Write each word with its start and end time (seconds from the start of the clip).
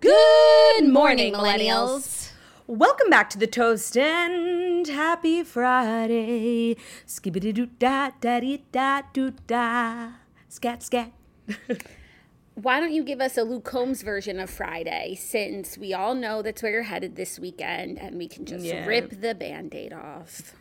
Good 0.00 0.88
morning, 0.88 1.32
millennials. 1.32 2.30
Welcome 2.66 3.08
back 3.08 3.30
to 3.30 3.38
the 3.38 3.46
Toast 3.46 3.96
and 3.96 4.86
Happy 4.86 5.42
Friday. 5.42 6.76
Skibbity 7.06 7.54
doo 7.54 7.66
da 7.78 8.10
da 8.20 8.40
dee 8.40 8.64
da 8.72 9.02
doo 9.12 9.32
da. 9.46 10.10
Scat 10.48 10.82
scat. 10.82 11.12
Why 12.54 12.80
don't 12.80 12.92
you 12.92 13.04
give 13.04 13.20
us 13.20 13.36
a 13.38 13.42
Luke 13.42 13.64
Combs 13.64 14.02
version 14.02 14.38
of 14.40 14.50
Friday 14.50 15.14
since 15.14 15.76
we 15.78 15.92
all 15.94 16.14
know 16.14 16.42
that's 16.42 16.62
where 16.62 16.72
you're 16.72 16.82
headed 16.82 17.16
this 17.16 17.38
weekend 17.38 17.98
and 17.98 18.16
we 18.16 18.28
can 18.28 18.44
just 18.44 18.64
Yeah. 18.64 18.86
rip 18.86 19.20
the 19.20 19.34
band 19.34 19.74
aid 19.74 19.92
off? 19.92 20.54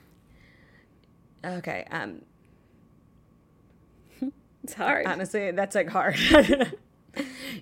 Okay, 1.43 1.85
um, 1.91 2.21
It's 4.63 4.73
hard. 4.73 5.05
honestly, 5.07 5.51
that's 5.51 5.75
like 5.75 5.89
hard. 5.89 6.17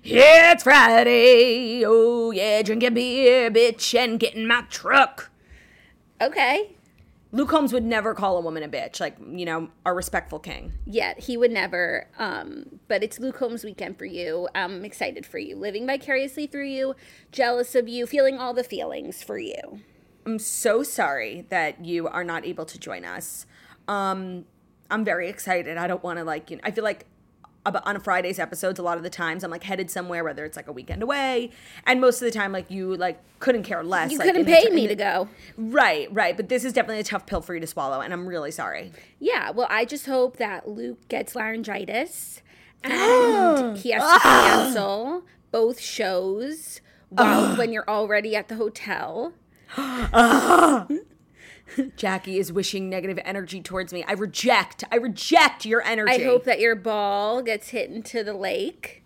yeah, 0.02 0.52
it's 0.52 0.62
Friday. 0.62 1.84
Oh, 1.86 2.30
yeah, 2.30 2.62
drinking 2.62 2.94
beer, 2.94 3.50
bitch, 3.50 3.98
and 3.98 4.18
getting 4.18 4.46
my 4.46 4.62
truck. 4.70 5.30
Okay. 6.20 6.76
Luke 7.32 7.48
Combs 7.48 7.72
would 7.72 7.82
never 7.84 8.14
call 8.14 8.38
a 8.38 8.40
woman 8.40 8.62
a 8.62 8.68
bitch, 8.68 9.00
like, 9.00 9.16
you 9.32 9.44
know, 9.44 9.68
a 9.84 9.92
respectful 9.92 10.38
king. 10.38 10.72
Yeah, 10.86 11.14
he 11.18 11.36
would 11.36 11.50
never. 11.50 12.06
Um, 12.16 12.78
but 12.86 13.02
it's 13.02 13.18
Luke 13.18 13.36
Combs 13.36 13.64
weekend 13.64 13.98
for 13.98 14.04
you. 14.04 14.48
I'm 14.54 14.84
excited 14.84 15.26
for 15.26 15.38
you, 15.38 15.56
living 15.56 15.84
vicariously 15.84 16.46
through 16.46 16.68
you, 16.68 16.94
jealous 17.32 17.74
of 17.74 17.88
you, 17.88 18.06
feeling 18.06 18.38
all 18.38 18.54
the 18.54 18.62
feelings 18.62 19.24
for 19.24 19.36
you. 19.36 19.80
I'm 20.24 20.38
so 20.38 20.84
sorry 20.84 21.44
that 21.48 21.84
you 21.84 22.06
are 22.06 22.22
not 22.22 22.46
able 22.46 22.66
to 22.66 22.78
join 22.78 23.04
us. 23.04 23.46
Um, 23.88 24.44
I'm 24.88 25.04
very 25.04 25.28
excited. 25.28 25.76
I 25.76 25.88
don't 25.88 26.04
want 26.04 26.20
to 26.20 26.24
like, 26.24 26.52
you 26.52 26.58
know, 26.58 26.62
I 26.64 26.70
feel 26.70 26.84
like 26.84 27.04
ab- 27.66 27.82
on 27.84 28.00
Friday's 28.00 28.38
episodes, 28.38 28.78
a 28.78 28.82
lot 28.82 28.96
of 28.96 29.02
the 29.02 29.10
times 29.10 29.44
I'm 29.44 29.50
like 29.50 29.64
headed 29.64 29.90
somewhere, 29.90 30.24
whether 30.24 30.44
it's 30.44 30.56
like 30.56 30.68
a 30.68 30.72
weekend 30.72 31.02
away, 31.02 31.50
and 31.86 32.00
most 32.00 32.20
of 32.20 32.26
the 32.26 32.30
time, 32.30 32.52
like 32.52 32.70
you 32.70 32.96
like 32.96 33.20
couldn't 33.40 33.64
care 33.64 33.82
less. 33.82 34.12
You 34.12 34.18
like, 34.18 34.26
couldn't 34.26 34.42
in 34.42 34.46
the 34.46 34.52
pay 34.52 34.70
me 34.70 34.82
in 34.84 34.88
to 34.88 34.94
go. 34.94 35.28
Right, 35.56 36.12
right. 36.12 36.36
But 36.36 36.48
this 36.48 36.64
is 36.64 36.72
definitely 36.72 37.00
a 37.00 37.04
tough 37.04 37.26
pill 37.26 37.40
for 37.40 37.54
you 37.54 37.60
to 37.60 37.66
swallow, 37.66 38.00
and 38.00 38.12
I'm 38.12 38.26
really 38.26 38.50
sorry. 38.50 38.92
Yeah, 39.18 39.50
well, 39.50 39.66
I 39.70 39.84
just 39.84 40.06
hope 40.06 40.36
that 40.38 40.68
Luke 40.68 41.08
gets 41.08 41.34
laryngitis 41.34 42.42
and 42.84 43.76
he 43.78 43.90
has 43.90 44.02
to 44.02 44.18
cancel 44.22 45.24
both 45.50 45.80
shows 45.80 46.80
while, 47.08 47.56
when 47.58 47.72
you're 47.72 47.88
already 47.88 48.36
at 48.36 48.48
the 48.48 48.56
hotel. 48.56 49.32
Uh, 49.76 50.86
Jackie 51.96 52.38
is 52.38 52.52
wishing 52.52 52.88
negative 52.90 53.18
energy 53.24 53.60
towards 53.60 53.92
me. 53.92 54.04
I 54.06 54.12
reject. 54.12 54.84
I 54.92 54.96
reject 54.96 55.64
your 55.64 55.82
energy. 55.82 56.12
I 56.12 56.24
hope 56.24 56.44
that 56.44 56.60
your 56.60 56.74
ball 56.76 57.42
gets 57.42 57.68
hit 57.70 57.90
into 57.90 58.22
the 58.22 58.34
lake. 58.34 59.02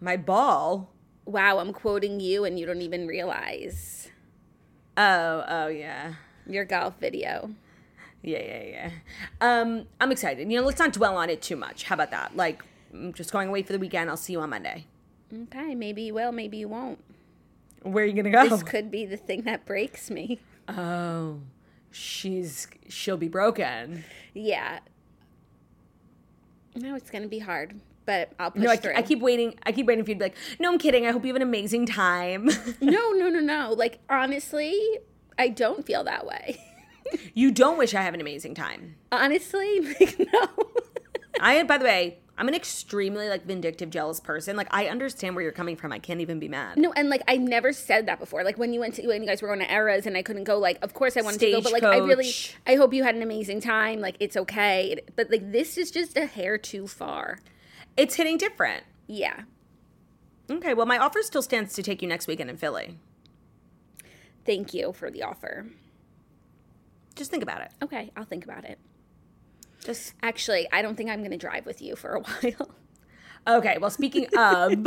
my 0.00 0.16
ball. 0.16 0.90
Wow, 1.26 1.58
I'm 1.58 1.72
quoting 1.72 2.20
you 2.20 2.44
and 2.44 2.58
you 2.58 2.66
don't 2.66 2.82
even 2.82 3.06
realize 3.06 4.10
Oh, 4.96 5.44
oh 5.48 5.66
yeah. 5.68 6.14
your 6.46 6.64
golf 6.66 6.94
video. 7.00 7.50
Yeah, 8.22 8.42
yeah, 8.42 8.62
yeah. 8.62 8.90
Um, 9.40 9.86
I'm 10.00 10.12
excited. 10.12 10.50
You 10.50 10.60
know, 10.60 10.66
let's 10.66 10.78
not 10.78 10.92
dwell 10.92 11.16
on 11.16 11.30
it 11.30 11.40
too 11.42 11.56
much. 11.56 11.84
How 11.84 11.94
about 11.94 12.10
that? 12.10 12.36
Like, 12.36 12.62
I'm 12.92 13.12
just 13.12 13.32
going 13.32 13.48
away 13.48 13.62
for 13.62 13.72
the 13.72 13.78
weekend. 13.78 14.08
I'll 14.10 14.16
see 14.16 14.32
you 14.34 14.40
on 14.40 14.50
Monday. 14.50 14.86
Okay, 15.32 15.74
maybe 15.74 16.02
you 16.02 16.14
will, 16.14 16.32
maybe 16.32 16.58
you 16.58 16.68
won't. 16.68 16.98
Where 17.82 18.04
are 18.04 18.06
you 18.06 18.14
gonna 18.14 18.30
go? 18.30 18.48
This 18.48 18.62
could 18.62 18.90
be 18.90 19.04
the 19.06 19.16
thing 19.16 19.42
that 19.42 19.64
breaks 19.66 20.10
me. 20.10 20.40
oh, 20.68 21.40
she's 21.94 22.66
she'll 22.88 23.16
be 23.16 23.28
broken. 23.28 24.04
Yeah. 24.34 24.80
No, 26.76 26.94
it's 26.96 27.08
gonna 27.10 27.28
be 27.28 27.38
hard, 27.38 27.78
but 28.04 28.32
I'll 28.38 28.50
push 28.50 28.62
No, 28.62 28.70
I, 28.70 28.76
through. 28.76 28.94
I 28.96 29.02
keep 29.02 29.20
waiting. 29.20 29.54
I 29.62 29.70
keep 29.72 29.86
waiting 29.86 30.04
for 30.04 30.10
you 30.10 30.16
to 30.16 30.18
be 30.18 30.24
like, 30.24 30.36
no, 30.58 30.72
I'm 30.72 30.78
kidding. 30.78 31.06
I 31.06 31.12
hope 31.12 31.22
you 31.24 31.28
have 31.28 31.36
an 31.36 31.42
amazing 31.42 31.86
time. 31.86 32.50
No, 32.80 33.12
no, 33.12 33.28
no, 33.28 33.38
no. 33.40 33.74
Like 33.76 34.00
honestly, 34.10 34.76
I 35.38 35.48
don't 35.48 35.86
feel 35.86 36.04
that 36.04 36.26
way. 36.26 36.60
you 37.34 37.50
don't 37.52 37.78
wish 37.78 37.94
I 37.94 38.02
have 38.02 38.14
an 38.14 38.20
amazing 38.20 38.54
time. 38.54 38.96
honestly, 39.12 39.80
like 40.00 40.18
no. 40.32 40.48
I, 41.40 41.62
by 41.62 41.78
the 41.78 41.84
way, 41.84 42.18
I'm 42.36 42.48
an 42.48 42.54
extremely 42.54 43.28
like 43.28 43.44
vindictive, 43.46 43.90
jealous 43.90 44.18
person. 44.18 44.56
Like, 44.56 44.66
I 44.72 44.86
understand 44.88 45.36
where 45.36 45.42
you're 45.42 45.52
coming 45.52 45.76
from. 45.76 45.92
I 45.92 46.00
can't 46.00 46.20
even 46.20 46.38
be 46.40 46.48
mad. 46.48 46.76
no, 46.76 46.92
and 46.92 47.08
like 47.08 47.22
I 47.28 47.36
never 47.36 47.72
said 47.72 48.06
that 48.06 48.18
before. 48.18 48.42
Like 48.42 48.58
when 48.58 48.72
you 48.72 48.80
went 48.80 48.94
to 48.94 49.06
when 49.06 49.22
you 49.22 49.28
guys 49.28 49.40
were 49.40 49.48
going 49.48 49.60
to 49.60 49.72
eras 49.72 50.06
and 50.06 50.16
I 50.16 50.22
couldn't 50.22 50.44
go. 50.44 50.58
Like 50.58 50.78
of 50.82 50.94
course 50.94 51.16
I 51.16 51.20
wanted 51.20 51.40
to 51.40 51.50
go, 51.52 51.60
but 51.60 51.72
like 51.72 51.84
I 51.84 51.98
really, 51.98 52.30
I 52.66 52.74
hope 52.74 52.92
you 52.92 53.04
had 53.04 53.14
an 53.14 53.22
amazing 53.22 53.60
time. 53.60 54.00
Like 54.00 54.16
it's 54.18 54.36
okay, 54.36 54.98
but 55.14 55.30
like 55.30 55.52
this 55.52 55.78
is 55.78 55.90
just 55.90 56.16
a 56.16 56.26
hair 56.26 56.58
too 56.58 56.88
far. 56.88 57.38
It's 57.96 58.16
hitting 58.16 58.36
different. 58.38 58.82
Yeah. 59.06 59.42
Okay, 60.50 60.74
well, 60.74 60.86
my 60.86 60.98
offer 60.98 61.22
still 61.22 61.42
stands 61.42 61.72
to 61.74 61.82
take 61.82 62.02
you 62.02 62.08
next 62.08 62.26
weekend 62.26 62.50
in 62.50 62.56
Philly. 62.56 62.98
Thank 64.44 64.74
you 64.74 64.92
for 64.92 65.10
the 65.10 65.22
offer. 65.22 65.66
Just 67.14 67.30
think 67.30 67.42
about 67.42 67.62
it. 67.62 67.70
Okay, 67.82 68.10
I'll 68.16 68.24
think 68.24 68.44
about 68.44 68.64
it. 68.64 68.78
Just 69.84 70.14
Actually, 70.22 70.66
I 70.72 70.82
don't 70.82 70.96
think 70.96 71.10
I'm 71.10 71.20
going 71.20 71.30
to 71.30 71.36
drive 71.36 71.66
with 71.66 71.80
you 71.82 71.94
for 71.94 72.14
a 72.14 72.20
while. 72.42 72.70
Okay, 73.46 73.76
well, 73.78 73.90
speaking 73.90 74.26
of, 74.36 74.86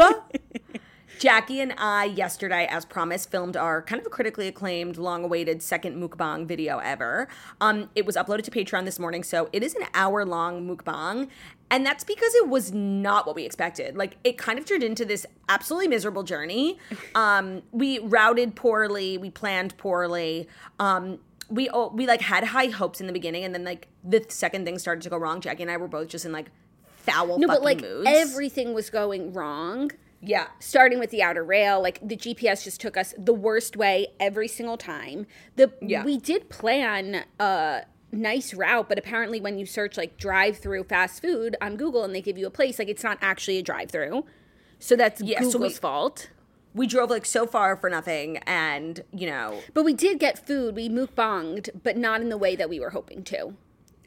Jackie 1.20 1.62
and 1.62 1.74
I, 1.78 2.06
yesterday, 2.06 2.68
as 2.70 2.86
promised, 2.86 3.30
filmed 3.30 3.56
our 3.56 3.84
kind 3.84 4.00
of 4.00 4.08
a 4.08 4.10
critically 4.10 4.48
acclaimed, 4.48 4.98
long 4.98 5.24
awaited 5.24 5.62
second 5.62 6.02
mukbang 6.02 6.48
video 6.48 6.80
ever. 6.80 7.28
Um, 7.62 7.90
it 7.96 8.06
was 8.06 8.16
uploaded 8.16 8.44
to 8.44 8.52
Patreon 8.52 8.86
this 8.86 8.98
morning, 8.98 9.24
so 9.24 9.50
it 9.54 9.62
is 9.62 9.76
an 9.76 9.84
hour 9.94 10.26
long 10.26 10.68
mukbang. 10.68 11.30
And 11.70 11.86
that's 11.86 12.04
because 12.04 12.34
it 12.36 12.48
was 12.48 12.72
not 12.72 13.28
what 13.28 13.36
we 13.36 13.46
expected. 13.46 13.96
Like, 13.96 14.18
it 14.24 14.38
kind 14.38 14.58
of 14.58 14.66
turned 14.66 14.84
into 14.84 15.06
this 15.06 15.26
absolutely 15.50 15.88
miserable 15.90 16.24
journey. 16.24 16.80
Um, 17.16 17.64
we 17.72 18.00
routed 18.00 18.56
poorly, 18.56 19.18
we 19.18 19.32
planned 19.32 19.76
poorly. 19.78 20.48
Um, 20.80 21.20
we 21.50 21.70
all, 21.70 21.90
we 21.92 22.06
like 22.08 22.22
had 22.22 22.44
high 22.44 22.68
hopes 22.68 23.00
in 23.02 23.08
the 23.08 23.14
beginning, 23.14 23.44
and 23.44 23.54
then 23.54 23.64
like 23.64 23.88
the 24.04 24.26
second 24.30 24.66
thing 24.66 24.78
started 24.80 25.02
to 25.04 25.10
go 25.10 25.18
wrong. 25.18 25.42
Jackie 25.42 25.64
and 25.64 25.72
I 25.72 25.78
were 25.78 25.88
both 25.88 26.08
just 26.10 26.26
in 26.26 26.32
like 26.32 26.52
foul 26.98 27.28
No, 27.28 27.34
fucking 27.34 27.48
but 27.48 27.62
like 27.64 27.82
moods. 27.82 28.08
everything 28.12 28.74
was 28.74 28.90
going 28.90 29.34
wrong. 29.34 29.92
Yeah. 30.22 30.48
starting 30.60 30.98
with 31.00 31.12
the 31.12 31.22
outer 31.22 31.44
rail 31.44 31.80
like 31.80 32.00
the 32.06 32.18
gps 32.18 32.64
just 32.64 32.82
took 32.82 32.98
us 32.98 33.14
the 33.20 33.36
worst 33.36 33.78
way 33.78 34.08
every 34.20 34.48
single 34.48 34.76
time 34.76 35.28
the 35.58 35.72
Yeah. 35.80 36.04
we 36.04 36.18
did 36.18 36.50
plan 36.50 37.24
a 37.40 37.84
nice 38.12 38.52
route 38.56 38.90
but 38.90 38.98
apparently 38.98 39.40
when 39.40 39.60
you 39.60 39.68
search 39.68 39.96
like 39.96 40.18
drive 40.18 40.58
through 40.58 40.86
fast 40.86 41.22
food 41.22 41.56
on 41.62 41.78
google 41.78 42.04
and 42.04 42.16
they 42.16 42.22
give 42.22 42.36
you 42.36 42.48
a 42.48 42.50
place 42.50 42.80
like 42.80 42.90
it's 42.90 43.04
not 43.04 43.20
actually 43.22 43.60
a 43.60 43.62
drive 43.62 43.92
through 43.92 44.26
so 44.80 44.96
that's 44.96 45.22
Yeah, 45.22 45.38
google's 45.38 45.54
so 45.54 45.60
we- 45.60 45.70
fault 45.70 46.30
We 46.78 46.88
drove 46.88 47.10
like 47.10 47.26
so 47.26 47.48
far 47.48 47.76
for 47.76 47.90
nothing, 47.90 48.38
and 48.46 49.04
you 49.12 49.28
know, 49.28 49.60
but 49.74 49.84
we 49.84 49.94
did 49.94 50.20
get 50.20 50.46
food. 50.46 50.76
We 50.76 50.90
mukbanged 50.90 51.82
but 51.84 51.98
not 51.98 52.22
in 52.22 52.30
the 52.30 52.38
way 52.38 52.56
that 52.56 52.70
we 52.70 52.80
were 52.80 52.92
hoping 52.92 53.24
to 53.26 53.56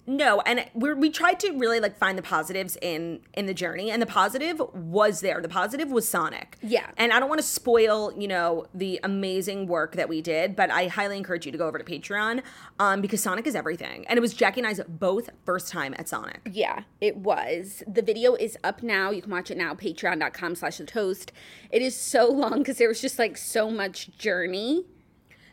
No, 0.07 0.41
and 0.43 0.65
we 0.75 0.93
we 0.95 1.11
tried 1.11 1.39
to 1.41 1.53
really 1.53 1.81
like 1.81 1.97
find 1.99 2.17
the 2.19 2.23
positives 2.23 2.77
in 2.83 3.21
in 3.35 3.47
the 3.47 3.55
journey, 3.55 3.91
and 3.91 4.01
the 4.01 4.07
positive 4.07 4.61
was 4.75 5.21
there. 5.21 5.41
The 5.41 5.49
positive 5.49 5.91
was 5.91 6.09
Sonic. 6.09 6.57
Yeah. 6.63 6.91
and 6.97 7.13
I 7.13 7.21
don't 7.21 7.29
want 7.29 7.41
to 7.41 7.47
spoil, 7.47 8.13
you 8.19 8.29
know, 8.29 8.67
the 8.75 9.01
amazing 9.05 9.67
work 9.67 9.97
that 9.97 10.09
we 10.09 10.21
did, 10.23 10.57
but 10.57 10.71
I 10.71 10.89
highly 10.89 11.17
encourage 11.17 11.47
you 11.47 11.53
to 11.53 11.59
go 11.59 11.67
over 11.67 11.79
to 11.79 11.85
Patreon, 11.85 12.43
um, 12.79 13.01
because 13.01 13.23
Sonic 13.23 13.47
is 13.47 13.55
everything, 13.55 14.07
and 14.09 14.17
it 14.17 14.21
was 14.21 14.35
Jackie 14.35 14.61
and 14.61 14.67
I's 14.67 14.81
both 14.89 15.31
first 15.45 15.69
time 15.69 15.95
at 15.99 16.09
Sonic. 16.09 16.41
Yeah, 16.51 16.83
it 17.01 17.17
was. 17.17 17.83
The 17.87 18.03
video 18.03 18.35
is 18.35 18.57
up 18.65 18.83
now. 18.83 19.11
You 19.11 19.23
can 19.23 19.31
watch 19.31 19.51
it 19.51 19.57
now, 19.59 19.75
patreon.com 19.75 20.55
slash 20.55 20.79
the 20.79 20.85
toast. 20.85 21.33
It 21.71 21.83
is 21.83 21.95
so 21.97 22.27
long 22.31 22.59
because 22.59 22.79
there 22.79 22.89
was 22.89 23.01
just 23.01 23.19
like 23.19 23.37
so 23.37 23.71
much 23.71 24.17
journey. 24.19 24.87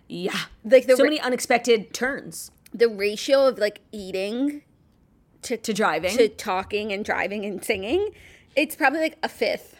Yeah, 0.09 0.38
Like 0.63 0.85
so 0.85 0.95
ra- 0.95 1.03
many 1.03 1.19
unexpected 1.19 1.94
turns 1.94 2.49
The 2.77 2.89
ratio 2.89 3.47
of 3.47 3.57
like 3.57 3.81
eating 3.91 4.62
to, 5.44 5.57
to 5.57 5.74
driving. 5.74 6.15
to 6.15 6.29
talking 6.29 6.91
and 6.91 7.03
driving 7.03 7.45
and 7.45 7.63
singing, 7.63 8.09
it's 8.56 8.75
probably 8.75 9.00
like 9.00 9.18
a 9.24 9.29
fifth. 9.29 9.77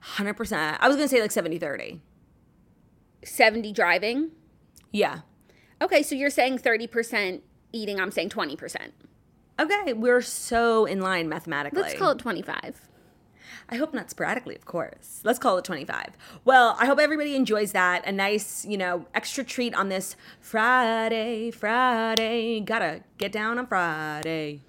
Hundred 0.00 0.34
percent. 0.34 0.76
I 0.80 0.88
was 0.88 0.96
gonna 0.96 1.08
say 1.08 1.20
like 1.20 1.30
70-30. 1.30 2.00
70 3.24 3.72
driving. 3.72 4.30
Yeah. 4.92 5.20
Okay, 5.80 6.02
so 6.02 6.14
you're 6.14 6.30
saying 6.30 6.58
30% 6.58 7.40
eating, 7.72 7.98
I'm 8.00 8.10
saying 8.10 8.28
20%. 8.28 8.76
Okay, 9.60 9.92
we're 9.92 10.22
so 10.22 10.84
in 10.84 11.00
line 11.00 11.28
mathematically. 11.28 11.82
Let's 11.82 11.94
call 11.94 12.10
it 12.10 12.18
25. 12.18 12.80
I 13.68 13.76
hope 13.76 13.94
not 13.94 14.10
sporadically, 14.10 14.54
of 14.56 14.64
course. 14.66 15.20
Let's 15.24 15.38
call 15.38 15.56
it 15.58 15.64
25. 15.64 16.16
Well, 16.44 16.76
I 16.78 16.86
hope 16.86 16.98
everybody 16.98 17.34
enjoys 17.34 17.72
that. 17.72 18.06
A 18.06 18.12
nice, 18.12 18.64
you 18.64 18.76
know, 18.76 19.06
extra 19.14 19.42
treat 19.44 19.74
on 19.74 19.88
this 19.88 20.16
Friday, 20.40 21.50
Friday. 21.50 22.60
Gotta 22.60 23.02
get 23.18 23.32
down 23.32 23.58
on 23.58 23.66
Friday. 23.66 24.60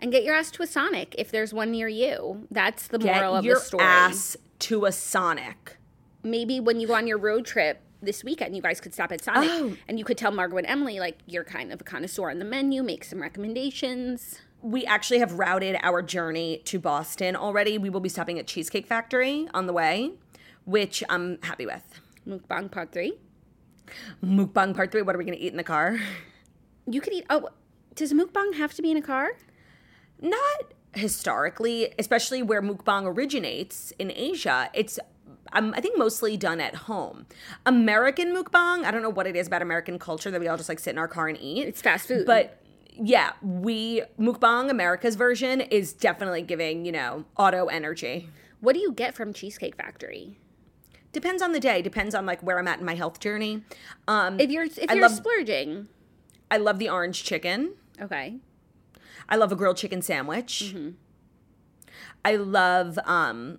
And 0.00 0.10
get 0.10 0.24
your 0.24 0.34
ass 0.34 0.50
to 0.52 0.62
a 0.62 0.66
Sonic 0.66 1.14
if 1.18 1.30
there's 1.30 1.52
one 1.54 1.70
near 1.70 1.88
you. 1.88 2.46
That's 2.50 2.88
the 2.88 2.98
Get 2.98 3.16
moral 3.16 3.36
of 3.36 3.44
your 3.44 3.56
the 3.56 3.60
story. 3.60 3.84
Get 3.84 3.88
your 3.88 3.92
ass 4.10 4.36
to 4.60 4.84
a 4.86 4.92
Sonic. 4.92 5.76
maybe 6.22 6.60
when 6.60 6.80
you 6.80 6.86
go 6.86 6.94
on 6.94 7.06
your 7.06 7.18
road 7.18 7.46
trip 7.46 7.80
this 8.02 8.24
weekend, 8.24 8.56
you 8.56 8.62
guys 8.62 8.80
could 8.80 8.92
stop 8.94 9.12
at 9.12 9.22
Sonic 9.22 9.50
Oh. 9.50 9.76
and 9.88 9.98
you 9.98 10.04
could 10.04 10.18
tell 10.18 10.32
Margot 10.32 10.56
and 10.58 10.66
Emily, 10.66 10.98
like, 11.00 11.18
you're 11.26 11.44
kind 11.44 11.72
of 11.72 11.80
a 11.80 11.84
connoisseur 11.84 12.30
on 12.30 12.38
the 12.38 12.44
menu, 12.44 12.82
make 12.82 13.04
some 13.04 13.20
recommendations. 13.22 14.40
We 14.62 14.84
actually 14.84 15.20
have 15.20 15.32
routed 15.34 15.78
our 15.82 16.02
journey 16.02 16.62
to 16.66 16.78
Boston 16.78 17.34
already. 17.34 17.78
We 17.78 17.90
will 17.90 18.00
be 18.00 18.08
stopping 18.08 18.38
at 18.38 18.46
Cheesecake 18.46 18.86
Factory 18.86 19.48
on 19.54 19.66
the 19.66 19.72
way, 19.72 20.12
which 20.64 21.02
I'm 21.08 21.40
happy 21.42 21.66
with. 21.66 22.00
Mukbang 22.28 22.70
part 22.70 22.92
three. 22.92 23.14
Mukbang 24.22 24.74
part 24.74 24.92
three. 24.92 25.02
What 25.02 25.14
are 25.14 25.18
we 25.18 25.24
gonna 25.24 25.38
eat 25.38 25.50
in 25.52 25.56
the 25.56 25.64
car? 25.64 25.98
You 26.86 27.00
could 27.00 27.12
eat. 27.12 27.24
Oh, 27.30 27.48
does 27.94 28.12
mukbang 28.12 28.54
have 28.54 28.74
to 28.74 28.82
be 28.82 28.90
in 28.90 28.96
a 28.96 29.02
car? 29.02 29.32
not 30.22 30.72
historically, 30.94 31.94
especially 31.98 32.42
where 32.42 32.62
mukbang 32.62 33.06
originates 33.06 33.92
in 33.98 34.12
Asia. 34.14 34.70
It's 34.74 34.98
um, 35.52 35.74
I 35.76 35.80
think 35.80 35.98
mostly 35.98 36.36
done 36.36 36.60
at 36.60 36.74
home. 36.74 37.26
American 37.66 38.34
mukbang, 38.34 38.84
I 38.84 38.90
don't 38.90 39.02
know 39.02 39.10
what 39.10 39.26
it 39.26 39.34
is 39.34 39.46
about 39.46 39.62
American 39.62 39.98
culture 39.98 40.30
that 40.30 40.40
we 40.40 40.46
all 40.46 40.56
just 40.56 40.68
like 40.68 40.78
sit 40.78 40.90
in 40.90 40.98
our 40.98 41.08
car 41.08 41.28
and 41.28 41.38
eat. 41.40 41.66
It's 41.66 41.82
fast 41.82 42.06
food. 42.06 42.26
But 42.26 42.59
yeah, 43.02 43.32
we 43.42 44.02
mukbang 44.18 44.70
America's 44.70 45.14
version 45.16 45.60
is 45.60 45.92
definitely 45.92 46.42
giving, 46.42 46.84
you 46.84 46.92
know, 46.92 47.24
auto 47.36 47.66
energy. 47.66 48.28
What 48.60 48.74
do 48.74 48.80
you 48.80 48.92
get 48.92 49.14
from 49.14 49.32
Cheesecake 49.32 49.74
Factory? 49.76 50.38
Depends 51.12 51.42
on 51.42 51.52
the 51.52 51.60
day, 51.60 51.82
depends 51.82 52.14
on 52.14 52.26
like 52.26 52.40
where 52.42 52.58
I'm 52.58 52.68
at 52.68 52.78
in 52.78 52.84
my 52.84 52.94
health 52.94 53.18
journey. 53.20 53.62
Um 54.06 54.38
If 54.38 54.50
you're 54.50 54.64
if 54.64 54.90
I 54.90 54.94
you're 54.94 55.02
love- 55.08 55.16
splurging, 55.16 55.88
I 56.50 56.56
love 56.58 56.78
the 56.78 56.88
orange 56.88 57.24
chicken. 57.24 57.74
okay. 58.00 58.38
I 59.28 59.36
love 59.36 59.52
a 59.52 59.56
grilled 59.56 59.76
chicken 59.76 60.02
sandwich. 60.02 60.74
I 62.24 62.36
love 62.36 62.98
um 63.04 63.58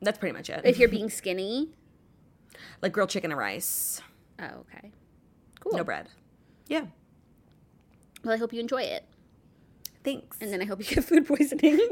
that's 0.00 0.18
pretty 0.18 0.34
much 0.36 0.50
it. 0.50 0.60
If 0.64 0.78
you're 0.78 0.88
being 0.90 1.08
skinny, 1.10 1.70
like 2.82 2.92
grilled 2.92 3.10
chicken 3.10 3.30
and 3.32 3.38
rice. 3.38 4.00
oh, 4.38 4.44
okay. 4.64 4.92
Cool. 5.60 5.76
No 5.78 5.84
bread. 5.84 6.08
Yeah. 6.68 6.86
Well, 8.26 8.34
I 8.34 8.38
hope 8.38 8.52
you 8.52 8.58
enjoy 8.60 8.82
it, 8.82 9.04
Thanks. 10.04 10.36
and 10.40 10.52
then 10.52 10.60
I 10.60 10.64
hope 10.64 10.80
you 10.80 10.84
get 10.96 11.04
food 11.04 11.26
poisoning. 11.26 11.80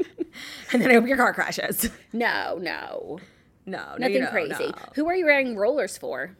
And 0.73 0.81
then 0.81 0.91
I 0.91 0.95
hope 0.95 1.07
your 1.07 1.15
car 1.15 1.33
crashes. 1.33 1.89
no, 2.11 2.57
no, 2.61 3.19
No, 3.65 3.77
no, 3.87 3.95
nothing 3.97 4.27
crazy. 4.27 4.65
no. 4.67 4.71
Who 4.95 5.07
are 5.07 5.15
you 5.15 5.23
wearing 5.25 5.55
rollers 5.55 5.97
for? 5.97 6.35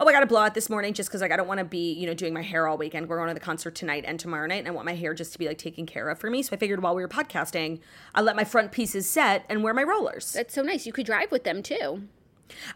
Oh, 0.00 0.08
I 0.08 0.12
got 0.12 0.22
a 0.22 0.26
blowout 0.26 0.54
this 0.54 0.70
morning 0.70 0.94
just 0.94 1.10
because 1.10 1.20
like 1.20 1.30
I 1.30 1.36
don't 1.36 1.46
want 1.46 1.58
to 1.58 1.64
be, 1.66 1.92
you 1.92 2.06
know, 2.06 2.14
doing 2.14 2.32
my 2.32 2.40
hair 2.40 2.66
all 2.66 2.78
weekend. 2.78 3.08
We're 3.10 3.18
going 3.18 3.28
to 3.28 3.34
the 3.34 3.40
concert 3.40 3.74
tonight 3.74 4.04
and 4.06 4.18
tomorrow 4.18 4.46
night, 4.46 4.60
and 4.60 4.68
I 4.68 4.70
want 4.70 4.86
my 4.86 4.94
hair 4.94 5.12
just 5.12 5.32
to 5.34 5.38
be 5.38 5.46
like 5.46 5.58
taken 5.58 5.84
care 5.84 6.08
of 6.08 6.18
for 6.18 6.30
me. 6.30 6.42
So 6.42 6.54
I 6.54 6.56
figured 6.56 6.82
while 6.82 6.94
we 6.94 7.02
were 7.02 7.08
podcasting, 7.08 7.80
I 8.14 8.22
let 8.22 8.34
my 8.34 8.44
front 8.44 8.72
pieces 8.72 9.06
set 9.08 9.44
and 9.50 9.62
wear 9.62 9.74
my 9.74 9.82
rollers. 9.82 10.32
That's 10.32 10.54
so 10.54 10.62
nice. 10.62 10.86
You 10.86 10.92
could 10.94 11.04
drive 11.06 11.30
with 11.30 11.44
them 11.44 11.62
too. 11.62 12.08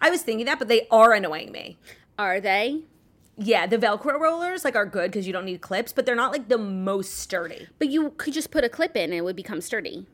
I 0.03 0.11
was 0.11 0.21
thinking 0.21 0.45
that, 0.47 0.59
but 0.59 0.69
they 0.69 0.87
are 0.91 1.15
annoying 1.15 1.51
me. 1.51 1.79
Are 2.19 2.41
they? 2.41 2.83
Yeah, 3.43 3.67
the 3.67 3.79
Velcro 3.79 4.21
rollers 4.21 4.65
like 4.65 4.77
are 4.77 4.85
good 4.85 5.11
because 5.11 5.27
you 5.27 5.33
don't 5.33 5.47
need 5.47 5.63
clips, 5.63 5.93
but 5.95 6.05
they're 6.05 6.15
not 6.15 6.31
like 6.31 6.49
the 6.49 6.59
most 6.59 7.15
sturdy. 7.19 7.69
But 7.79 7.89
you 7.89 8.11
could 8.19 8.35
just 8.35 8.51
put 8.51 8.65
a 8.65 8.69
clip 8.69 8.95
in 8.97 9.05
and 9.05 9.15
it 9.15 9.23
would 9.25 9.35
become 9.35 9.63
sturdy. 9.63 10.07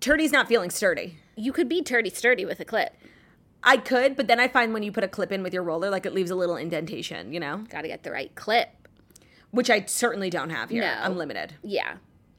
Turdy's 0.00 0.30
not 0.30 0.46
feeling 0.46 0.70
sturdy. 0.70 1.18
You 1.34 1.52
could 1.52 1.68
be 1.68 1.82
turdy 1.82 2.14
sturdy 2.14 2.44
with 2.44 2.60
a 2.60 2.64
clip. 2.64 2.94
I 3.64 3.78
could, 3.78 4.14
but 4.14 4.28
then 4.28 4.38
I 4.38 4.46
find 4.46 4.72
when 4.72 4.84
you 4.84 4.92
put 4.92 5.02
a 5.02 5.08
clip 5.08 5.32
in 5.32 5.42
with 5.42 5.52
your 5.52 5.64
roller, 5.64 5.90
like 5.90 6.06
it 6.06 6.14
leaves 6.14 6.30
a 6.30 6.36
little 6.36 6.54
indentation, 6.56 7.32
you 7.32 7.40
know, 7.40 7.64
Got 7.68 7.82
to 7.82 7.88
get 7.88 8.04
the 8.04 8.12
right 8.12 8.32
clip. 8.36 8.68
which 9.50 9.70
I 9.70 9.84
certainly 9.86 10.30
don't 10.30 10.50
have 10.50 10.70
here. 10.70 10.82
No. 10.82 10.94
I'm 11.02 11.16
limited. 11.16 11.54
Yeah, 11.64 11.96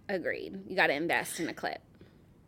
agreed. 0.08 0.58
You 0.70 0.76
got 0.78 0.88
to 0.88 0.94
invest 0.94 1.42
in 1.42 1.50
a 1.50 1.54
clip. 1.54 1.82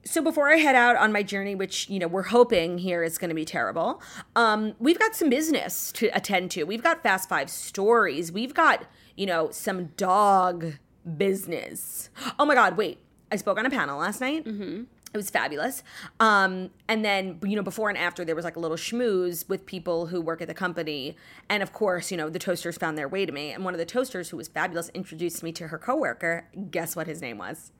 So 0.03 0.21
before 0.21 0.51
I 0.51 0.56
head 0.56 0.75
out 0.75 0.95
on 0.95 1.12
my 1.12 1.21
journey, 1.21 1.53
which 1.53 1.89
you 1.89 2.00
know 2.00 2.07
we're 2.07 2.24
hoping 2.24 2.80
here 2.80 3.03
is 3.03 3.18
going 3.18 3.30
to 3.30 3.36
be 3.36 3.45
terrible, 3.45 4.01
um, 4.36 4.74
we've 4.80 4.98
got 4.98 5.15
some 5.15 5.30
business 5.30 5.92
to 5.94 6.07
attend 6.07 6.51
to. 6.51 6.63
We've 6.63 6.83
got 6.83 7.03
fast 7.03 7.30
five 7.30 7.50
stories. 7.50 8.31
We've 8.31 8.53
got 8.53 8.86
you 9.15 9.25
know 9.25 9.51
some 9.51 9.88
dog 9.98 10.74
business. 11.18 12.09
Oh 12.39 12.45
my 12.45 12.56
God! 12.56 12.77
Wait, 12.77 13.00
I 13.31 13.36
spoke 13.36 13.59
on 13.59 13.65
a 13.65 13.69
panel 13.69 14.00
last 14.00 14.21
night. 14.21 14.45
Mm-hmm. 14.45 14.83
It 15.13 15.18
was 15.18 15.30
fabulous. 15.30 15.83
Um, 16.21 16.71
and 16.88 17.04
then 17.06 17.38
you 17.44 17.56
know 17.56 17.63
before 17.63 17.89
and 17.89 17.97
after 17.97 18.25
there 18.25 18.36
was 18.36 18.45
like 18.45 18.56
a 18.56 18.59
little 18.59 18.77
schmooze 18.77 19.47
with 19.47 19.68
people 19.68 20.07
who 20.07 20.19
work 20.19 20.42
at 20.42 20.47
the 20.47 20.56
company, 20.56 21.15
and 21.47 21.62
of 21.62 21.74
course 21.74 22.09
you 22.09 22.18
know 22.18 22.27
the 22.27 22.39
toasters 22.39 22.75
found 22.75 22.97
their 22.97 23.07
way 23.07 23.27
to 23.27 23.31
me. 23.31 23.51
And 23.51 23.63
one 23.63 23.75
of 23.75 23.77
the 23.77 23.86
toasters 23.86 24.30
who 24.30 24.38
was 24.38 24.47
fabulous 24.47 24.89
introduced 24.95 25.44
me 25.44 25.51
to 25.51 25.68
her 25.68 25.77
coworker. 25.77 26.47
Guess 26.71 26.95
what 26.95 27.06
his 27.06 27.21
name 27.21 27.38
was? 27.38 27.71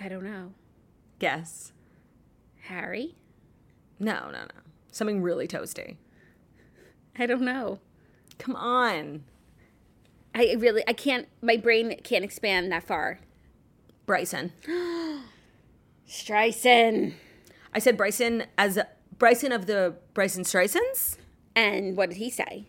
I 0.00 0.08
don't 0.08 0.24
know. 0.24 0.52
Guess. 1.18 1.72
Harry? 2.62 3.16
No, 3.98 4.26
no, 4.26 4.42
no. 4.42 4.60
Something 4.90 5.22
really 5.22 5.46
toasty. 5.46 5.96
I 7.18 7.26
don't 7.26 7.42
know. 7.42 7.78
Come 8.38 8.56
on. 8.56 9.24
I 10.34 10.56
really, 10.58 10.82
I 10.88 10.92
can't, 10.92 11.28
my 11.40 11.56
brain 11.56 11.96
can't 12.02 12.24
expand 12.24 12.72
that 12.72 12.84
far. 12.84 13.20
Bryson. 14.06 14.52
Streisand. 16.08 17.14
I 17.74 17.78
said 17.78 17.96
Bryson 17.96 18.44
as 18.58 18.78
Bryson 19.18 19.52
of 19.52 19.66
the 19.66 19.96
Bryson 20.14 20.44
Streisand's. 20.44 21.18
And 21.54 21.96
what 21.96 22.08
did 22.08 22.18
he 22.18 22.30
say? 22.30 22.66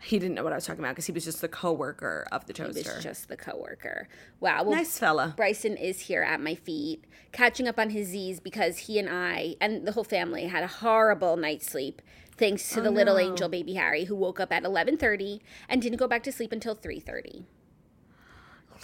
He 0.00 0.18
didn't 0.18 0.36
know 0.36 0.44
what 0.44 0.52
I 0.52 0.56
was 0.56 0.66
talking 0.66 0.80
about 0.80 0.90
because 0.90 1.06
he 1.06 1.12
was 1.12 1.24
just 1.24 1.40
the 1.40 1.48
coworker 1.48 2.26
of 2.30 2.46
the 2.46 2.52
toaster. 2.52 2.90
He 2.90 2.96
was 2.96 3.02
just 3.02 3.28
the 3.28 3.36
coworker. 3.36 4.08
Wow. 4.38 4.62
Well, 4.62 4.76
nice 4.76 4.98
fella. 4.98 5.34
Bryson 5.36 5.76
is 5.76 6.00
here 6.02 6.22
at 6.22 6.40
my 6.40 6.54
feet, 6.54 7.04
catching 7.32 7.66
up 7.66 7.78
on 7.78 7.90
his 7.90 8.08
Z's 8.08 8.38
because 8.38 8.78
he 8.78 8.98
and 8.98 9.08
I 9.10 9.56
and 9.60 9.86
the 9.86 9.92
whole 9.92 10.04
family 10.04 10.44
had 10.44 10.62
a 10.62 10.68
horrible 10.68 11.36
night's 11.36 11.66
sleep 11.66 12.00
thanks 12.36 12.70
to 12.70 12.80
oh, 12.80 12.84
the 12.84 12.90
little 12.90 13.18
angel 13.18 13.48
baby 13.48 13.74
Harry 13.74 14.04
who 14.04 14.14
woke 14.14 14.38
up 14.38 14.52
at 14.52 14.62
11:30 14.62 15.40
and 15.68 15.82
didn't 15.82 15.98
go 15.98 16.06
back 16.06 16.22
to 16.22 16.32
sleep 16.32 16.52
until 16.52 16.76
3:30. 16.76 17.44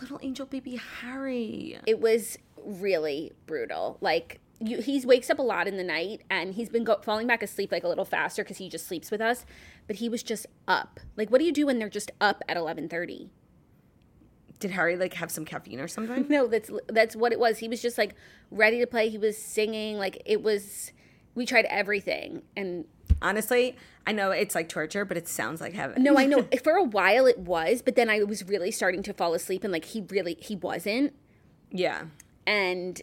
Little 0.00 0.18
angel 0.22 0.46
baby 0.46 0.80
Harry. 1.00 1.78
It 1.86 2.00
was 2.00 2.36
really 2.64 3.32
brutal. 3.46 3.98
Like 4.00 4.40
you, 4.60 4.80
he 4.80 5.00
wakes 5.04 5.30
up 5.30 5.38
a 5.38 5.42
lot 5.42 5.68
in 5.68 5.76
the 5.76 5.84
night 5.84 6.22
and 6.30 6.54
he's 6.54 6.68
been 6.68 6.84
go- 6.84 7.00
falling 7.02 7.26
back 7.26 7.42
asleep 7.42 7.70
like 7.72 7.84
a 7.84 7.88
little 7.88 8.04
faster 8.04 8.42
because 8.42 8.58
he 8.58 8.68
just 8.68 8.86
sleeps 8.86 9.10
with 9.10 9.20
us. 9.20 9.44
But 9.86 9.96
he 9.96 10.08
was 10.08 10.22
just 10.22 10.46
up. 10.66 11.00
Like, 11.16 11.30
what 11.30 11.38
do 11.38 11.44
you 11.44 11.52
do 11.52 11.66
when 11.66 11.78
they're 11.78 11.88
just 11.88 12.10
up 12.20 12.42
at 12.48 12.56
eleven 12.56 12.88
thirty? 12.88 13.30
Did 14.60 14.70
Harry 14.70 14.96
like 14.96 15.14
have 15.14 15.30
some 15.30 15.44
caffeine 15.44 15.80
or 15.80 15.88
something? 15.88 16.26
No, 16.30 16.46
that's 16.46 16.70
that's 16.88 17.14
what 17.14 17.32
it 17.32 17.38
was. 17.38 17.58
He 17.58 17.68
was 17.68 17.82
just 17.82 17.98
like 17.98 18.14
ready 18.50 18.78
to 18.80 18.86
play. 18.86 19.08
He 19.08 19.18
was 19.18 19.36
singing. 19.36 19.98
Like 19.98 20.22
it 20.24 20.42
was. 20.42 20.92
We 21.34 21.46
tried 21.46 21.64
everything, 21.64 22.42
and 22.56 22.84
Honestly, 23.22 23.76
I 24.06 24.12
know 24.12 24.30
it's 24.30 24.54
like 24.54 24.68
torture, 24.68 25.04
but 25.04 25.16
it 25.16 25.28
sounds 25.28 25.60
like 25.60 25.72
heaven. 25.72 26.02
no, 26.02 26.18
I 26.18 26.26
know 26.26 26.46
for 26.62 26.74
a 26.74 26.82
while 26.82 27.26
it 27.26 27.38
was, 27.38 27.82
but 27.82 27.96
then 27.96 28.10
I 28.10 28.22
was 28.22 28.44
really 28.46 28.70
starting 28.70 29.02
to 29.04 29.12
fall 29.14 29.34
asleep, 29.34 29.64
and 29.64 29.72
like 29.72 29.86
he 29.86 30.04
really 30.10 30.36
he 30.40 30.56
wasn't, 30.56 31.14
yeah. 31.70 32.04
and 32.46 33.00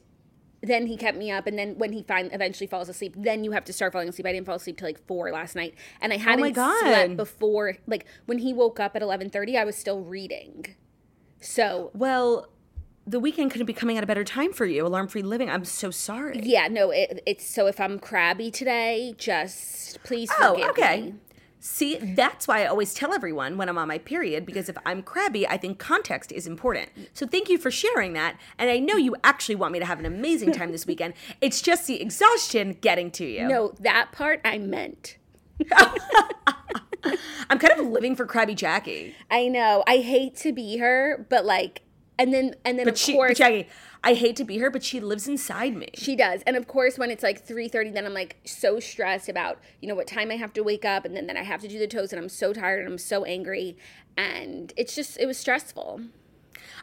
then 0.62 0.88
he 0.88 0.96
kept 0.98 1.18
me 1.18 1.32
up, 1.32 1.48
and 1.48 1.58
then 1.58 1.78
when 1.78 1.92
he 1.92 2.04
finally 2.04 2.34
eventually 2.34 2.68
falls 2.68 2.88
asleep, 2.90 3.16
then 3.18 3.44
you 3.44 3.52
have 3.52 3.66
to 3.66 3.74
start 3.74 3.94
falling 3.94 4.10
asleep. 4.10 4.26
I 4.28 4.32
didn't 4.32 4.46
fall 4.46 4.56
asleep 4.56 4.78
till 4.78 4.88
like 4.88 5.06
four 5.08 5.32
last 5.32 5.56
night, 5.56 5.74
and 6.02 6.14
I 6.14 6.18
oh 6.18 6.20
hadn't 6.20 6.54
God. 6.54 6.80
slept 6.82 7.18
before. 7.18 7.78
Like 7.88 8.06
when 8.28 8.38
he 8.40 8.54
woke 8.54 8.80
up 8.80 8.96
at 8.96 9.02
eleven 9.02 9.30
thirty, 9.30 9.58
I 9.58 9.64
was 9.64 9.76
still 9.76 10.02
reading. 10.02 10.76
So 11.40 11.90
Well, 11.96 12.48
the 13.08 13.20
weekend 13.20 13.50
couldn't 13.52 13.66
be 13.66 13.74
coming 13.74 13.98
at 13.98 14.04
a 14.04 14.08
better 14.08 14.24
time 14.24 14.54
for 14.54 14.66
you. 14.66 14.86
Alarm 14.86 15.08
free 15.08 15.24
living. 15.24 15.50
I'm 15.50 15.66
so 15.66 15.90
sorry. 15.90 16.40
yeah, 16.44 16.68
no, 16.68 16.92
it, 16.92 17.24
it's 17.26 17.46
so 17.46 17.66
if 17.66 17.80
I'm 17.80 17.98
crabby 17.98 18.52
today, 18.52 19.16
just 19.18 20.02
please 20.04 20.30
Oh, 20.40 20.70
okay. 20.70 21.02
me. 21.02 21.14
See, 21.64 21.98
that's 21.98 22.48
why 22.48 22.64
I 22.64 22.66
always 22.66 22.92
tell 22.92 23.14
everyone 23.14 23.56
when 23.56 23.70
I'm 23.70 23.78
on 23.78 23.88
my 23.88 24.00
period 24.00 24.48
because 24.48 24.68
if 24.68 24.76
I'm 24.84 25.04
crabby, 25.04 25.48
I 25.48 25.58
think 25.58 25.78
context 25.78 26.32
is 26.32 26.48
important. 26.48 26.90
So 27.14 27.28
thank 27.28 27.50
you 27.50 27.60
for 27.60 27.70
sharing 27.70 28.14
that. 28.14 28.36
And 28.58 28.72
I 28.72 28.80
know 28.80 28.96
you 28.96 29.16
actually 29.24 29.54
want 29.54 29.72
me 29.72 29.78
to 29.78 29.86
have 29.86 30.00
an 30.00 30.08
amazing 30.08 30.54
time 30.54 30.72
this 30.72 30.88
weekend. 30.88 31.14
It's 31.40 31.62
just 31.62 31.86
the 31.86 32.02
exhaustion 32.02 32.78
getting 32.82 33.12
to 33.12 33.26
you. 33.26 33.48
No, 33.48 33.76
that 33.80 34.12
part 34.12 34.42
I 34.44 34.58
meant. 34.58 35.18
I'm 37.52 37.60
kind 37.60 37.80
of 37.80 37.86
living 37.86 38.16
for 38.16 38.26
crabby 38.26 38.56
Jackie. 38.56 39.16
I 39.30 39.48
know. 39.48 39.84
I 39.86 39.98
hate 39.98 40.36
to 40.38 40.52
be 40.52 40.78
her, 40.78 41.28
but 41.30 41.46
like, 41.46 41.84
and 42.18 42.34
then 42.34 42.56
and 42.66 42.80
then 42.80 42.86
But 42.86 42.94
of 42.94 43.00
she, 43.00 43.14
course 43.14 43.38
Jackie, 43.38 43.68
I 44.04 44.16
hate 44.16 44.36
to 44.38 44.44
be 44.44 44.58
her, 44.58 44.72
but 44.72 44.84
she 44.84 45.00
lives 45.00 45.28
inside 45.28 45.76
me. 45.76 45.90
She 45.94 46.16
does. 46.16 46.42
And 46.44 46.56
of 46.56 46.68
course 46.68 46.98
when 46.98 47.12
it's 47.12 47.24
like 47.24 47.46
3:30 47.46 47.94
then 47.94 48.06
I'm 48.06 48.14
like 48.14 48.38
so 48.46 48.80
stressed 48.80 49.30
about, 49.30 49.60
you 49.80 49.88
know, 49.88 49.96
what 49.96 50.08
time 50.08 50.32
I 50.32 50.38
have 50.38 50.54
to 50.54 50.64
wake 50.64 50.86
up 50.86 51.06
and 51.06 51.16
then 51.16 51.28
then 51.28 51.38
I 51.38 51.44
have 51.44 51.62
to 51.62 51.68
do 51.68 51.78
the 51.78 51.88
toast 51.88 52.12
and 52.12 52.22
I'm 52.22 52.30
so 52.30 52.54
tired 52.54 52.80
and 52.80 52.90
I'm 52.90 52.98
so 52.98 53.24
angry 53.26 53.78
and 54.18 54.74
it's 54.76 54.96
just 54.96 55.20
it 55.20 55.28
was 55.28 55.38
stressful. 55.38 56.02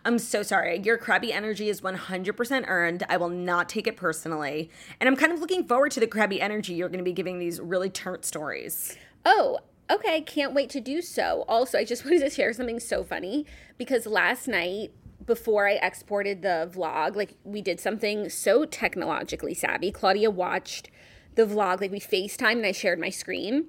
I'm 0.04 0.18
so 0.18 0.42
sorry. 0.42 0.78
Your 0.78 0.96
crabby 0.96 1.32
energy 1.32 1.68
is 1.68 1.80
100% 1.80 2.64
earned. 2.68 3.04
I 3.08 3.16
will 3.16 3.28
not 3.28 3.68
take 3.68 3.87
it 3.88 3.96
personally. 3.96 4.70
And 5.00 5.08
I'm 5.08 5.16
kind 5.16 5.32
of 5.32 5.40
looking 5.40 5.66
forward 5.66 5.90
to 5.92 6.00
the 6.00 6.06
crabby 6.06 6.40
energy 6.40 6.75
you're 6.75 6.88
going 6.88 6.98
to 6.98 7.04
be 7.04 7.12
giving 7.12 7.40
these 7.40 7.60
really 7.60 7.90
turnt 7.90 8.25
stories. 8.25 8.96
Oh, 9.25 9.58
okay, 9.90 10.20
can't 10.20 10.54
wait 10.54 10.70
to 10.70 10.80
do 10.80 11.02
so. 11.02 11.44
Also, 11.48 11.78
I 11.78 11.84
just 11.84 12.04
wanted 12.06 12.20
to 12.20 12.30
share 12.30 12.52
something 12.52 12.78
so 12.78 13.02
funny 13.02 13.44
because 13.76 14.06
last 14.06 14.46
night 14.46 14.92
before 15.28 15.68
I 15.68 15.75
exported 15.75 16.42
the 16.42 16.68
vlog, 16.75 17.14
like 17.14 17.35
we 17.44 17.62
did 17.62 17.78
something 17.78 18.28
so 18.28 18.64
technologically 18.64 19.54
savvy. 19.54 19.92
Claudia 19.92 20.30
watched 20.30 20.90
the 21.37 21.47
vlog, 21.47 21.80
like 21.80 21.92
we 21.92 22.00
FaceTime 22.00 22.52
and 22.52 22.66
I 22.66 22.73
shared 22.73 22.99
my 22.99 23.11
screen. 23.11 23.66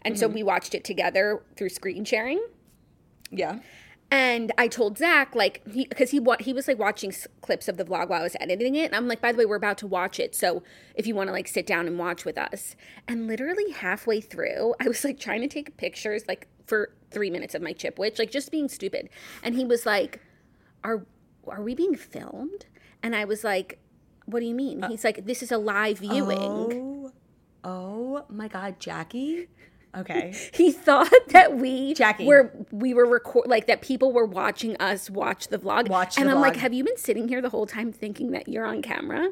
And 0.00 0.18
so 0.18 0.26
mm-hmm. 0.26 0.36
we 0.36 0.42
watched 0.42 0.74
it 0.74 0.84
together 0.84 1.42
through 1.56 1.68
screen 1.68 2.04
sharing. 2.06 2.42
Yeah. 3.30 3.58
And 4.10 4.52
I 4.58 4.68
told 4.68 4.98
Zach, 4.98 5.34
like, 5.34 5.62
because 5.64 6.10
he, 6.10 6.20
wa- 6.20 6.36
he 6.38 6.52
was 6.52 6.68
like 6.68 6.78
watching 6.78 7.10
s- 7.10 7.26
clips 7.40 7.66
of 7.66 7.78
the 7.78 7.84
vlog 7.84 8.08
while 8.08 8.20
I 8.20 8.22
was 8.22 8.36
editing 8.40 8.74
it. 8.74 8.84
And 8.84 8.94
I'm 8.94 9.08
like, 9.08 9.20
by 9.20 9.32
the 9.32 9.38
way, 9.38 9.46
we're 9.46 9.56
about 9.56 9.78
to 9.78 9.86
watch 9.86 10.20
it. 10.20 10.34
So 10.34 10.62
if 10.94 11.06
you 11.06 11.14
want 11.14 11.28
to 11.28 11.32
like 11.32 11.48
sit 11.48 11.66
down 11.66 11.86
and 11.86 11.98
watch 11.98 12.24
with 12.24 12.36
us. 12.36 12.76
And 13.08 13.26
literally 13.26 13.70
halfway 13.72 14.20
through, 14.20 14.74
I 14.80 14.88
was 14.88 15.02
like 15.02 15.18
trying 15.18 15.40
to 15.40 15.48
take 15.48 15.76
pictures 15.78 16.24
like 16.28 16.46
for 16.66 16.94
three 17.10 17.30
minutes 17.30 17.54
of 17.54 17.62
my 17.62 17.72
Chipwich, 17.72 18.18
like 18.18 18.30
just 18.30 18.50
being 18.50 18.68
stupid. 18.68 19.08
And 19.42 19.54
he 19.54 19.64
was 19.64 19.86
like, 19.86 20.20
are, 20.84 21.06
are 21.46 21.62
we 21.62 21.74
being 21.74 21.94
filmed? 21.94 22.66
And 23.02 23.16
I 23.16 23.24
was 23.24 23.44
like, 23.44 23.78
what 24.26 24.40
do 24.40 24.46
you 24.46 24.54
mean? 24.54 24.84
Uh, 24.84 24.88
He's 24.88 25.04
like, 25.04 25.24
this 25.26 25.42
is 25.42 25.52
a 25.52 25.58
live 25.58 25.98
viewing. 25.98 26.40
Oh, 26.40 27.12
oh 27.64 28.24
my 28.28 28.48
God, 28.48 28.78
Jackie. 28.78 29.48
Okay. 29.96 30.34
He 30.54 30.72
thought 30.72 31.10
that 31.28 31.56
we 31.56 31.94
Jackie. 31.94 32.26
were 32.26 32.52
we 32.70 32.94
were 32.94 33.04
record 33.06 33.46
like 33.46 33.66
that 33.66 33.82
people 33.82 34.12
were 34.12 34.24
watching 34.24 34.76
us 34.76 35.10
watch 35.10 35.48
the 35.48 35.58
vlog. 35.58 35.88
Watch 35.88 36.16
and 36.18 36.28
the 36.28 36.32
I'm 36.32 36.40
like, 36.40 36.56
have 36.56 36.72
you 36.72 36.84
been 36.84 36.96
sitting 36.96 37.28
here 37.28 37.42
the 37.42 37.50
whole 37.50 37.66
time 37.66 37.92
thinking 37.92 38.30
that 38.30 38.48
you're 38.48 38.64
on 38.64 38.80
camera? 38.82 39.30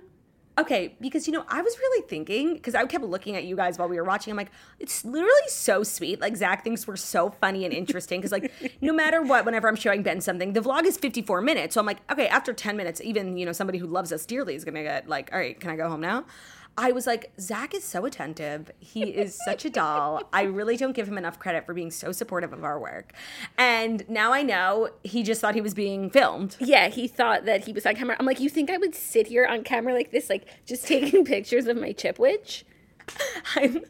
Okay, 0.61 0.95
because 1.01 1.27
you 1.27 1.33
know, 1.33 1.43
I 1.49 1.63
was 1.63 1.75
really 1.79 2.07
thinking 2.07 2.53
because 2.53 2.75
I 2.75 2.85
kept 2.85 3.03
looking 3.03 3.35
at 3.35 3.45
you 3.45 3.57
guys 3.57 3.79
while 3.79 3.89
we 3.89 3.97
were 3.97 4.05
watching. 4.05 4.31
I'm 4.31 4.37
like, 4.37 4.51
it's 4.79 5.07
literally 5.07 5.49
so 5.49 5.83
sweet. 5.83 6.21
Like 6.21 6.37
Zach 6.37 6.63
thinks 6.63 6.87
we're 6.87 6.97
so 6.97 7.31
funny 7.31 7.65
and 7.65 7.73
interesting 7.73 8.21
because, 8.21 8.31
like, 8.31 8.53
no 8.83 8.93
matter 8.93 9.23
what, 9.23 9.47
whenever 9.47 9.69
I'm 9.69 9.77
showing 9.77 10.03
Ben 10.03 10.21
something, 10.21 10.53
the 10.53 10.61
vlog 10.61 10.85
is 10.85 10.99
54 10.99 11.41
minutes. 11.41 11.75
So 11.75 11.81
I'm 11.81 11.87
like, 11.87 12.01
okay, 12.13 12.29
after 12.29 12.53
10 12.53 12.77
minutes, 12.77 13.01
even 13.01 13.39
you 13.39 13.47
know 13.47 13.53
somebody 13.53 13.79
who 13.79 13.87
loves 13.87 14.13
us 14.13 14.27
dearly 14.27 14.55
is 14.55 14.67
gonna 14.67 14.83
get 14.83 15.09
like, 15.09 15.31
all 15.33 15.39
right, 15.39 15.59
can 15.59 15.71
I 15.71 15.77
go 15.77 15.89
home 15.89 16.03
now? 16.03 16.27
I 16.81 16.93
was 16.93 17.07
like, 17.07 17.31
Zach 17.39 17.75
is 17.75 17.85
so 17.85 18.07
attentive. 18.07 18.71
He 18.79 19.03
is 19.03 19.39
such 19.45 19.67
a 19.67 19.71
doll. 19.71 20.23
I 20.33 20.45
really 20.45 20.79
don't 20.79 20.95
give 20.95 21.07
him 21.07 21.19
enough 21.19 21.39
credit 21.39 21.67
for 21.67 21.75
being 21.75 21.91
so 21.91 22.11
supportive 22.11 22.55
of 22.55 22.65
our 22.65 22.81
work. 22.81 23.13
And 23.59 24.09
now 24.09 24.33
I 24.33 24.41
know 24.41 24.89
he 25.05 25.23
just 25.23 25.43
thought 25.43 25.55
he 25.55 25.61
was 25.61 25.75
being 25.75 26.09
filmed. 26.09 26.57
Yeah, 26.59 26.89
he 26.89 27.07
thought 27.07 27.45
that 27.45 27.67
he 27.67 27.75
was 27.75 27.85
on 27.85 27.97
camera. 27.97 28.17
I'm 28.19 28.25
like, 28.25 28.41
you 28.41 28.49
think 28.49 28.71
I 28.71 28.79
would 28.79 28.95
sit 28.95 29.27
here 29.27 29.45
on 29.45 29.63
camera 29.63 29.93
like 29.93 30.11
this, 30.11 30.31
like 30.31 30.47
just 30.65 30.87
taking 30.87 31.23
pictures 31.27 31.67
of 31.67 31.77
my 31.77 31.93
chip 31.93 32.19
witch? 32.19 32.65
I'm 33.57 33.85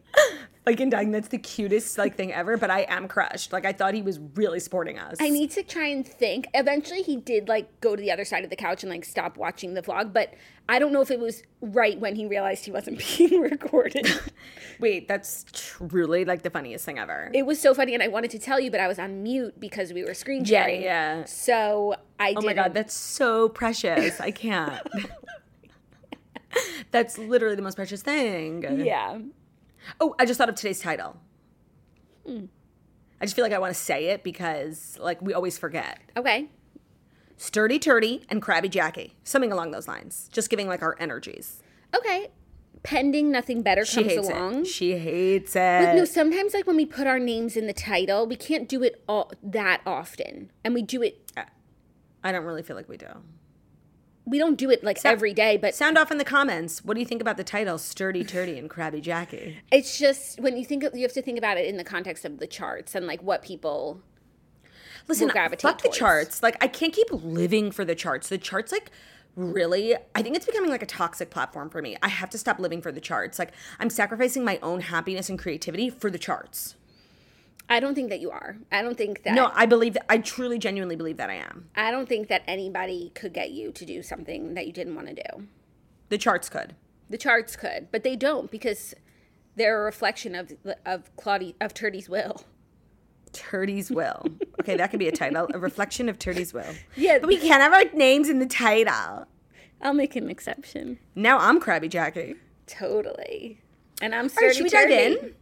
fucking 0.66 0.90
dying. 0.90 1.10
That's 1.10 1.28
the 1.28 1.38
cutest 1.38 1.98
like 1.98 2.16
thing 2.16 2.32
ever. 2.32 2.56
But 2.56 2.70
I 2.70 2.80
am 2.88 3.08
crushed. 3.08 3.52
Like 3.52 3.64
I 3.66 3.72
thought 3.72 3.94
he 3.94 4.02
was 4.02 4.18
really 4.34 4.60
sporting 4.60 4.98
us. 4.98 5.16
I 5.20 5.28
need 5.30 5.50
to 5.52 5.62
try 5.62 5.86
and 5.88 6.06
think. 6.06 6.46
Eventually, 6.54 7.02
he 7.02 7.16
did 7.16 7.48
like 7.48 7.80
go 7.80 7.96
to 7.96 8.00
the 8.00 8.10
other 8.10 8.24
side 8.24 8.44
of 8.44 8.50
the 8.50 8.56
couch 8.56 8.82
and 8.82 8.90
like 8.90 9.04
stop 9.04 9.36
watching 9.36 9.74
the 9.74 9.82
vlog, 9.82 10.12
but 10.12 10.34
I 10.68 10.78
don't 10.78 10.92
know 10.92 11.00
if 11.00 11.10
it 11.10 11.18
was 11.18 11.42
right 11.60 11.98
when 11.98 12.14
he 12.14 12.26
realized 12.26 12.64
he 12.64 12.70
wasn't 12.70 13.02
being 13.18 13.40
recorded. 13.40 14.08
Wait, 14.78 15.08
that's 15.08 15.44
truly 15.52 16.24
like 16.24 16.42
the 16.42 16.50
funniest 16.50 16.84
thing 16.86 16.98
ever. 16.98 17.30
it 17.34 17.44
was 17.44 17.60
so 17.60 17.74
funny, 17.74 17.92
and 17.92 18.02
I 18.02 18.08
wanted 18.08 18.30
to 18.30 18.38
tell 18.38 18.58
you, 18.60 18.70
but 18.70 18.80
I 18.80 18.88
was 18.88 18.98
on 18.98 19.22
mute 19.22 19.58
because 19.60 19.92
we 19.92 20.04
were 20.04 20.14
screen 20.14 20.44
sharing. 20.44 20.82
yeah. 20.82 21.24
So 21.26 21.96
I 22.18 22.30
Oh 22.36 22.40
did. 22.40 22.46
my 22.46 22.52
god, 22.54 22.72
that's 22.74 22.94
so 22.94 23.48
precious. 23.50 24.20
I 24.20 24.30
can't. 24.30 24.80
that's 26.90 27.18
literally 27.18 27.56
the 27.56 27.62
most 27.62 27.76
precious 27.76 28.02
thing. 28.02 28.62
yeah. 28.84 29.18
Oh, 30.00 30.14
I 30.18 30.26
just 30.26 30.38
thought 30.38 30.48
of 30.48 30.54
today's 30.56 30.80
title. 30.80 31.16
Hmm. 32.26 32.46
I 33.20 33.24
just 33.24 33.34
feel 33.36 33.44
like 33.44 33.52
I 33.52 33.58
want 33.58 33.74
to 33.74 33.80
say 33.80 34.06
it 34.06 34.22
because 34.22 34.96
like 35.00 35.20
we 35.22 35.32
always 35.34 35.58
forget. 35.58 35.98
Okay. 36.16 36.48
Sturdy 37.36 37.78
Turdy 37.78 38.22
and 38.28 38.42
Crabby 38.42 38.68
Jackie. 38.68 39.14
Something 39.24 39.52
along 39.52 39.70
those 39.70 39.88
lines. 39.88 40.28
Just 40.32 40.50
giving 40.50 40.68
like 40.68 40.82
our 40.82 40.96
energies. 41.00 41.62
Okay. 41.96 42.28
Pending 42.82 43.30
nothing 43.30 43.62
better 43.62 43.84
She 43.84 44.02
comes 44.02 44.12
hates 44.14 44.28
along. 44.28 44.60
it. 44.60 44.66
She 44.66 44.98
hates 44.98 45.52
But 45.54 45.82
it. 45.90 45.96
no, 45.96 46.04
sometimes 46.06 46.54
like 46.54 46.66
when 46.66 46.76
we 46.76 46.86
put 46.86 47.06
our 47.06 47.18
names 47.18 47.56
in 47.56 47.66
the 47.66 47.72
title, 47.74 48.26
we 48.26 48.36
can't 48.36 48.68
do 48.68 48.82
it 48.82 49.02
all 49.06 49.30
that 49.42 49.82
often, 49.84 50.50
and 50.64 50.72
we 50.72 50.80
do 50.82 51.02
it. 51.02 51.30
I 52.24 52.32
don't 52.32 52.44
really 52.44 52.62
feel 52.62 52.76
like 52.76 52.88
we 52.88 52.96
do. 52.96 53.08
We 54.26 54.38
don't 54.38 54.56
do 54.56 54.70
it 54.70 54.84
like 54.84 54.98
every 55.04 55.34
day, 55.34 55.56
but 55.56 55.74
Sound 55.74 55.98
off 55.98 56.10
in 56.10 56.18
the 56.18 56.24
comments. 56.24 56.84
What 56.84 56.94
do 56.94 57.00
you 57.00 57.06
think 57.06 57.20
about 57.20 57.36
the 57.36 57.44
title 57.44 57.78
Sturdy 57.78 58.22
Turdy 58.24 58.58
and 58.58 58.68
Crabby 58.68 59.00
Jackie? 59.00 59.58
it's 59.72 59.98
just 59.98 60.40
when 60.40 60.56
you 60.56 60.64
think 60.64 60.84
of, 60.84 60.94
you 60.94 61.02
have 61.02 61.12
to 61.14 61.22
think 61.22 61.38
about 61.38 61.56
it 61.56 61.66
in 61.66 61.76
the 61.76 61.84
context 61.84 62.24
of 62.24 62.38
the 62.38 62.46
charts 62.46 62.94
and 62.94 63.06
like 63.06 63.22
what 63.22 63.42
people. 63.42 64.00
Listen, 65.08 65.26
will 65.26 65.32
gravitate 65.32 65.62
fuck 65.62 65.82
the 65.82 65.88
charts. 65.88 66.42
Like 66.42 66.56
I 66.60 66.68
can't 66.68 66.92
keep 66.92 67.08
living 67.10 67.70
for 67.70 67.84
the 67.84 67.94
charts. 67.94 68.28
The 68.28 68.38
charts 68.38 68.70
like 68.70 68.90
really 69.36 69.94
I 70.14 70.22
think 70.22 70.36
it's 70.36 70.46
becoming 70.46 70.70
like 70.70 70.82
a 70.82 70.86
toxic 70.86 71.30
platform 71.30 71.70
for 71.70 71.82
me. 71.82 71.96
I 72.02 72.08
have 72.08 72.30
to 72.30 72.38
stop 72.38 72.58
living 72.58 72.82
for 72.82 72.92
the 72.92 73.00
charts. 73.00 73.38
Like 73.38 73.52
I'm 73.78 73.90
sacrificing 73.90 74.44
my 74.44 74.58
own 74.62 74.80
happiness 74.80 75.28
and 75.28 75.38
creativity 75.38 75.90
for 75.90 76.10
the 76.10 76.18
charts. 76.18 76.76
I 77.70 77.78
don't 77.78 77.94
think 77.94 78.10
that 78.10 78.20
you 78.20 78.32
are. 78.32 78.56
I 78.72 78.82
don't 78.82 78.98
think 78.98 79.22
that. 79.22 79.34
No, 79.34 79.52
I 79.54 79.64
believe 79.64 79.94
that 79.94 80.04
I 80.10 80.18
truly 80.18 80.58
genuinely 80.58 80.96
believe 80.96 81.18
that 81.18 81.30
I 81.30 81.34
am. 81.34 81.70
I 81.76 81.92
don't 81.92 82.08
think 82.08 82.26
that 82.28 82.42
anybody 82.48 83.12
could 83.14 83.32
get 83.32 83.52
you 83.52 83.70
to 83.70 83.84
do 83.86 84.02
something 84.02 84.54
that 84.54 84.66
you 84.66 84.72
didn't 84.72 84.96
want 84.96 85.06
to 85.06 85.14
do. 85.14 85.46
The 86.08 86.18
charts 86.18 86.48
could. 86.48 86.74
The 87.08 87.16
charts 87.16 87.54
could, 87.54 87.88
but 87.92 88.02
they 88.02 88.16
don't 88.16 88.50
because 88.50 88.94
they're 89.54 89.80
a 89.80 89.84
reflection 89.84 90.34
of 90.34 90.52
of 90.84 91.14
Claudia 91.16 91.54
of 91.60 91.72
Turdy's 91.72 92.08
will. 92.08 92.44
Turdy's 93.32 93.90
will. 93.90 94.24
Okay, 94.60 94.76
that 94.76 94.90
could 94.90 94.98
be 94.98 95.08
a 95.08 95.12
title. 95.12 95.48
A 95.54 95.58
reflection 95.58 96.08
of 96.08 96.18
Turdy's 96.18 96.52
will. 96.52 96.74
Yeah. 96.96 97.18
But 97.18 97.28
we 97.28 97.36
can't 97.36 97.62
have 97.62 97.72
our 97.72 97.84
names 97.96 98.28
in 98.28 98.40
the 98.40 98.46
title. 98.46 99.26
I'll 99.80 99.94
make 99.94 100.16
an 100.16 100.28
exception. 100.28 100.98
Now 101.14 101.38
I'm 101.38 101.60
Crabby 101.60 101.88
Jackie. 101.88 102.34
Totally. 102.66 103.60
And 104.02 104.14
I'm 104.14 104.24
All 104.24 104.46
right, 104.46 104.54
should 104.54 104.64
we 104.64 104.70
dive 104.70 104.90
in? 104.90 105.34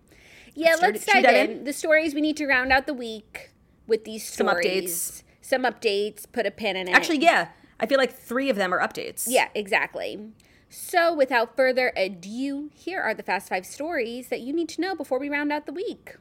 Yeah, 0.58 0.70
Let's 0.80 0.82
let's, 0.82 1.04
dive 1.06 1.24
in. 1.24 1.50
in? 1.50 1.64
The 1.64 1.72
stories 1.72 2.14
we 2.14 2.20
need 2.20 2.36
to 2.38 2.46
round 2.46 2.72
out 2.72 2.86
the 2.86 2.94
week 2.94 3.50
with 3.86 4.04
these 4.04 4.26
stories. 4.26 4.34
Some 4.42 4.48
updates. 4.48 5.22
Some 5.40 5.62
updates. 5.62 6.26
Put 6.30 6.46
a 6.46 6.50
pin 6.50 6.76
in 6.76 6.88
it. 6.88 6.94
Actually, 6.94 7.18
yeah. 7.18 7.48
I 7.78 7.86
feel 7.86 7.98
like 7.98 8.12
three 8.12 8.50
of 8.50 8.56
them 8.56 8.74
are 8.74 8.80
updates. 8.80 9.26
Yeah, 9.28 9.48
exactly. 9.54 10.32
So, 10.68 11.14
without 11.14 11.56
further 11.56 11.92
ado, 11.96 12.70
here 12.74 13.00
are 13.00 13.14
the 13.14 13.22
fast 13.22 13.48
five 13.48 13.64
stories 13.64 14.28
that 14.28 14.40
you 14.40 14.52
need 14.52 14.68
to 14.70 14.80
know 14.80 14.94
before 14.94 15.18
we 15.18 15.28
round 15.28 15.52
out 15.52 15.66
the 15.66 15.72
week. 15.72 16.16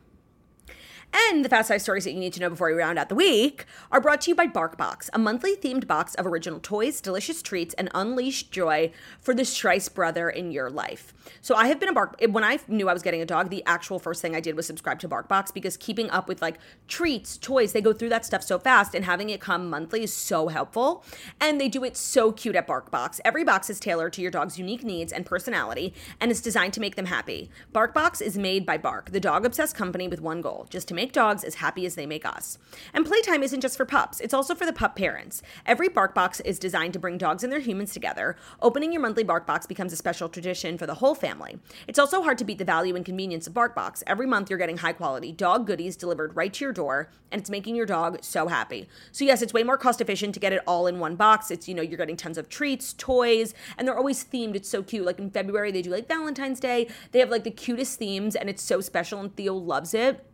And 1.14 1.44
the 1.44 1.50
fast 1.50 1.70
five 1.70 1.82
stories 1.82 2.04
that 2.04 2.12
you 2.12 2.20
need 2.20 2.34
to 2.34 2.40
know 2.40 2.50
before 2.50 2.68
we 2.68 2.74
round 2.74 3.00
out 3.00 3.10
the 3.10 3.16
week 3.16 3.66
are 3.92 4.02
brought 4.02 4.22
to 4.22 4.32
you 4.32 4.36
by 4.36 4.48
BarkBox, 4.48 5.10
a 5.14 5.20
monthly 5.20 5.56
themed 5.56 5.88
box 5.88 6.16
of 6.16 6.26
original 6.26 6.60
toys, 6.60 7.02
delicious 7.02 7.42
treats, 7.42 7.74
and 7.76 7.90
unleashed 7.94 8.52
joy 8.52 8.92
for 9.20 9.34
the 9.34 9.44
Strice 9.44 9.90
brother 9.90 10.30
in 10.30 10.52
your 10.52 10.70
life. 10.70 11.14
So 11.42 11.56
I 11.56 11.68
have 11.68 11.80
been 11.80 11.90
a 11.90 11.94
Bark. 11.94 12.18
When 12.30 12.44
I 12.44 12.60
knew 12.68 12.88
I 12.88 12.94
was 12.94 13.04
getting 13.04 13.22
a 13.22 13.26
dog, 13.26 13.50
the 13.50 13.64
actual 13.66 14.00
first 14.00 14.22
thing 14.22 14.36
I 14.36 14.40
did 14.40 14.56
was 14.56 14.68
subscribe 14.68 15.00
to 15.00 15.10
BarkBox 15.10 15.54
because 15.54 15.76
keeping 15.78 16.10
up 16.12 16.28
with 16.28 16.42
like 16.42 16.60
treats, 16.88 17.38
toys, 17.38 17.74
they 17.74 17.82
go 17.82 17.94
through 17.94 18.10
that 18.10 18.26
stuff 18.26 18.44
so 18.44 18.60
fast, 18.60 18.94
and 18.94 19.06
having 19.06 19.30
it 19.30 19.42
come 19.42 19.70
monthly 19.70 20.04
is 20.04 20.14
so 20.14 20.50
helpful. 20.50 21.04
And 21.40 21.60
they 21.60 21.70
do 21.70 21.84
it 21.84 21.98
so 21.98 22.32
cute 22.32 22.56
at 22.56 22.68
BarkBox. 22.68 23.20
Every 23.26 23.44
box 23.44 23.70
is 23.70 23.80
tailored 23.80 24.14
to 24.14 24.22
your 24.22 24.32
dog's 24.32 24.60
unique 24.60 24.84
needs 24.84 25.12
and 25.12 25.26
personality, 25.26 25.94
and 26.20 26.32
it's 26.32 26.42
designed 26.42 26.74
to 26.74 26.82
make 26.82 26.96
them 26.96 27.06
happy. 27.06 27.50
BarkBox 27.74 28.22
is 28.22 28.38
made 28.38 28.66
by 28.66 28.78
Bark, 28.78 29.12
the 29.12 29.20
dog 29.20 29.46
obsessed 29.46 29.76
company 29.76 30.08
with 30.08 30.22
one 30.22 30.42
goal 30.42 30.68
just 30.70 30.88
to 30.88 30.94
make 30.98 31.14
dogs 31.14 31.46
as 31.46 31.56
happy 31.56 31.86
as 31.86 31.96
they 31.96 32.06
make 32.06 32.26
us. 32.26 32.58
And 32.94 33.06
playtime 33.06 33.44
isn't 33.44 33.62
just 33.62 33.78
for 33.78 33.86
pups, 33.86 34.20
it's 34.20 34.34
also 34.34 34.54
for 34.54 34.66
the 34.66 34.74
pup 34.74 34.96
parents. 34.96 35.42
Every 35.66 35.88
BarkBox 35.88 36.42
is 36.44 36.60
designed 36.60 36.94
to 36.94 37.00
bring 37.00 37.18
dogs 37.18 37.44
and 37.44 37.54
their 37.54 37.60
humans 37.60 37.94
together. 37.94 38.36
Opening 38.62 38.92
your 38.92 39.02
monthly 39.02 39.24
BarkBox 39.24 39.68
becomes 39.68 39.94
a 39.94 39.96
special 39.96 40.28
tradition 40.28 40.78
for 40.78 40.88
the 40.88 40.96
whole 40.96 41.16
family. 41.16 41.60
It's 41.88 42.00
also 42.00 42.24
hard 42.24 42.40
to 42.40 42.46
beat 42.46 42.58
the 42.58 42.66
value 42.66 42.96
and 42.96 43.06
convenience 43.06 43.48
of 43.48 43.54
BarkBox. 43.54 44.04
Every 44.08 44.26
month 44.26 44.50
you're 44.50 44.60
getting 44.60 44.78
high 44.78 44.94
quality 44.94 45.32
dog 45.32 45.68
goodies 45.68 45.96
delivered 45.96 46.36
right 46.36 46.52
to 46.54 46.66
your 46.66 46.74
door, 46.74 47.10
and 47.32 47.40
it's 47.40 47.50
making 47.50 47.76
your 47.76 47.86
dog 47.86 48.18
so 48.22 48.48
happy. 48.48 48.90
So 49.12 49.24
yes, 49.24 49.42
it's 49.42 49.54
way 49.54 49.64
more 49.64 49.78
cost 49.78 50.02
efficient 50.02 50.34
to 50.34 50.40
get 50.40 50.54
it 50.54 50.64
all 50.66 50.88
in 50.88 51.00
one 51.00 51.16
box. 51.16 51.52
It's, 51.52 51.68
you 51.68 51.76
know, 51.76 51.82
you're 51.82 51.98
getting 51.98 52.18
tons 52.18 52.38
of 52.38 52.50
treats, 52.50 52.94
toys, 52.94 53.54
and 53.78 53.88
they're 53.88 53.98
always 53.98 54.24
themed. 54.24 54.56
It's 54.56 54.70
so 54.70 54.84
cute. 54.84 55.06
Like 55.06 55.20
in 55.20 55.30
February, 55.30 55.72
they 55.72 55.84
do 55.84 55.92
like 55.92 56.08
Valentine's 56.08 56.60
Day. 56.60 56.90
They 57.12 57.20
have 57.20 57.30
like 57.30 57.44
the 57.44 57.52
cutest 57.52 58.00
themes, 58.00 58.36
and 58.36 58.50
it's 58.50 58.64
so 58.64 58.82
special, 58.82 59.20
and 59.20 59.36
Theo 59.36 59.54
loves 59.54 59.94
it. 59.94 60.26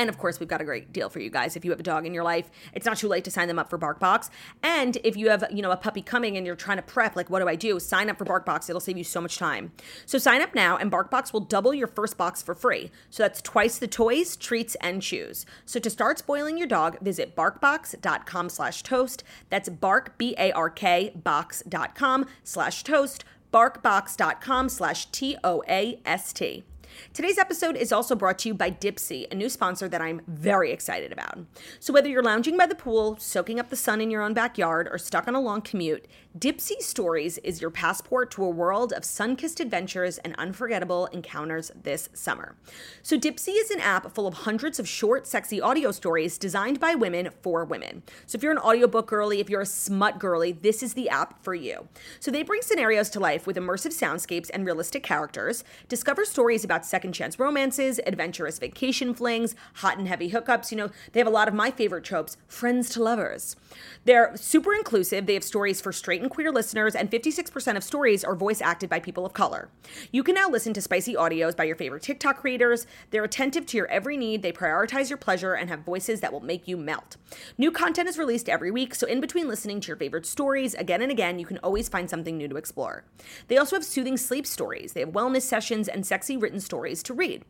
And 0.00 0.08
of 0.08 0.16
course, 0.16 0.40
we've 0.40 0.48
got 0.48 0.62
a 0.62 0.64
great 0.64 0.94
deal 0.94 1.10
for 1.10 1.20
you 1.20 1.28
guys. 1.28 1.56
If 1.56 1.64
you 1.66 1.70
have 1.72 1.78
a 1.78 1.82
dog 1.82 2.06
in 2.06 2.14
your 2.14 2.24
life, 2.24 2.50
it's 2.72 2.86
not 2.86 2.96
too 2.96 3.06
late 3.06 3.22
to 3.24 3.30
sign 3.30 3.48
them 3.48 3.58
up 3.58 3.68
for 3.68 3.78
BarkBox. 3.78 4.30
And 4.62 4.96
if 5.04 5.14
you 5.14 5.28
have, 5.28 5.44
you 5.50 5.60
know, 5.60 5.70
a 5.70 5.76
puppy 5.76 6.00
coming 6.00 6.38
and 6.38 6.46
you're 6.46 6.56
trying 6.56 6.78
to 6.78 6.82
prep, 6.82 7.16
like, 7.16 7.28
what 7.28 7.40
do 7.40 7.48
I 7.48 7.54
do? 7.54 7.78
Sign 7.78 8.08
up 8.08 8.16
for 8.16 8.24
BarkBox. 8.24 8.70
It'll 8.70 8.80
save 8.80 8.96
you 8.96 9.04
so 9.04 9.20
much 9.20 9.36
time. 9.36 9.72
So 10.06 10.16
sign 10.16 10.40
up 10.40 10.54
now, 10.54 10.78
and 10.78 10.90
BarkBox 10.90 11.34
will 11.34 11.40
double 11.40 11.74
your 11.74 11.86
first 11.86 12.16
box 12.16 12.40
for 12.40 12.54
free. 12.54 12.90
So 13.10 13.22
that's 13.22 13.42
twice 13.42 13.76
the 13.76 13.86
toys, 13.88 14.36
treats, 14.36 14.74
and 14.76 15.02
chews. 15.02 15.44
So 15.66 15.78
to 15.78 15.90
start 15.90 16.18
spoiling 16.18 16.56
your 16.56 16.66
dog, 16.66 16.98
visit 17.00 17.36
barkbox.com 17.36 18.48
slash 18.48 18.82
toast. 18.82 19.22
That's 19.50 19.68
bark, 19.68 20.16
B-A-R-K, 20.16 21.12
box.com 21.22 22.26
slash 22.42 22.84
toast, 22.84 23.24
barkbox.com 23.52 24.70
slash 24.70 25.10
T-O-A-S-T. 25.10 26.64
Today's 27.12 27.38
episode 27.38 27.76
is 27.76 27.92
also 27.92 28.14
brought 28.14 28.38
to 28.40 28.48
you 28.48 28.54
by 28.54 28.70
Dipsea, 28.70 29.30
a 29.30 29.34
new 29.34 29.48
sponsor 29.48 29.88
that 29.88 30.00
I'm 30.00 30.20
very 30.26 30.72
excited 30.72 31.12
about. 31.12 31.38
So, 31.78 31.92
whether 31.92 32.08
you're 32.08 32.22
lounging 32.22 32.56
by 32.56 32.66
the 32.66 32.74
pool, 32.74 33.16
soaking 33.18 33.58
up 33.58 33.70
the 33.70 33.76
sun 33.76 34.00
in 34.00 34.10
your 34.10 34.22
own 34.22 34.34
backyard, 34.34 34.88
or 34.90 34.98
stuck 34.98 35.28
on 35.28 35.34
a 35.34 35.40
long 35.40 35.62
commute, 35.62 36.06
Dipsea 36.38 36.80
Stories 36.80 37.38
is 37.38 37.60
your 37.60 37.70
passport 37.70 38.30
to 38.32 38.44
a 38.44 38.48
world 38.48 38.92
of 38.92 39.04
sun 39.04 39.34
kissed 39.34 39.58
adventures 39.58 40.18
and 40.18 40.34
unforgettable 40.36 41.06
encounters 41.06 41.72
this 41.82 42.08
summer. 42.12 42.56
So, 43.02 43.18
Dipsea 43.18 43.60
is 43.60 43.70
an 43.70 43.80
app 43.80 44.14
full 44.14 44.26
of 44.26 44.34
hundreds 44.34 44.78
of 44.78 44.88
short, 44.88 45.26
sexy 45.26 45.60
audio 45.60 45.90
stories 45.90 46.38
designed 46.38 46.78
by 46.78 46.94
women 46.94 47.30
for 47.42 47.64
women. 47.64 48.02
So, 48.26 48.36
if 48.36 48.42
you're 48.42 48.52
an 48.52 48.58
audiobook 48.58 49.08
girly, 49.08 49.40
if 49.40 49.50
you're 49.50 49.60
a 49.60 49.66
smut 49.66 50.18
girly, 50.18 50.52
this 50.52 50.82
is 50.82 50.94
the 50.94 51.08
app 51.08 51.42
for 51.42 51.54
you. 51.54 51.88
So, 52.20 52.30
they 52.30 52.42
bring 52.42 52.62
scenarios 52.62 53.10
to 53.10 53.20
life 53.20 53.46
with 53.46 53.56
immersive 53.56 53.92
soundscapes 53.92 54.50
and 54.52 54.64
realistic 54.64 55.02
characters, 55.02 55.64
discover 55.88 56.24
stories 56.24 56.64
about 56.64 56.79
second 56.84 57.12
chance 57.12 57.38
romances, 57.38 58.00
adventurous 58.06 58.58
vacation 58.58 59.14
flings, 59.14 59.54
hot 59.74 59.98
and 59.98 60.08
heavy 60.08 60.30
hookups. 60.30 60.70
You 60.70 60.76
know, 60.76 60.90
they 61.12 61.20
have 61.20 61.26
a 61.26 61.30
lot 61.30 61.48
of 61.48 61.54
my 61.54 61.70
favorite 61.70 62.04
tropes 62.04 62.36
friends 62.48 62.90
to 62.90 63.02
lovers. 63.02 63.56
They're 64.04 64.36
super 64.36 64.74
inclusive. 64.74 65.26
They 65.26 65.34
have 65.34 65.44
stories 65.44 65.80
for 65.80 65.92
straight 65.92 66.22
and 66.22 66.30
queer 66.30 66.50
listeners, 66.50 66.94
and 66.94 67.10
56% 67.10 67.76
of 67.76 67.84
stories 67.84 68.24
are 68.24 68.34
voice 68.34 68.60
acted 68.60 68.90
by 68.90 69.00
people 69.00 69.26
of 69.26 69.32
color. 69.32 69.68
You 70.10 70.22
can 70.22 70.34
now 70.34 70.48
listen 70.48 70.72
to 70.74 70.80
spicy 70.80 71.14
audios 71.14 71.56
by 71.56 71.64
your 71.64 71.76
favorite 71.76 72.02
TikTok 72.02 72.38
creators. 72.38 72.86
They're 73.10 73.24
attentive 73.24 73.66
to 73.66 73.76
your 73.76 73.86
every 73.88 74.16
need, 74.16 74.42
they 74.42 74.52
prioritize 74.52 75.10
your 75.10 75.18
pleasure, 75.18 75.54
and 75.54 75.68
have 75.68 75.80
voices 75.80 76.20
that 76.20 76.32
will 76.32 76.40
make 76.40 76.66
you 76.66 76.76
melt. 76.76 77.16
New 77.58 77.70
content 77.70 78.08
is 78.08 78.18
released 78.18 78.48
every 78.48 78.70
week, 78.70 78.94
so 78.94 79.06
in 79.06 79.20
between 79.20 79.48
listening 79.48 79.80
to 79.80 79.88
your 79.88 79.96
favorite 79.96 80.26
stories 80.26 80.74
again 80.74 81.02
and 81.02 81.12
again, 81.12 81.38
you 81.38 81.46
can 81.46 81.58
always 81.58 81.88
find 81.88 82.08
something 82.08 82.36
new 82.36 82.48
to 82.48 82.56
explore. 82.56 83.04
They 83.48 83.58
also 83.58 83.76
have 83.76 83.84
soothing 83.84 84.16
sleep 84.16 84.46
stories, 84.46 84.92
they 84.92 85.00
have 85.00 85.10
wellness 85.10 85.42
sessions, 85.42 85.88
and 85.88 86.06
sexy 86.06 86.36
written 86.36 86.60
stories 86.60 86.69
to 87.04 87.14
read. 87.14 87.44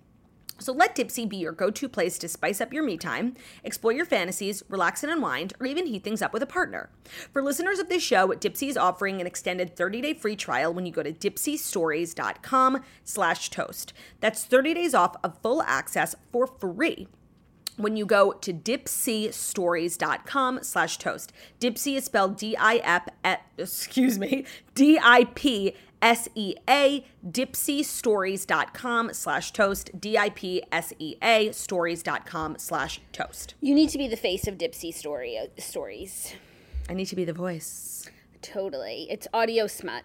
So 0.60 0.72
let 0.72 0.94
Dipsea 0.94 1.28
be 1.28 1.38
your 1.38 1.52
go 1.52 1.70
to 1.70 1.88
place 1.88 2.18
to 2.18 2.28
spice 2.28 2.60
up 2.60 2.72
your 2.72 2.82
me 2.82 2.98
time, 2.98 3.34
explore 3.64 3.92
your 3.92 4.04
fantasies, 4.04 4.62
relax 4.68 5.02
and 5.02 5.10
unwind, 5.10 5.54
or 5.58 5.66
even 5.66 5.86
heat 5.86 6.04
things 6.04 6.20
up 6.20 6.34
with 6.34 6.42
a 6.42 6.46
partner. 6.46 6.90
For 7.32 7.42
listeners 7.42 7.78
of 7.78 7.88
this 7.88 8.02
show, 8.02 8.28
Dipsea 8.28 8.68
is 8.68 8.76
offering 8.76 9.20
an 9.20 9.26
extended 9.26 9.74
30-day 9.74 10.14
free 10.14 10.36
trial 10.36 10.74
when 10.74 10.84
you 10.84 10.92
go 10.92 11.02
to 11.02 11.12
dipseastories.com 11.12 12.82
slash 13.04 13.48
toast. 13.48 13.94
That's 14.20 14.44
30 14.44 14.74
days 14.74 14.92
off 14.92 15.16
of 15.24 15.38
full 15.38 15.62
access 15.62 16.14
for 16.30 16.46
free 16.46 17.08
when 17.78 17.96
you 17.96 18.04
go 18.04 18.32
to 18.32 18.52
dipseastories.com 18.52 20.58
slash 20.62 20.98
toast. 20.98 21.32
Dipsea 21.58 21.96
is 21.96 22.04
spelled 22.04 22.36
D-I-F, 22.36 23.08
excuse 23.58 24.18
me, 24.18 24.44
D-I-P 24.74 25.74
S-E-A, 26.02 27.04
dipseastories.com 27.26 29.12
slash 29.12 29.52
toast, 29.52 29.90
D-I-P-S-E-A, 30.00 31.52
stories.com 31.52 32.56
slash 32.58 33.00
toast. 33.12 33.54
You 33.60 33.74
need 33.74 33.90
to 33.90 33.98
be 33.98 34.08
the 34.08 34.16
face 34.16 34.46
of 34.46 34.56
Dipsea 34.58 34.94
story 34.94 35.38
uh, 35.38 35.46
stories. 35.58 36.34
I 36.88 36.94
need 36.94 37.06
to 37.06 37.16
be 37.16 37.24
the 37.24 37.32
voice. 37.32 38.08
Totally. 38.42 39.06
It's 39.10 39.28
audio 39.32 39.66
smut. 39.66 40.04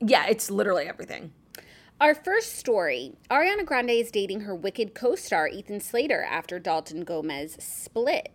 Yeah, 0.00 0.26
it's 0.28 0.50
literally 0.50 0.86
everything. 0.88 1.32
Our 2.00 2.16
first 2.16 2.56
story 2.58 3.12
Ariana 3.30 3.64
Grande 3.64 3.90
is 3.90 4.10
dating 4.10 4.40
her 4.40 4.54
Wicked 4.56 4.94
co 4.94 5.14
star 5.14 5.46
Ethan 5.46 5.78
Slater 5.78 6.24
after 6.24 6.58
Dalton 6.58 7.04
Gomez 7.04 7.56
split. 7.60 8.30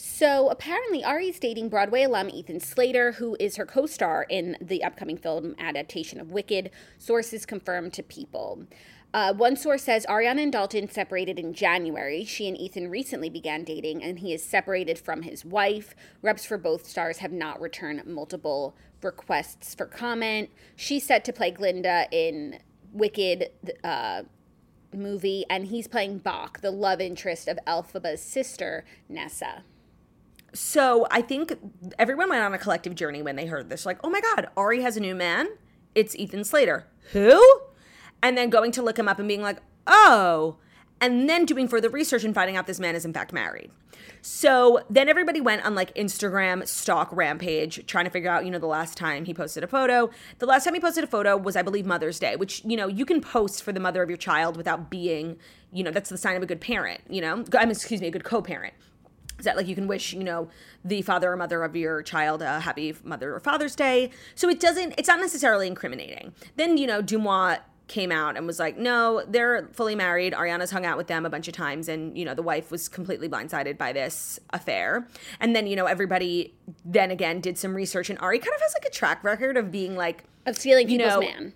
So 0.00 0.48
apparently, 0.48 1.02
Ari's 1.02 1.40
dating 1.40 1.70
Broadway 1.70 2.04
alum 2.04 2.30
Ethan 2.30 2.60
Slater, 2.60 3.12
who 3.12 3.36
is 3.40 3.56
her 3.56 3.66
co 3.66 3.86
star 3.86 4.26
in 4.28 4.56
the 4.60 4.84
upcoming 4.84 5.16
film 5.16 5.56
adaptation 5.58 6.20
of 6.20 6.30
Wicked, 6.30 6.70
sources 6.98 7.44
confirmed 7.44 7.94
to 7.94 8.04
People. 8.04 8.62
Uh, 9.12 9.34
one 9.34 9.56
source 9.56 9.82
says 9.82 10.06
Ariana 10.06 10.44
and 10.44 10.52
Dalton 10.52 10.88
separated 10.88 11.36
in 11.40 11.52
January. 11.52 12.24
She 12.24 12.46
and 12.46 12.56
Ethan 12.56 12.90
recently 12.90 13.28
began 13.28 13.64
dating, 13.64 14.04
and 14.04 14.20
he 14.20 14.32
is 14.32 14.44
separated 14.44 15.00
from 15.00 15.22
his 15.22 15.44
wife. 15.44 15.96
Reps 16.22 16.44
for 16.44 16.58
both 16.58 16.86
stars 16.86 17.18
have 17.18 17.32
not 17.32 17.60
returned 17.60 18.06
multiple 18.06 18.76
requests 19.02 19.74
for 19.74 19.86
comment. 19.86 20.48
She's 20.76 21.04
set 21.04 21.24
to 21.24 21.32
play 21.32 21.50
Glinda 21.50 22.06
in 22.12 22.60
Wicked 22.92 23.50
uh, 23.82 24.22
movie, 24.94 25.44
and 25.50 25.66
he's 25.66 25.88
playing 25.88 26.20
Boq, 26.20 26.60
the 26.60 26.70
love 26.70 27.00
interest 27.00 27.48
of 27.48 27.58
Elphaba's 27.66 28.22
sister, 28.22 28.84
Nessa. 29.08 29.64
So 30.54 31.06
I 31.10 31.22
think 31.22 31.58
everyone 31.98 32.30
went 32.30 32.42
on 32.42 32.54
a 32.54 32.58
collective 32.58 32.94
journey 32.94 33.22
when 33.22 33.36
they 33.36 33.46
heard 33.46 33.68
this. 33.68 33.84
Like, 33.84 33.98
oh 34.02 34.10
my 34.10 34.20
God, 34.20 34.48
Ari 34.56 34.82
has 34.82 34.96
a 34.96 35.00
new 35.00 35.14
man. 35.14 35.48
It's 35.94 36.16
Ethan 36.16 36.44
Slater. 36.44 36.86
Who? 37.12 37.40
And 38.22 38.36
then 38.36 38.50
going 38.50 38.72
to 38.72 38.82
look 38.82 38.98
him 38.98 39.08
up 39.08 39.18
and 39.18 39.28
being 39.28 39.42
like, 39.42 39.58
oh. 39.86 40.56
And 41.00 41.28
then 41.28 41.44
doing 41.44 41.68
further 41.68 41.88
research 41.88 42.24
and 42.24 42.34
finding 42.34 42.56
out 42.56 42.66
this 42.66 42.80
man 42.80 42.96
is 42.96 43.04
in 43.04 43.12
fact 43.12 43.32
married. 43.32 43.70
So 44.20 44.80
then 44.90 45.08
everybody 45.08 45.40
went 45.40 45.64
on 45.64 45.74
like 45.74 45.94
Instagram 45.94 46.66
stalk 46.66 47.08
rampage 47.12 47.86
trying 47.86 48.04
to 48.04 48.10
figure 48.10 48.30
out, 48.30 48.44
you 48.44 48.50
know, 48.50 48.58
the 48.58 48.66
last 48.66 48.96
time 48.96 49.24
he 49.24 49.34
posted 49.34 49.62
a 49.62 49.68
photo. 49.68 50.10
The 50.38 50.46
last 50.46 50.64
time 50.64 50.74
he 50.74 50.80
posted 50.80 51.04
a 51.04 51.06
photo 51.06 51.36
was, 51.36 51.56
I 51.56 51.62
believe, 51.62 51.86
Mother's 51.86 52.18
Day, 52.18 52.36
which, 52.36 52.64
you 52.64 52.76
know, 52.76 52.88
you 52.88 53.04
can 53.04 53.20
post 53.20 53.62
for 53.62 53.72
the 53.72 53.80
mother 53.80 54.02
of 54.02 54.08
your 54.08 54.18
child 54.18 54.56
without 54.56 54.90
being, 54.90 55.36
you 55.72 55.84
know, 55.84 55.90
that's 55.90 56.10
the 56.10 56.18
sign 56.18 56.36
of 56.36 56.42
a 56.42 56.46
good 56.46 56.60
parent, 56.60 57.00
you 57.08 57.20
know, 57.20 57.44
I 57.56 57.64
mean, 57.64 57.70
excuse 57.70 58.00
me, 58.00 58.08
a 58.08 58.10
good 58.10 58.24
co 58.24 58.42
parent 58.42 58.74
that 59.44 59.56
like 59.56 59.66
you 59.66 59.74
can 59.74 59.86
wish 59.86 60.12
you 60.12 60.24
know 60.24 60.48
the 60.84 61.02
father 61.02 61.32
or 61.32 61.36
mother 61.36 61.62
of 61.62 61.76
your 61.76 62.02
child 62.02 62.42
a 62.42 62.60
happy 62.60 62.94
mother 63.04 63.34
or 63.34 63.40
father's 63.40 63.76
day. 63.76 64.10
So 64.34 64.48
it 64.48 64.60
doesn't 64.60 64.94
it's 64.98 65.08
not 65.08 65.20
necessarily 65.20 65.66
incriminating. 65.66 66.32
Then 66.56 66.76
you 66.76 66.86
know 66.86 67.02
DeuxMoi 67.02 67.60
came 67.88 68.12
out 68.12 68.36
and 68.36 68.46
was 68.46 68.58
like 68.58 68.76
no 68.76 69.24
they're 69.26 69.68
fully 69.72 69.94
married. 69.94 70.34
Ariana's 70.34 70.70
hung 70.70 70.86
out 70.86 70.96
with 70.96 71.08
them 71.08 71.24
a 71.26 71.30
bunch 71.30 71.48
of 71.48 71.54
times 71.54 71.88
and 71.88 72.16
you 72.16 72.24
know 72.24 72.34
the 72.34 72.42
wife 72.42 72.70
was 72.70 72.88
completely 72.88 73.28
blindsided 73.28 73.76
by 73.78 73.92
this 73.92 74.38
affair. 74.50 75.08
And 75.40 75.56
then 75.56 75.66
you 75.66 75.74
know 75.74 75.86
everybody 75.86 76.54
then 76.84 77.10
again 77.10 77.40
did 77.40 77.58
some 77.58 77.74
research 77.74 78.10
and 78.10 78.18
ari 78.20 78.38
kind 78.38 78.54
of 78.54 78.60
has 78.60 78.74
like 78.74 78.84
a 78.84 78.90
track 78.90 79.24
record 79.24 79.56
of 79.56 79.72
being 79.72 79.96
like 79.96 80.24
of 80.46 80.56
stealing 80.56 80.86
people's 80.86 81.12
you 81.14 81.14
know, 81.14 81.20
man. 81.20 81.52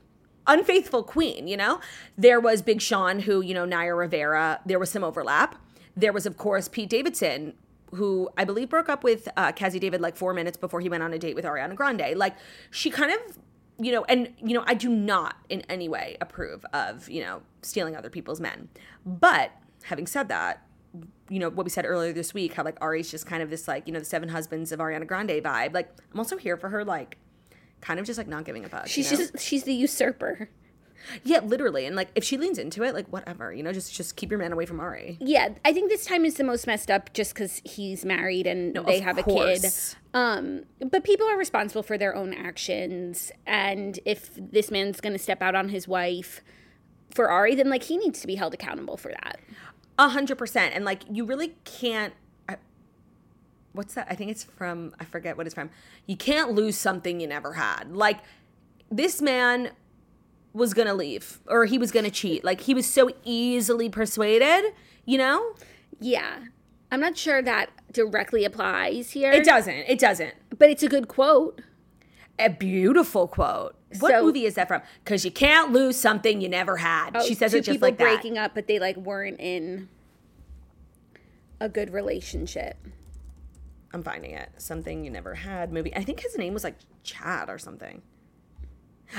unfaithful 0.46 1.02
queen 1.02 1.46
you 1.46 1.56
know? 1.56 1.80
There 2.16 2.40
was 2.40 2.62
big 2.62 2.80
sean 2.80 3.20
who 3.20 3.40
you 3.42 3.54
know 3.54 3.66
naya 3.66 3.94
rivera 3.94 4.60
there 4.64 4.78
was 4.78 4.90
some 4.90 5.04
overlap. 5.04 5.56
There 5.94 6.12
was 6.12 6.24
of 6.24 6.38
course 6.38 6.66
pete 6.66 6.88
davidson 6.88 7.52
who 7.94 8.28
I 8.36 8.44
believe 8.44 8.68
broke 8.68 8.88
up 8.88 9.04
with 9.04 9.28
uh, 9.36 9.52
Cazzie 9.52 9.78
David 9.78 10.00
like 10.00 10.16
four 10.16 10.32
minutes 10.32 10.56
before 10.56 10.80
he 10.80 10.88
went 10.88 11.02
on 11.02 11.12
a 11.12 11.18
date 11.18 11.34
with 11.34 11.44
Ariana 11.44 11.74
Grande. 11.74 12.16
Like 12.16 12.34
she 12.70 12.90
kind 12.90 13.12
of, 13.12 13.38
you 13.78 13.92
know, 13.92 14.04
and 14.04 14.32
you 14.42 14.54
know, 14.54 14.64
I 14.66 14.74
do 14.74 14.88
not 14.88 15.36
in 15.48 15.62
any 15.68 15.88
way 15.88 16.16
approve 16.20 16.64
of 16.72 17.08
you 17.08 17.22
know 17.22 17.42
stealing 17.62 17.96
other 17.96 18.10
people's 18.10 18.40
men. 18.40 18.68
But 19.04 19.52
having 19.84 20.06
said 20.06 20.28
that, 20.28 20.66
you 21.28 21.38
know 21.38 21.50
what 21.50 21.64
we 21.64 21.70
said 21.70 21.84
earlier 21.84 22.12
this 22.12 22.32
week, 22.32 22.54
how 22.54 22.64
like 22.64 22.78
Ari's 22.80 23.10
just 23.10 23.26
kind 23.26 23.42
of 23.42 23.50
this 23.50 23.68
like 23.68 23.86
you 23.86 23.92
know 23.92 23.98
the 23.98 24.04
Seven 24.04 24.28
Husbands 24.28 24.72
of 24.72 24.80
Ariana 24.80 25.06
Grande 25.06 25.30
vibe. 25.30 25.74
Like 25.74 25.90
I'm 26.12 26.18
also 26.18 26.36
here 26.36 26.56
for 26.56 26.70
her 26.70 26.84
like 26.84 27.18
kind 27.80 28.00
of 28.00 28.06
just 28.06 28.16
like 28.16 28.28
not 28.28 28.44
giving 28.44 28.64
a 28.64 28.68
fuck. 28.68 28.86
She's 28.86 29.10
you 29.10 29.18
know? 29.18 29.24
just 29.24 29.38
she's 29.44 29.64
the 29.64 29.74
usurper. 29.74 30.48
Yeah, 31.24 31.40
literally, 31.40 31.86
and 31.86 31.96
like 31.96 32.08
if 32.14 32.24
she 32.24 32.36
leans 32.36 32.58
into 32.58 32.82
it, 32.82 32.94
like 32.94 33.06
whatever, 33.08 33.52
you 33.52 33.62
know, 33.62 33.72
just 33.72 33.94
just 33.94 34.16
keep 34.16 34.30
your 34.30 34.38
man 34.38 34.52
away 34.52 34.66
from 34.66 34.80
Ari. 34.80 35.18
Yeah, 35.20 35.50
I 35.64 35.72
think 35.72 35.90
this 35.90 36.04
time 36.04 36.24
is 36.24 36.34
the 36.34 36.44
most 36.44 36.66
messed 36.66 36.90
up 36.90 37.12
just 37.12 37.34
because 37.34 37.60
he's 37.64 38.04
married 38.04 38.46
and 38.46 38.74
they 38.86 38.98
of 38.98 39.04
have 39.04 39.18
a 39.18 39.22
kid. 39.22 39.64
Um, 40.14 40.64
but 40.90 41.04
people 41.04 41.26
are 41.26 41.36
responsible 41.36 41.82
for 41.82 41.96
their 41.96 42.14
own 42.14 42.34
actions, 42.34 43.32
and 43.46 43.98
if 44.04 44.30
this 44.36 44.70
man's 44.70 45.00
going 45.00 45.12
to 45.12 45.18
step 45.18 45.42
out 45.42 45.54
on 45.54 45.68
his 45.68 45.86
wife 45.88 46.42
for 47.10 47.30
Ari, 47.30 47.54
then 47.54 47.68
like 47.68 47.84
he 47.84 47.96
needs 47.96 48.20
to 48.20 48.26
be 48.26 48.36
held 48.36 48.54
accountable 48.54 48.96
for 48.96 49.10
that. 49.10 49.40
A 49.98 50.08
hundred 50.08 50.38
percent, 50.38 50.74
and 50.74 50.84
like 50.84 51.02
you 51.10 51.24
really 51.24 51.54
can't. 51.64 52.14
I, 52.48 52.56
what's 53.72 53.94
that? 53.94 54.06
I 54.10 54.14
think 54.14 54.30
it's 54.30 54.44
from. 54.44 54.94
I 54.98 55.04
forget 55.04 55.36
what 55.36 55.46
it's 55.46 55.54
from. 55.54 55.70
You 56.06 56.16
can't 56.16 56.52
lose 56.52 56.76
something 56.76 57.20
you 57.20 57.26
never 57.26 57.54
had. 57.54 57.94
Like 57.94 58.18
this 58.90 59.22
man 59.22 59.70
was 60.52 60.74
gonna 60.74 60.94
leave, 60.94 61.40
or 61.46 61.64
he 61.64 61.78
was 61.78 61.90
gonna 61.90 62.10
cheat. 62.10 62.44
Like 62.44 62.62
he 62.62 62.74
was 62.74 62.86
so 62.86 63.10
easily 63.24 63.88
persuaded. 63.88 64.72
You 65.04 65.18
know, 65.18 65.54
Yeah, 65.98 66.44
I'm 66.90 67.00
not 67.00 67.16
sure 67.16 67.42
that 67.42 67.70
directly 67.92 68.44
applies 68.44 69.10
here. 69.12 69.32
it 69.32 69.44
doesn't. 69.44 69.74
It 69.74 69.98
doesn't. 69.98 70.34
but 70.58 70.68
it's 70.70 70.82
a 70.82 70.88
good 70.88 71.08
quote. 71.08 71.60
A 72.38 72.48
beautiful 72.48 73.26
quote. 73.28 73.74
What 74.00 74.10
So- 74.12 74.22
movie 74.24 74.46
is 74.46 74.54
that 74.54 74.68
from? 74.68 74.80
Because 75.04 75.24
you 75.24 75.30
can't 75.30 75.72
lose 75.72 75.96
something 75.96 76.40
you 76.40 76.48
never 76.48 76.78
had. 76.78 77.10
Oh, 77.16 77.22
she 77.24 77.34
says 77.34 77.54
Oh, 77.54 77.58
it 77.58 77.62
just 77.64 77.80
like 77.82 77.98
that. 77.98 78.04
breaking 78.04 78.38
up, 78.38 78.52
but 78.54 78.66
they 78.66 78.78
like 78.78 78.96
weren't 78.96 79.38
in 79.40 79.88
a 81.60 81.68
good 81.68 81.92
relationship. 81.92 82.76
I'm 83.92 84.02
finding 84.02 84.30
it. 84.32 84.48
Something 84.56 85.04
you 85.04 85.10
never 85.10 85.34
had 85.34 85.72
movie. 85.72 85.94
I 85.94 86.02
think 86.02 86.20
his 86.20 86.38
name 86.38 86.54
was 86.54 86.64
like 86.64 86.76
Chad 87.02 87.50
or 87.50 87.58
something. 87.58 88.00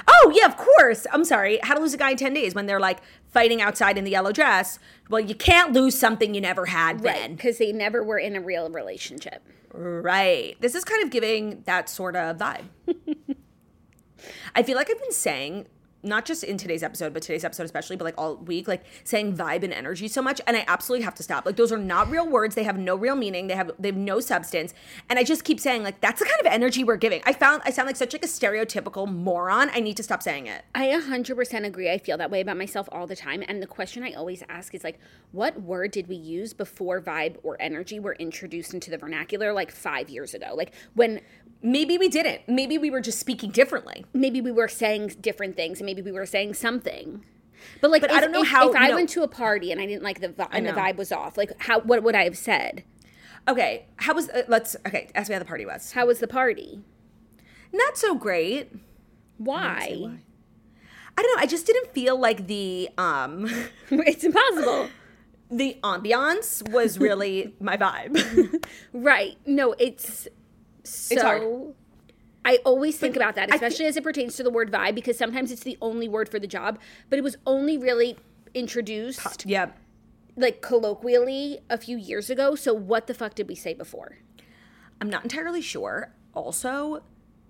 Oh 0.08 0.32
yeah, 0.36 0.46
of 0.48 0.58
course. 0.58 1.06
I'm 1.12 1.24
sorry. 1.26 1.60
How 1.64 1.74
to 1.76 1.80
lose 1.80 1.94
a 1.94 1.98
guy 1.98 2.12
in 2.12 2.18
ten 2.18 2.34
days 2.34 2.56
when 2.56 2.66
they're 2.66 2.80
like 2.80 3.00
fighting 3.28 3.62
outside 3.62 3.98
in 3.98 4.04
the 4.04 4.12
yellow 4.12 4.32
dress. 4.32 4.80
Well, 5.10 5.22
you 5.22 5.36
can't 5.36 5.74
lose 5.74 5.98
something 5.98 6.34
you 6.34 6.42
never 6.42 6.66
had 6.68 7.02
then. 7.02 7.36
because 7.36 7.58
they 7.58 7.72
never 7.72 8.04
were 8.04 8.18
in 8.18 8.36
a 8.36 8.42
real 8.42 8.70
relationship. 8.70 9.44
Right. 9.74 10.56
This 10.60 10.76
is 10.76 10.84
kind 10.84 11.04
of 11.04 11.10
giving 11.10 11.62
that 11.66 11.90
sort 11.90 12.16
of 12.16 12.38
vibe. 12.38 12.66
I 14.56 14.64
feel 14.64 14.78
like 14.78 14.90
I've 14.90 15.02
been 15.02 15.12
saying, 15.12 15.68
not 16.04 16.26
just 16.26 16.44
in 16.44 16.58
today's 16.58 16.84
episode, 16.84 17.14
but 17.14 17.24
today's 17.24 17.44
episode 17.44 17.64
especially, 17.64 17.96
but 17.96 18.06
like 18.06 18.18
all 18.18 18.36
week, 18.38 18.68
like 18.68 18.84
saying 19.04 19.36
vibe 19.36 19.64
and 19.64 19.74
energy 19.74 20.08
so 20.08 20.22
much, 20.22 20.42
and 20.46 20.58
I 20.58 20.66
absolutely 20.68 21.04
have 21.06 21.16
to 21.16 21.24
stop. 21.24 21.46
Like 21.46 21.56
those 21.56 21.72
are 21.72 21.78
not 21.78 22.10
real 22.10 22.28
words. 22.28 22.56
They 22.56 22.64
have 22.64 22.78
no 22.78 22.96
real 22.96 23.16
meaning. 23.16 23.48
They 23.48 23.56
have 23.56 23.72
they 23.80 23.90
have 23.90 23.98
no 23.98 24.20
substance. 24.20 24.74
And 25.10 25.18
I 25.18 25.24
just 25.24 25.44
keep 25.44 25.60
saying 25.60 25.84
like 25.84 26.02
that's 26.02 26.20
the 26.20 26.26
kind 26.26 26.40
of 26.40 26.48
energy 26.48 26.84
we're 26.84 26.98
giving. 26.98 27.22
I 27.26 27.34
found 27.34 27.62
I 27.66 27.72
sound 27.72 27.88
like 27.88 27.96
such 27.96 28.14
like 28.14 28.24
a 28.24 28.28
stereotypical 28.28 29.12
moron. 29.12 29.70
I 29.74 29.80
need 29.80 29.98
to 29.98 30.04
stop 30.04 30.22
saying 30.22 30.48
it. 30.48 30.66
I 30.76 30.88
100% 30.88 31.66
agree. 31.66 31.92
I 31.92 31.98
feel 31.98 32.18
that 32.18 32.32
way 32.32 32.42
about 32.42 32.58
myself 32.58 32.88
all 32.92 33.08
the 33.08 33.16
time. 33.16 33.44
And 33.48 33.62
the 33.62 33.68
question 33.68 34.04
I 34.04 34.14
always 34.14 34.44
ask 34.50 34.74
is 34.76 34.84
like, 34.84 35.00
what 35.32 35.62
word 35.62 35.92
did 35.92 36.08
we 36.08 36.16
use 36.16 36.54
before 36.54 37.02
vibe 37.02 37.38
or 37.44 37.58
energy 37.60 38.00
were 38.00 38.16
introduced 38.16 38.74
into 38.74 38.92
the 38.92 38.98
vernacular 38.98 39.54
like 39.54 39.72
five 39.72 40.10
years 40.10 40.34
ago? 40.34 40.54
Like 40.56 40.74
when 40.94 41.22
Maybe 41.64 41.98
we 41.98 42.10
didn't. 42.10 42.42
Maybe 42.48 42.78
we 42.78 42.90
were 42.92 43.02
just 43.02 43.20
speaking 43.20 43.50
differently. 43.50 44.06
maybe 44.14 44.42
we 44.42 44.52
were 44.52 44.68
saying 44.68 45.16
different 45.22 45.56
things 45.56 45.80
and 45.80 45.86
maybe 45.86 46.02
we 46.02 46.12
were 46.12 46.26
saying 46.26 46.54
something. 46.54 47.24
But 47.80 47.90
like, 47.90 48.02
But 48.02 48.12
if, 48.12 48.18
I 48.18 48.20
don't 48.20 48.34
know 48.34 48.42
if- 48.42 48.50
how, 48.50 48.70
If 48.70 48.76
I 48.76 48.94
went 48.94 49.10
to 49.12 49.24
a 49.24 49.28
party 49.28 49.72
and 49.72 49.80
I 49.80 49.86
didn't 49.86 50.04
like 50.04 50.20
the 50.20 50.28
vibe, 50.30 50.50
and 50.52 50.68
the 50.68 50.72
vibe 50.74 50.98
was 50.98 51.12
off, 51.14 51.38
like, 51.38 51.52
how 51.62 51.80
what 51.80 52.04
would 52.04 52.14
I 52.16 52.26
have 52.26 52.38
said? 52.38 52.84
Okay, 53.48 53.86
how 53.98 54.14
was 54.14 54.30
uh, 54.30 54.44
let's 54.48 54.76
okay, 54.86 55.10
ask 55.16 55.30
me 55.30 55.34
how 55.34 55.40
the 55.40 55.46
party 55.46 55.66
was. 55.66 55.94
How 55.94 56.06
was 56.06 56.20
the 56.20 56.28
party? 56.28 56.82
Not 57.72 57.98
so 57.98 58.16
great. 58.16 58.72
Why? 59.38 60.20
I 61.18 61.22
don't 61.22 61.36
know. 61.38 61.42
I 61.42 61.46
just 61.46 61.66
didn't 61.66 61.94
feel 61.94 62.18
like 62.20 62.48
the 62.48 62.90
um 62.98 63.50
it's 63.90 64.24
impossible. 64.26 64.90
the 65.52 65.78
ambiance 65.84 66.68
was 66.70 66.98
really 67.00 67.54
my 67.60 67.78
vibe. 67.78 68.66
Right. 68.94 69.38
No, 69.46 69.74
it's 69.80 70.28
so. 70.84 71.76
I 72.46 72.60
always 72.66 72.98
think 72.98 73.16
about 73.16 73.36
that, 73.36 73.54
especially 73.54 73.86
as 73.86 73.96
it 73.96 74.04
pertains 74.04 74.36
to 74.36 74.44
the 74.44 74.50
word 74.50 74.70
vibe, 74.70 74.96
because 74.96 75.18
sometimes 75.18 75.50
it's 75.50 75.64
the 75.64 75.78
only 75.82 76.10
word 76.10 76.28
for 76.28 76.40
the 76.40 76.48
job, 76.48 76.78
but 77.10 77.18
it 77.18 77.22
was 77.22 77.38
only 77.48 77.78
really 77.78 78.18
introduced 78.54 79.46
yeah. 79.46 79.68
like 80.36 80.62
colloquially 80.62 81.60
a 81.70 81.78
few 81.78 81.98
years 81.98 82.30
ago. 82.30 82.54
So 82.56 82.74
what 82.74 83.08
the 83.08 83.14
fuck 83.14 83.36
did 83.36 83.48
we 83.48 83.56
say 83.56 83.74
before? 83.74 84.18
I'm 85.00 85.10
not 85.10 85.24
entirely 85.24 85.62
sure. 85.62 86.14
Also, 86.34 87.02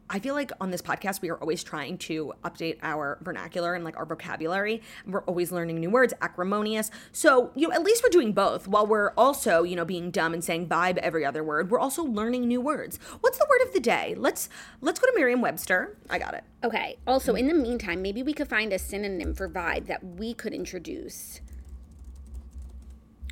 I 0.10 0.20
feel 0.20 0.36
like 0.36 0.52
on 0.62 0.70
this 0.70 0.82
podcast 0.82 1.22
we 1.22 1.30
are 1.30 1.38
always 1.38 1.64
trying 1.64 1.98
to 2.00 2.34
update 2.44 2.78
our 2.84 3.18
vernacular 3.22 3.74
and 3.74 3.84
like 3.84 3.98
our 3.98 4.06
vocabulary. 4.06 4.82
We're 5.08 5.24
always 5.24 5.52
learning 5.52 5.80
new 5.80 5.90
words, 5.90 6.14
acrimonious. 6.22 6.92
So, 7.12 7.52
you 7.56 7.68
know, 7.68 7.74
at 7.74 7.84
least 7.84 8.04
we're 8.04 8.10
doing 8.10 8.32
both 8.34 8.68
while 8.68 8.86
we're 8.86 9.12
also, 9.18 9.64
you 9.64 9.76
know, 9.76 9.86
being 9.86 10.12
dumb 10.12 10.34
and 10.34 10.44
saying 10.44 10.68
vibe 10.68 10.98
every 10.98 11.26
other 11.26 11.44
word. 11.44 11.72
We're 11.72 11.80
also 11.80 12.04
learning 12.04 12.48
new 12.48 12.62
words. 12.62 13.00
What's 13.22 13.38
the 13.38 13.48
word 13.50 13.66
of 13.68 13.74
the 13.74 13.80
day? 13.80 14.14
Let's 14.18 14.50
let's 14.82 15.00
go 15.00 15.08
to 15.08 15.14
Merriam-Webster. 15.16 15.98
I 16.10 16.20
got 16.20 16.34
it. 16.36 16.44
Okay. 16.64 16.98
Also, 17.08 17.34
in 17.34 17.48
the 17.48 17.54
meantime, 17.54 18.02
maybe 18.02 18.22
we 18.22 18.34
could 18.34 18.48
find 18.50 18.72
a 18.72 18.80
synonym 18.80 19.34
for 19.34 19.50
vibe 19.50 19.88
that 19.88 20.04
we 20.04 20.34
could 20.34 20.54
introduce. 20.54 21.40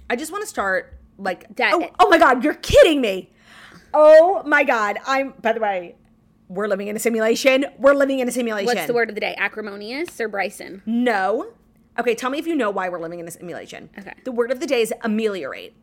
I 0.10 0.16
just 0.16 0.32
want 0.32 0.42
to 0.44 0.48
start 0.48 0.98
like 1.18 1.56
That- 1.58 1.74
Oh, 1.74 1.90
oh 2.00 2.10
my 2.10 2.18
god, 2.18 2.44
you're 2.44 2.54
kidding 2.56 3.02
me. 3.02 3.30
Oh 3.94 4.42
my 4.46 4.64
god. 4.64 4.98
I'm 5.06 5.34
by 5.42 5.54
the 5.54 5.60
way, 5.60 5.96
we're 6.52 6.68
living 6.68 6.90
in 6.90 6.96
a 6.96 7.00
simulation. 7.00 7.66
We're 7.78 7.94
living 7.94 8.20
in 8.20 8.28
a 8.28 8.32
simulation. 8.32 8.66
What's 8.66 8.88
the 8.88 8.94
word 8.94 9.08
of 9.10 9.16
the 9.16 9.22
day? 9.22 9.36
Acrimonious 9.38 10.20
or 10.20 10.28
Bryson? 10.28 10.82
No. 10.86 11.54
Okay, 11.98 12.14
tell 12.14 12.30
me 12.30 12.40
if 12.40 12.48
you 12.48 12.56
know 12.56 12.70
why 12.70 12.90
we're 12.90 13.00
living 13.00 13.20
in 13.20 13.28
a 13.28 13.32
simulation. 13.32 13.90
Okay. 13.98 14.14
The 14.26 14.32
word 14.32 14.52
of 14.52 14.60
the 14.60 14.68
day 14.68 14.82
is 14.82 14.94
ameliorate. 15.02 15.74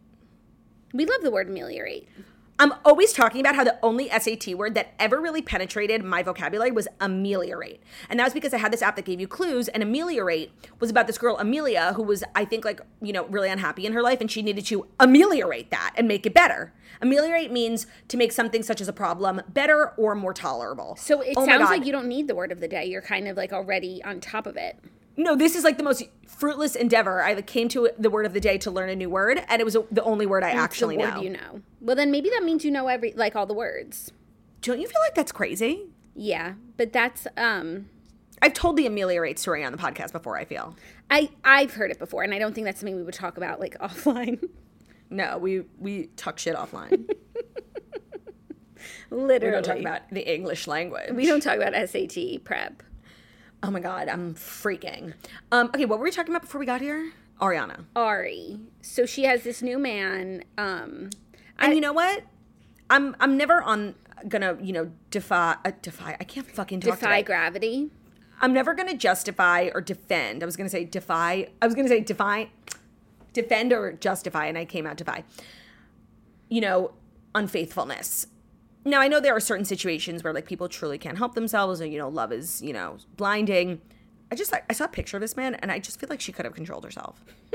We 0.93 1.07
love 1.07 1.23
the 1.23 1.31
word 1.31 1.49
ameliorate. 1.49 2.09
I'm 2.61 2.75
always 2.85 3.13
talking 3.13 3.41
about 3.41 3.55
how 3.55 3.63
the 3.63 3.79
only 3.85 4.09
SAT 4.09 4.55
word 4.55 4.75
that 4.75 4.93
ever 4.99 5.21
really 5.21 5.43
penetrated 5.43 6.03
my 6.03 6.25
vocabulary 6.25 6.73
was 6.73 6.89
ameliorate. 7.01 7.81
And 8.11 8.19
that 8.19 8.25
was 8.25 8.35
because 8.35 8.53
I 8.53 8.59
had 8.59 8.73
this 8.73 8.83
app 8.83 8.97
that 8.97 9.05
gave 9.05 9.21
you 9.21 9.29
clues, 9.29 9.69
and 9.69 9.81
ameliorate 9.81 10.51
was 10.81 10.91
about 10.91 11.07
this 11.07 11.19
girl, 11.19 11.37
Amelia, 11.39 11.93
who 11.95 12.03
was, 12.03 12.25
I 12.35 12.45
think, 12.45 12.65
like, 12.65 12.81
you 13.01 13.13
know, 13.13 13.27
really 13.27 13.49
unhappy 13.49 13.87
in 13.87 13.93
her 13.93 14.03
life, 14.03 14.21
and 14.21 14.29
she 14.29 14.43
needed 14.43 14.67
to 14.67 14.87
ameliorate 14.99 15.71
that 15.71 15.95
and 15.97 16.09
make 16.09 16.27
it 16.27 16.35
better. 16.35 16.73
Ameliorate 17.01 17.53
means 17.53 17.87
to 18.09 18.17
make 18.17 18.33
something 18.33 18.65
such 18.65 18.81
as 18.81 18.89
a 18.89 18.93
problem 18.93 19.41
better 19.49 19.93
or 19.97 20.17
more 20.17 20.35
tolerable. 20.35 20.97
So 20.97 21.21
it 21.21 21.35
Oh 21.37 21.47
sounds 21.47 21.71
like 21.71 21.87
you 21.87 21.93
don't 21.93 22.09
need 22.09 22.27
the 22.27 22.35
word 22.35 22.51
of 22.51 22.59
the 22.59 22.67
day. 22.67 22.87
You're 22.87 23.03
kind 23.03 23.29
of 23.29 23.37
like 23.37 23.53
already 23.53 24.03
on 24.03 24.21
top 24.21 24.49
of 24.49 24.57
it. 24.57 24.79
No, 25.19 25.35
this 25.35 25.57
is 25.57 25.65
like 25.65 25.77
the 25.79 25.83
most 25.83 26.05
fruitless 26.29 26.77
endeavor. 26.77 27.23
I 27.23 27.43
came 27.43 27.69
to 27.71 27.91
the 27.99 28.09
word 28.09 28.25
of 28.25 28.33
the 28.33 28.41
day 28.41 28.57
to 28.59 28.71
learn 28.71 28.89
a 28.89 28.95
new 28.95 29.11
word, 29.11 29.43
and 29.49 29.61
it 29.61 29.65
was 29.65 29.77
the 29.91 30.03
only 30.05 30.27
word 30.27 30.45
I 30.45 30.51
It's 30.51 30.59
actually 30.59 30.97
word 30.97 31.15
know. 31.15 31.21
you 31.21 31.31
know. 31.31 31.61
Well, 31.81 31.97
then 31.97 32.13
maybe 32.13 32.31
that 32.31 32.45
means 32.45 32.65
you 32.65 32.71
know 32.71 32.87
every 32.87 33.13
like 33.17 33.35
all 33.35 33.45
the 33.45 33.53
words. 33.53 34.13
Don't 34.63 34.81
you 34.81 34.87
feel 34.87 35.01
like 35.05 35.17
that's 35.17 35.33
crazy? 35.33 35.87
Yeah, 36.15 36.55
but 36.77 36.93
that's 36.93 37.27
um 37.37 37.89
I've 38.41 38.55
told 38.55 38.77
the 38.77 38.87
ameliorate 38.87 39.41
story 39.41 39.65
on 39.65 39.73
the 39.73 39.79
podcast 39.79 40.13
before, 40.13 40.39
I 40.39 40.45
feel. 40.45 40.77
I 41.11 41.31
I've 41.43 41.75
heard 41.75 41.91
it 41.91 41.99
before 41.99 42.23
and 42.23 42.33
I 42.33 42.39
don't 42.39 42.55
think 42.55 42.65
that's 42.65 42.79
something 42.79 42.95
we 42.95 43.03
would 43.03 43.15
talk 43.15 43.37
about 43.37 43.59
like 43.59 43.77
offline. 43.81 44.49
No, 45.11 45.39
we 45.39 45.65
we 45.81 46.07
talk 46.17 46.39
shit 46.39 46.55
offline. 46.55 47.11
Literally. 49.11 49.47
we 49.47 49.51
don't 49.51 49.65
talk 49.65 49.79
about 49.81 50.03
the 50.13 50.33
English 50.33 50.69
language. 50.69 51.11
we 51.13 51.27
don't 51.27 51.43
talk 51.43 51.57
about 51.57 51.73
SAT 51.89 52.45
prep. 52.45 52.85
Oh 53.63 53.71
my 53.71 53.81
god, 53.81 54.09
I'm 54.09 54.35
freaking. 54.35 55.15
Um, 55.51 55.69
okay, 55.69 55.85
what 55.85 55.99
were 55.99 56.05
we 56.05 56.11
talking 56.11 56.33
about 56.33 56.43
before 56.43 56.59
we 56.61 56.67
got 56.67 56.81
here? 56.81 57.13
Ariana. 57.41 57.85
Ari. 57.97 58.61
So 58.83 59.07
she 59.07 59.25
has 59.25 59.43
this 59.45 59.63
new 59.63 59.79
man 59.79 60.45
um 60.57 61.11
And 61.59 61.75
you 61.75 61.81
know 61.81 61.93
what? 61.93 62.23
I'm 62.91 63.17
I'm 63.21 63.37
never 63.37 63.63
on 63.63 63.95
gonna 64.29 64.57
you 64.61 64.73
know 64.73 64.91
defy 65.11 65.57
uh, 65.65 65.73
defy. 65.83 66.17
I 66.21 66.25
can't 66.25 66.47
fucking 66.51 66.81
talk 66.81 66.99
defy 66.99 67.19
today. 67.19 67.27
gravity. 67.27 67.91
I'm 68.41 68.53
never 68.53 68.75
gonna 68.75 68.97
justify 68.97 69.71
or 69.75 69.81
defend. 69.81 70.43
I 70.43 70.47
was 70.47 70.57
gonna 70.57 70.69
say 70.69 70.85
defy. 70.85 71.49
I 71.61 71.67
was 71.67 71.75
gonna 71.75 71.89
say 71.89 72.01
defy, 72.01 72.51
defend 73.33 73.73
or 73.73 73.93
justify, 73.93 74.47
and 74.47 74.57
I 74.57 74.65
came 74.65 74.87
out 74.87 74.97
defy. 74.97 75.25
You 76.49 76.61
know, 76.61 76.93
unfaithfulness. 77.35 78.29
Now 78.89 79.01
I 79.01 79.09
know 79.09 79.21
there 79.21 79.35
are 79.37 79.41
certain 79.41 79.65
situations 79.65 80.25
where 80.25 80.33
like 80.33 80.47
people 80.47 80.69
truly 80.69 80.99
can't 80.99 81.19
help 81.19 81.35
themselves, 81.35 81.81
and 81.81 81.93
you 81.93 81.99
know, 81.99 82.09
love 82.09 82.33
is 82.33 82.63
you 82.63 82.73
know 82.73 82.97
blinding. 83.17 83.81
I 84.31 84.35
just 84.35 84.53
I 84.53 84.73
saw 84.73 84.85
a 84.85 84.89
picture 84.89 85.17
of 85.17 85.21
this 85.21 85.37
man, 85.37 85.55
and 85.57 85.71
I 85.73 85.79
just 85.79 85.99
feel 86.01 86.09
like 86.09 86.21
she 86.21 86.33
could 86.33 86.45
have 86.45 86.55
controlled 86.55 86.85
herself. 86.85 87.25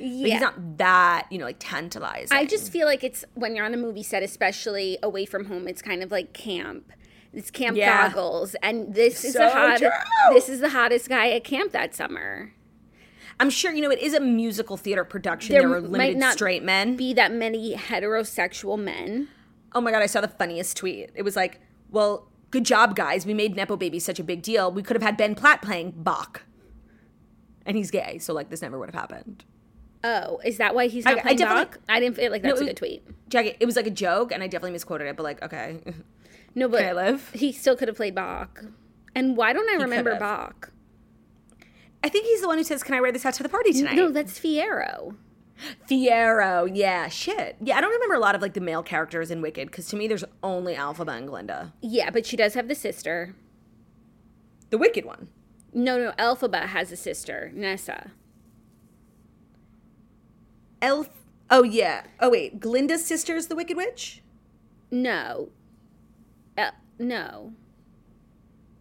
Like, 0.00 0.06
Yeah. 0.06 0.34
He's 0.34 0.40
not 0.40 0.78
that 0.78 1.26
you 1.30 1.38
know 1.38 1.44
like 1.44 1.56
tantalizing. 1.58 2.36
I 2.36 2.44
just 2.44 2.70
feel 2.70 2.86
like 2.86 3.02
it's 3.02 3.24
when 3.34 3.56
you're 3.56 3.64
on 3.64 3.74
a 3.74 3.78
movie 3.78 4.04
set, 4.04 4.22
especially 4.22 4.96
away 5.02 5.24
from 5.24 5.46
home, 5.46 5.66
it's 5.66 5.82
kind 5.82 6.04
of 6.04 6.12
like 6.12 6.32
camp. 6.32 6.92
It's 7.32 7.50
camp 7.50 7.76
Yeah. 7.76 8.08
goggles, 8.08 8.54
and 8.62 8.94
this 8.94 9.24
is 9.24 9.32
So 9.32 9.40
the 9.40 9.50
hot. 9.50 9.78
true. 9.78 9.90
This 10.32 10.48
is 10.48 10.60
the 10.60 10.68
hottest 10.68 11.08
guy 11.08 11.30
at 11.30 11.42
camp 11.42 11.72
that 11.72 11.96
summer. 11.96 12.52
I'm 13.40 13.50
sure 13.50 13.72
you 13.72 13.82
know 13.82 13.90
it 13.90 13.98
is 13.98 14.14
a 14.14 14.20
musical 14.20 14.76
theater 14.76 15.04
production. 15.04 15.52
There, 15.54 15.68
were 15.68 15.80
limited 15.80 16.22
straight 16.32 16.62
men. 16.62 16.96
Be 16.96 17.12
that 17.14 17.32
many 17.32 17.74
heterosexual 17.74 18.78
men. 18.78 19.26
Oh 19.74 19.80
my 19.80 19.90
god, 19.90 20.02
I 20.02 20.06
saw 20.06 20.20
the 20.20 20.28
funniest 20.28 20.76
tweet. 20.76 21.10
It 21.14 21.22
was 21.22 21.36
like, 21.36 21.60
"Well, 21.90 22.28
good 22.50 22.64
job, 22.64 22.96
guys. 22.96 23.26
We 23.26 23.34
made 23.34 23.56
Nepo 23.56 23.76
Baby 23.76 23.98
such 23.98 24.18
a 24.18 24.24
big 24.24 24.42
deal. 24.42 24.72
We 24.72 24.82
could 24.82 24.96
have 24.96 25.02
had 25.02 25.16
Ben 25.16 25.34
Platt 25.34 25.62
playing 25.62 25.92
Boq, 25.92 26.40
and 27.66 27.76
he's 27.76 27.90
gay, 27.90 28.18
so 28.18 28.32
like 28.32 28.50
this 28.50 28.62
never 28.62 28.78
would 28.78 28.88
have 28.88 29.00
happened." 29.00 29.44
Oh, 30.04 30.40
is 30.44 30.58
that 30.58 30.74
why 30.74 30.86
he's 30.86 31.04
not 31.04 31.18
I, 31.18 31.20
playing 31.22 31.42
I 31.42 31.64
Boq? 31.64 31.76
I 31.88 32.00
didn't 32.00 32.16
feel 32.16 32.30
like 32.30 32.42
that's 32.42 32.60
no, 32.60 32.66
a 32.66 32.68
good 32.68 32.76
tweet. 32.76 33.04
Jackie, 33.28 33.56
it 33.58 33.66
was 33.66 33.76
like 33.76 33.86
a 33.86 33.90
joke, 33.90 34.32
and 34.32 34.42
I 34.42 34.46
definitely 34.46 34.72
misquoted 34.72 35.08
it, 35.08 35.16
but 35.16 35.22
like, 35.24 35.42
okay. 35.42 35.80
No, 36.54 36.68
but 36.68 36.94
live? 36.94 37.30
he 37.34 37.52
still 37.52 37.76
could 37.76 37.88
have 37.88 37.96
played 37.96 38.14
Boq. 38.14 38.72
And 39.14 39.36
why 39.36 39.52
don't 39.52 39.68
I 39.68 39.76
he 39.76 39.82
remember 39.82 40.16
Boq? 40.16 40.70
I 42.02 42.08
think 42.08 42.26
he's 42.26 42.40
the 42.40 42.46
one 42.46 42.58
who 42.58 42.64
says, 42.64 42.82
"Can 42.82 42.94
I 42.94 43.00
wear 43.00 43.12
this 43.12 43.26
out 43.26 43.34
to 43.34 43.42
the 43.42 43.48
party 43.48 43.72
tonight?" 43.72 43.96
No, 43.96 44.10
that's 44.10 44.38
Fiyero. 44.38 45.16
Fiyero, 45.88 46.70
yeah, 46.72 47.08
shit, 47.08 47.56
yeah. 47.60 47.76
I 47.76 47.80
don't 47.80 47.92
remember 47.92 48.14
a 48.14 48.20
lot 48.20 48.34
of 48.34 48.42
like 48.42 48.54
the 48.54 48.60
male 48.60 48.82
characters 48.82 49.30
in 49.30 49.40
Wicked 49.42 49.68
because 49.70 49.86
to 49.88 49.96
me, 49.96 50.06
there's 50.06 50.24
only 50.42 50.74
Elphaba 50.74 51.16
and 51.16 51.28
Glinda. 51.28 51.72
Yeah, 51.80 52.10
but 52.10 52.26
she 52.26 52.36
does 52.36 52.54
have 52.54 52.68
the 52.68 52.74
sister. 52.74 53.34
The 54.70 54.78
Wicked 54.78 55.04
one. 55.04 55.28
No, 55.72 55.98
no, 55.98 56.12
Elphaba 56.18 56.66
has 56.66 56.92
a 56.92 56.96
sister, 56.96 57.50
Nessa. 57.54 58.12
Elf. 60.80 61.08
Oh 61.50 61.62
yeah. 61.62 62.04
Oh 62.20 62.30
wait, 62.30 62.60
Glinda's 62.60 63.04
sister 63.04 63.34
is 63.34 63.48
the 63.48 63.56
Wicked 63.56 63.76
Witch. 63.76 64.22
No. 64.90 65.50
El- 66.56 66.72
no. 66.98 67.52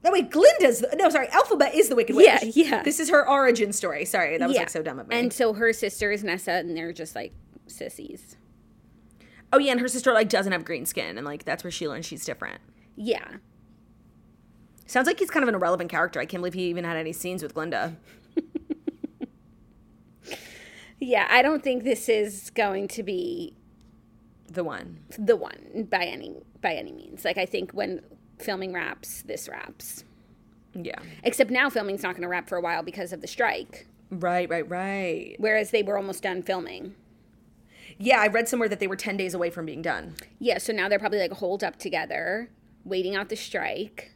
No, 0.07 0.13
wait, 0.13 0.31
Glinda's 0.31 0.79
the, 0.79 0.95
no, 0.95 1.09
sorry, 1.09 1.27
Elphaba 1.27 1.73
is 1.73 1.89
the 1.89 1.95
Wicked 1.95 2.15
Witch. 2.15 2.25
Yeah, 2.25 2.39
yeah. 2.53 2.83
This 2.83 3.01
is 3.01 3.09
her 3.09 3.27
origin 3.27 3.73
story. 3.73 4.05
Sorry, 4.05 4.37
that 4.37 4.47
was 4.47 4.55
yeah. 4.55 4.61
like 4.61 4.69
so 4.69 4.81
dumb 4.81 4.99
of 4.99 5.09
me. 5.09 5.19
And 5.19 5.33
so 5.33 5.51
her 5.51 5.73
sister 5.73 6.13
is 6.13 6.23
Nessa, 6.23 6.53
and 6.53 6.77
they're 6.77 6.93
just 6.93 7.13
like 7.13 7.33
sissies. 7.67 8.37
Oh 9.51 9.57
yeah, 9.57 9.73
and 9.73 9.81
her 9.81 9.89
sister 9.89 10.13
like 10.13 10.29
doesn't 10.29 10.53
have 10.53 10.63
green 10.63 10.85
skin, 10.85 11.17
and 11.17 11.27
like 11.27 11.43
that's 11.43 11.61
where 11.61 11.71
she 11.71 11.89
learns 11.89 12.05
she's 12.05 12.23
different. 12.23 12.61
Yeah. 12.95 13.27
Sounds 14.85 15.07
like 15.07 15.19
he's 15.19 15.29
kind 15.29 15.43
of 15.43 15.49
an 15.49 15.55
irrelevant 15.55 15.91
character. 15.91 16.21
I 16.21 16.25
can't 16.25 16.39
believe 16.39 16.53
he 16.53 16.69
even 16.69 16.85
had 16.85 16.95
any 16.95 17.11
scenes 17.11 17.43
with 17.43 17.53
Glinda. 17.53 17.97
yeah, 21.01 21.27
I 21.29 21.41
don't 21.41 21.61
think 21.61 21.83
this 21.83 22.07
is 22.07 22.49
going 22.51 22.87
to 22.89 23.03
be 23.03 23.57
the 24.47 24.63
one. 24.63 24.99
The 25.19 25.35
one 25.35 25.89
by 25.91 26.05
any 26.05 26.33
by 26.61 26.75
any 26.75 26.93
means. 26.93 27.25
Like 27.25 27.37
I 27.37 27.45
think 27.45 27.71
when 27.71 27.99
filming 28.39 28.73
wraps, 28.73 29.23
this 29.23 29.47
wraps. 29.49 30.03
Yeah. 30.73 30.99
Except 31.23 31.49
now 31.49 31.69
filming's 31.69 32.03
not 32.03 32.13
going 32.13 32.21
to 32.23 32.27
wrap 32.27 32.47
for 32.47 32.57
a 32.57 32.61
while 32.61 32.83
because 32.83 33.13
of 33.13 33.21
the 33.21 33.27
strike. 33.27 33.87
Right, 34.09 34.49
right, 34.49 34.67
right. 34.69 35.35
Whereas 35.37 35.71
they 35.71 35.83
were 35.83 35.97
almost 35.97 36.23
done 36.23 36.41
filming. 36.43 36.95
Yeah, 37.97 38.19
I 38.19 38.27
read 38.27 38.47
somewhere 38.47 38.69
that 38.69 38.79
they 38.79 38.87
were 38.87 38.95
10 38.95 39.17
days 39.17 39.33
away 39.33 39.49
from 39.49 39.65
being 39.65 39.81
done. 39.81 40.15
Yeah, 40.39 40.59
so 40.59 40.71
now 40.71 40.87
they're 40.87 40.99
probably 40.99 41.19
like 41.19 41.31
holed 41.31 41.63
up 41.63 41.77
together, 41.77 42.49
waiting 42.85 43.15
out 43.15 43.29
the 43.29 43.35
strike. 43.35 44.11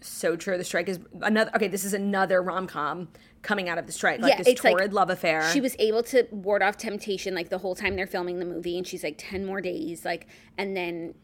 So 0.00 0.36
true. 0.36 0.56
The 0.56 0.64
strike 0.64 0.88
is 0.88 1.00
another. 1.22 1.50
Okay, 1.56 1.68
this 1.68 1.84
is 1.84 1.94
another 1.94 2.42
rom 2.42 2.66
com 2.66 3.08
coming 3.42 3.68
out 3.68 3.78
of 3.78 3.86
the 3.86 3.92
strike. 3.92 4.20
Like 4.20 4.34
yeah, 4.36 4.42
this 4.42 4.60
torrid 4.60 4.92
like, 4.92 4.92
love 4.92 5.10
affair. 5.10 5.50
She 5.52 5.60
was 5.60 5.74
able 5.78 6.02
to 6.04 6.26
ward 6.30 6.62
off 6.62 6.76
temptation 6.76 7.34
like 7.34 7.48
the 7.48 7.58
whole 7.58 7.74
time 7.74 7.96
they're 7.96 8.06
filming 8.06 8.38
the 8.38 8.44
movie, 8.44 8.76
and 8.76 8.86
she's 8.86 9.02
like 9.02 9.16
ten 9.18 9.44
more 9.44 9.60
days, 9.60 10.04
like, 10.04 10.26
and 10.58 10.76
then 10.76 11.14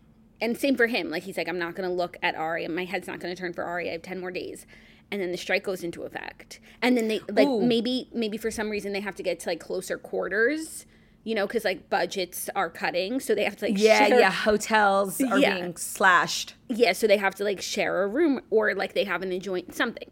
and 0.42 0.58
same 0.58 0.76
for 0.76 0.88
him. 0.88 1.08
Like 1.08 1.22
he's 1.22 1.38
like, 1.38 1.48
I'm 1.48 1.58
not 1.58 1.74
going 1.74 1.88
to 1.88 1.94
look 1.94 2.18
at 2.22 2.34
Ari. 2.34 2.68
My 2.68 2.84
head's 2.84 3.06
not 3.06 3.20
going 3.20 3.34
to 3.34 3.40
turn 3.40 3.54
for 3.54 3.64
Ari. 3.64 3.88
I 3.88 3.92
have 3.92 4.02
ten 4.02 4.20
more 4.20 4.30
days, 4.30 4.66
and 5.10 5.22
then 5.22 5.30
the 5.30 5.38
strike 5.38 5.62
goes 5.62 5.82
into 5.82 6.02
effect. 6.02 6.60
And 6.82 6.96
then 6.96 7.08
they 7.08 7.20
like 7.30 7.48
Ooh. 7.48 7.64
maybe 7.64 8.08
maybe 8.12 8.36
for 8.36 8.50
some 8.50 8.68
reason 8.68 8.92
they 8.92 9.00
have 9.00 9.14
to 9.14 9.22
get 9.22 9.40
to 9.40 9.48
like 9.48 9.60
closer 9.60 9.96
quarters. 9.96 10.84
You 11.24 11.36
know, 11.36 11.46
because 11.46 11.64
like 11.64 11.88
budgets 11.88 12.50
are 12.56 12.68
cutting, 12.68 13.20
so 13.20 13.36
they 13.36 13.44
have 13.44 13.56
to 13.58 13.66
like 13.66 13.78
yeah 13.78 14.08
share. 14.08 14.18
yeah 14.18 14.32
hotels 14.32 15.20
are 15.20 15.38
yeah. 15.38 15.54
being 15.54 15.76
slashed. 15.76 16.54
Yeah, 16.68 16.92
so 16.94 17.06
they 17.06 17.16
have 17.16 17.36
to 17.36 17.44
like 17.44 17.62
share 17.62 18.02
a 18.02 18.08
room 18.08 18.40
or 18.50 18.74
like 18.74 18.94
they 18.94 19.04
have 19.04 19.22
an 19.22 19.30
adjoint 19.30 19.72
something 19.72 20.10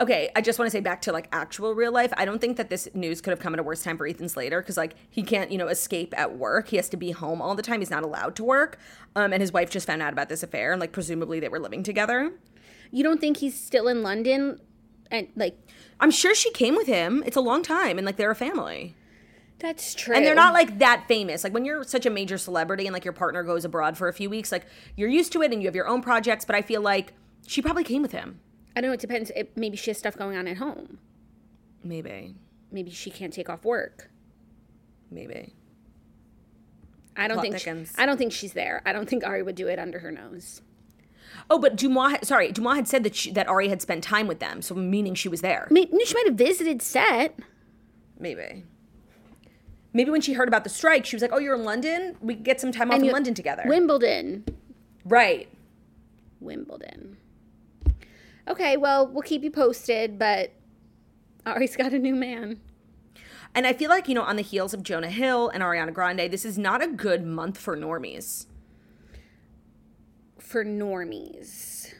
okay, 0.00 0.30
I 0.36 0.40
just 0.40 0.58
want 0.58 0.66
to 0.66 0.70
say 0.70 0.80
back 0.80 1.00
to 1.02 1.12
like 1.12 1.28
actual 1.32 1.74
real 1.74 1.92
life. 1.92 2.12
I 2.16 2.24
don't 2.24 2.40
think 2.40 2.56
that 2.58 2.68
this 2.68 2.88
news 2.94 3.20
could 3.20 3.30
have 3.30 3.40
come 3.40 3.54
at 3.54 3.60
a 3.60 3.62
worse 3.62 3.82
time 3.82 3.96
for 3.96 4.06
Ethan 4.06 4.28
Slater 4.28 4.60
because 4.60 4.76
like 4.76 4.94
he 5.10 5.22
can't, 5.22 5.50
you 5.50 5.58
know, 5.58 5.68
escape 5.68 6.14
at 6.16 6.36
work. 6.36 6.68
He 6.68 6.76
has 6.76 6.88
to 6.90 6.96
be 6.96 7.12
home 7.12 7.40
all 7.40 7.54
the 7.54 7.62
time. 7.62 7.80
He's 7.80 7.90
not 7.90 8.02
allowed 8.02 8.36
to 8.36 8.44
work. 8.44 8.78
Um, 9.14 9.32
and 9.32 9.40
his 9.40 9.52
wife 9.52 9.70
just 9.70 9.86
found 9.86 10.02
out 10.02 10.12
about 10.12 10.28
this 10.28 10.42
affair 10.42 10.72
and 10.72 10.80
like 10.80 10.92
presumably 10.92 11.40
they 11.40 11.48
were 11.48 11.60
living 11.60 11.82
together. 11.82 12.32
You 12.90 13.02
don't 13.02 13.20
think 13.20 13.38
he's 13.38 13.58
still 13.58 13.88
in 13.88 14.02
London? 14.02 14.60
And 15.10 15.28
like, 15.36 15.58
I'm 15.98 16.10
sure 16.10 16.34
she 16.34 16.50
came 16.50 16.74
with 16.74 16.86
him. 16.86 17.22
It's 17.26 17.36
a 17.36 17.40
long 17.40 17.62
time 17.62 17.98
and 17.98 18.04
like 18.04 18.16
they're 18.16 18.30
a 18.30 18.36
family. 18.36 18.94
That's 19.58 19.94
true. 19.94 20.14
And 20.14 20.26
they're 20.26 20.34
not 20.34 20.52
like 20.52 20.78
that 20.80 21.06
famous. 21.08 21.42
Like 21.42 21.54
when 21.54 21.64
you're 21.64 21.82
such 21.84 22.04
a 22.04 22.10
major 22.10 22.36
celebrity 22.36 22.86
and 22.86 22.92
like 22.92 23.04
your 23.04 23.14
partner 23.14 23.42
goes 23.42 23.64
abroad 23.64 23.96
for 23.96 24.08
a 24.08 24.12
few 24.12 24.28
weeks, 24.28 24.52
like 24.52 24.66
you're 24.96 25.08
used 25.08 25.32
to 25.32 25.42
it 25.42 25.52
and 25.52 25.62
you 25.62 25.68
have 25.68 25.74
your 25.74 25.88
own 25.88 26.02
projects. 26.02 26.44
But 26.44 26.56
I 26.56 26.62
feel 26.62 26.82
like 26.82 27.14
she 27.46 27.62
probably 27.62 27.84
came 27.84 28.02
with 28.02 28.12
him. 28.12 28.40
I 28.76 28.82
don't 28.82 28.90
know. 28.90 28.94
It 28.94 29.00
depends. 29.00 29.30
It, 29.34 29.56
maybe 29.56 29.76
she 29.76 29.90
has 29.90 29.96
stuff 29.96 30.16
going 30.16 30.36
on 30.36 30.46
at 30.46 30.58
home. 30.58 30.98
Maybe. 31.82 32.34
Maybe 32.70 32.90
she 32.90 33.10
can't 33.10 33.32
take 33.32 33.48
off 33.48 33.64
work. 33.64 34.10
Maybe. 35.10 35.54
I 37.16 37.26
don't 37.26 37.38
Plot 37.38 37.60
think. 37.60 37.86
She, 37.86 37.86
I 37.96 38.04
don't 38.04 38.18
think 38.18 38.32
she's 38.32 38.52
there. 38.52 38.82
I 38.84 38.92
don't 38.92 39.08
think 39.08 39.24
Ari 39.24 39.42
would 39.42 39.54
do 39.54 39.66
it 39.66 39.78
under 39.78 40.00
her 40.00 40.10
nose. 40.10 40.60
Oh, 41.48 41.58
but 41.58 41.76
DeuxMoi, 41.76 42.24
sorry, 42.24 42.52
DeuxMoi 42.52 42.76
had 42.76 42.88
said 42.88 43.02
that 43.04 43.14
she, 43.14 43.30
that 43.32 43.48
Ari 43.48 43.68
had 43.68 43.80
spent 43.80 44.04
time 44.04 44.26
with 44.26 44.40
them, 44.40 44.60
so 44.60 44.74
meaning 44.74 45.14
she 45.14 45.28
was 45.28 45.40
there. 45.40 45.68
Maybe, 45.70 45.92
she 46.04 46.14
might 46.14 46.26
have 46.26 46.34
visited 46.34 46.82
set. 46.82 47.38
Maybe. 48.18 48.64
Maybe 49.92 50.10
when 50.10 50.20
she 50.20 50.34
heard 50.34 50.48
about 50.48 50.64
the 50.64 50.70
strike, 50.70 51.06
she 51.06 51.16
was 51.16 51.22
like, 51.22 51.32
"Oh, 51.32 51.38
you're 51.38 51.54
in 51.54 51.64
London. 51.64 52.16
We 52.20 52.34
get 52.34 52.60
some 52.60 52.72
time 52.72 52.90
off 52.90 53.00
in 53.00 53.10
London 53.10 53.32
together." 53.32 53.62
Wimbledon. 53.66 54.44
Right. 55.06 55.48
Wimbledon 56.40 57.16
okay, 58.48 58.76
well, 58.76 59.06
we'll 59.06 59.22
keep 59.22 59.42
you 59.42 59.50
posted, 59.50 60.18
but 60.18 60.52
Ari's 61.44 61.76
got 61.76 61.92
a 61.92 61.98
new 61.98 62.14
man. 62.14 62.60
And 63.54 63.66
I 63.66 63.72
feel 63.72 63.88
like, 63.88 64.08
you 64.08 64.14
know, 64.14 64.22
on 64.22 64.36
the 64.36 64.42
heels 64.42 64.74
of 64.74 64.82
Jonah 64.82 65.10
Hill 65.10 65.48
and 65.48 65.62
Ariana 65.62 65.92
Grande, 65.92 66.30
this 66.30 66.44
is 66.44 66.58
not 66.58 66.82
a 66.82 66.88
good 66.88 67.24
month 67.24 67.56
for 67.56 67.76
normies. 67.76 68.46
For 70.38 70.64
normies. 70.64 71.94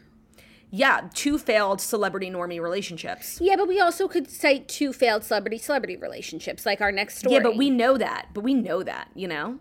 Yeah, 0.71 1.09
two 1.15 1.39
failed 1.39 1.81
celebrity 1.81 2.31
normie 2.31 2.61
relationships. 2.61 3.39
Yeah, 3.41 3.57
but 3.57 3.69
we 3.69 3.81
also 3.81 4.09
could 4.09 4.29
cite 4.29 4.69
two 4.69 4.93
failed 4.93 5.25
celebrity 5.25 5.57
celebrity 5.57 5.97
relationships, 5.97 6.67
like 6.67 6.83
our 6.83 6.93
next 6.93 7.19
story. 7.19 7.37
Yeah, 7.37 7.43
but 7.43 7.57
we 7.57 7.71
know 7.71 7.97
that. 7.97 8.27
But 8.35 8.43
we 8.43 8.53
know 8.53 8.83
that, 8.83 9.09
you 9.15 9.29
know? 9.29 9.59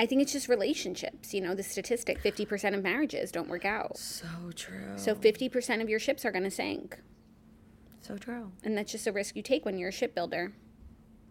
I 0.00 0.06
think 0.06 0.22
it's 0.22 0.32
just 0.32 0.48
relationships. 0.48 1.32
You 1.32 1.40
know, 1.40 1.54
the 1.54 1.62
statistic 1.62 2.22
50% 2.22 2.74
of 2.74 2.82
marriages 2.82 3.30
don't 3.30 3.48
work 3.48 3.64
out. 3.64 3.96
So 3.96 4.26
true. 4.54 4.92
So 4.96 5.14
50% 5.14 5.80
of 5.82 5.88
your 5.88 5.98
ships 5.98 6.24
are 6.24 6.32
going 6.32 6.44
to 6.44 6.50
sink. 6.50 6.98
So 8.00 8.16
true. 8.16 8.52
And 8.64 8.76
that's 8.76 8.90
just 8.90 9.06
a 9.06 9.12
risk 9.12 9.36
you 9.36 9.42
take 9.42 9.64
when 9.64 9.78
you're 9.78 9.90
a 9.90 9.92
shipbuilder. 9.92 10.52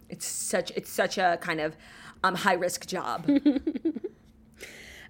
It's 0.09 0.25
such 0.25 0.71
it's 0.71 0.89
such 0.89 1.17
a 1.17 1.37
kind 1.41 1.61
of 1.61 1.75
um, 2.23 2.35
high 2.35 2.53
risk 2.53 2.85
job. 2.87 3.29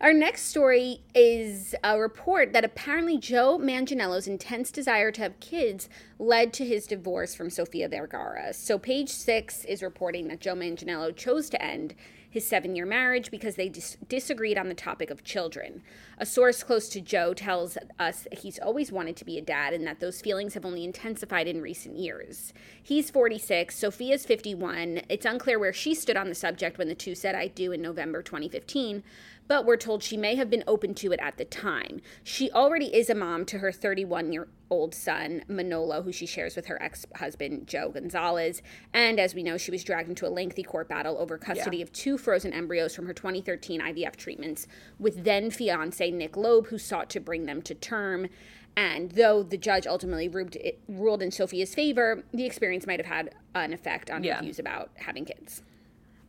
Our 0.01 0.13
next 0.13 0.45
story 0.45 1.01
is 1.13 1.75
a 1.83 1.99
report 1.99 2.53
that 2.53 2.65
apparently 2.65 3.19
Joe 3.19 3.59
Manganiello's 3.59 4.27
intense 4.27 4.71
desire 4.71 5.11
to 5.11 5.21
have 5.21 5.39
kids 5.39 5.89
led 6.17 6.53
to 6.53 6.65
his 6.65 6.87
divorce 6.87 7.35
from 7.35 7.51
Sofia 7.51 7.87
Vergara. 7.87 8.51
So, 8.53 8.79
page 8.79 9.09
six 9.09 9.63
is 9.65 9.83
reporting 9.83 10.27
that 10.29 10.39
Joe 10.39 10.55
Manganiello 10.55 11.15
chose 11.15 11.51
to 11.51 11.63
end 11.63 11.93
his 12.31 12.47
seven 12.47 12.75
year 12.75 12.85
marriage 12.85 13.29
because 13.29 13.55
they 13.55 13.67
dis- 13.67 13.97
disagreed 14.07 14.57
on 14.57 14.69
the 14.69 14.73
topic 14.73 15.11
of 15.11 15.23
children. 15.23 15.83
A 16.17 16.25
source 16.25 16.63
close 16.63 16.87
to 16.89 17.01
Joe 17.01 17.33
tells 17.33 17.77
us 17.99 18.25
he's 18.31 18.57
always 18.57 18.91
wanted 18.91 19.17
to 19.17 19.25
be 19.25 19.37
a 19.37 19.41
dad 19.41 19.73
and 19.73 19.85
that 19.85 19.99
those 19.99 20.21
feelings 20.21 20.53
have 20.53 20.65
only 20.65 20.85
intensified 20.85 21.45
in 21.45 21.61
recent 21.61 21.97
years. 21.97 22.53
He's 22.81 23.11
46, 23.11 23.75
Sofia's 23.75 24.25
51. 24.25 25.01
It's 25.09 25.25
unclear 25.25 25.59
where 25.59 25.73
she 25.73 25.93
stood 25.93 26.15
on 26.15 26.29
the 26.29 26.35
subject 26.35 26.77
when 26.77 26.87
the 26.87 26.95
two 26.95 27.15
said 27.15 27.35
I 27.35 27.47
do 27.47 27.73
in 27.73 27.81
November 27.81 28.23
2015, 28.23 29.03
but 29.51 29.65
we're 29.65 29.75
told 29.75 30.01
she 30.01 30.15
may 30.15 30.35
have 30.35 30.49
been 30.49 30.63
open 30.65 30.93
to 30.93 31.11
it 31.11 31.19
at 31.19 31.35
the 31.35 31.43
time. 31.43 31.99
She 32.23 32.49
already 32.51 32.85
is 32.95 33.09
a 33.09 33.13
mom 33.13 33.43
to 33.47 33.57
her 33.57 33.69
31 33.69 34.31
year 34.31 34.47
old 34.69 34.95
son, 34.95 35.43
Manolo, 35.49 36.03
who 36.03 36.13
she 36.13 36.25
shares 36.25 36.55
with 36.55 36.67
her 36.67 36.81
ex 36.81 37.05
husband, 37.17 37.67
Joe 37.67 37.89
Gonzalez. 37.89 38.61
And 38.93 39.19
as 39.19 39.35
we 39.35 39.43
know, 39.43 39.57
she 39.57 39.69
was 39.69 39.83
dragged 39.83 40.07
into 40.07 40.25
a 40.25 40.29
lengthy 40.29 40.63
court 40.63 40.87
battle 40.87 41.17
over 41.17 41.37
custody 41.37 41.79
yeah. 41.79 41.83
of 41.83 41.91
two 41.91 42.17
frozen 42.17 42.53
embryos 42.53 42.95
from 42.95 43.07
her 43.07 43.13
2013 43.13 43.81
IVF 43.81 44.15
treatments 44.15 44.67
with 44.97 45.25
then 45.25 45.51
fiance 45.51 46.09
Nick 46.09 46.37
Loeb, 46.37 46.67
who 46.67 46.77
sought 46.77 47.09
to 47.09 47.19
bring 47.19 47.45
them 47.45 47.61
to 47.63 47.75
term. 47.75 48.29
And 48.77 49.11
though 49.11 49.43
the 49.43 49.57
judge 49.57 49.85
ultimately 49.85 50.29
ruled, 50.29 50.55
ruled 50.87 51.21
in 51.21 51.29
Sofia's 51.29 51.75
favor, 51.75 52.23
the 52.33 52.45
experience 52.45 52.87
might 52.87 53.01
have 53.01 53.13
had 53.13 53.35
an 53.53 53.73
effect 53.73 54.09
on 54.09 54.23
yeah. 54.23 54.35
her 54.35 54.43
views 54.43 54.59
about 54.59 54.91
having 54.95 55.25
kids. 55.25 55.61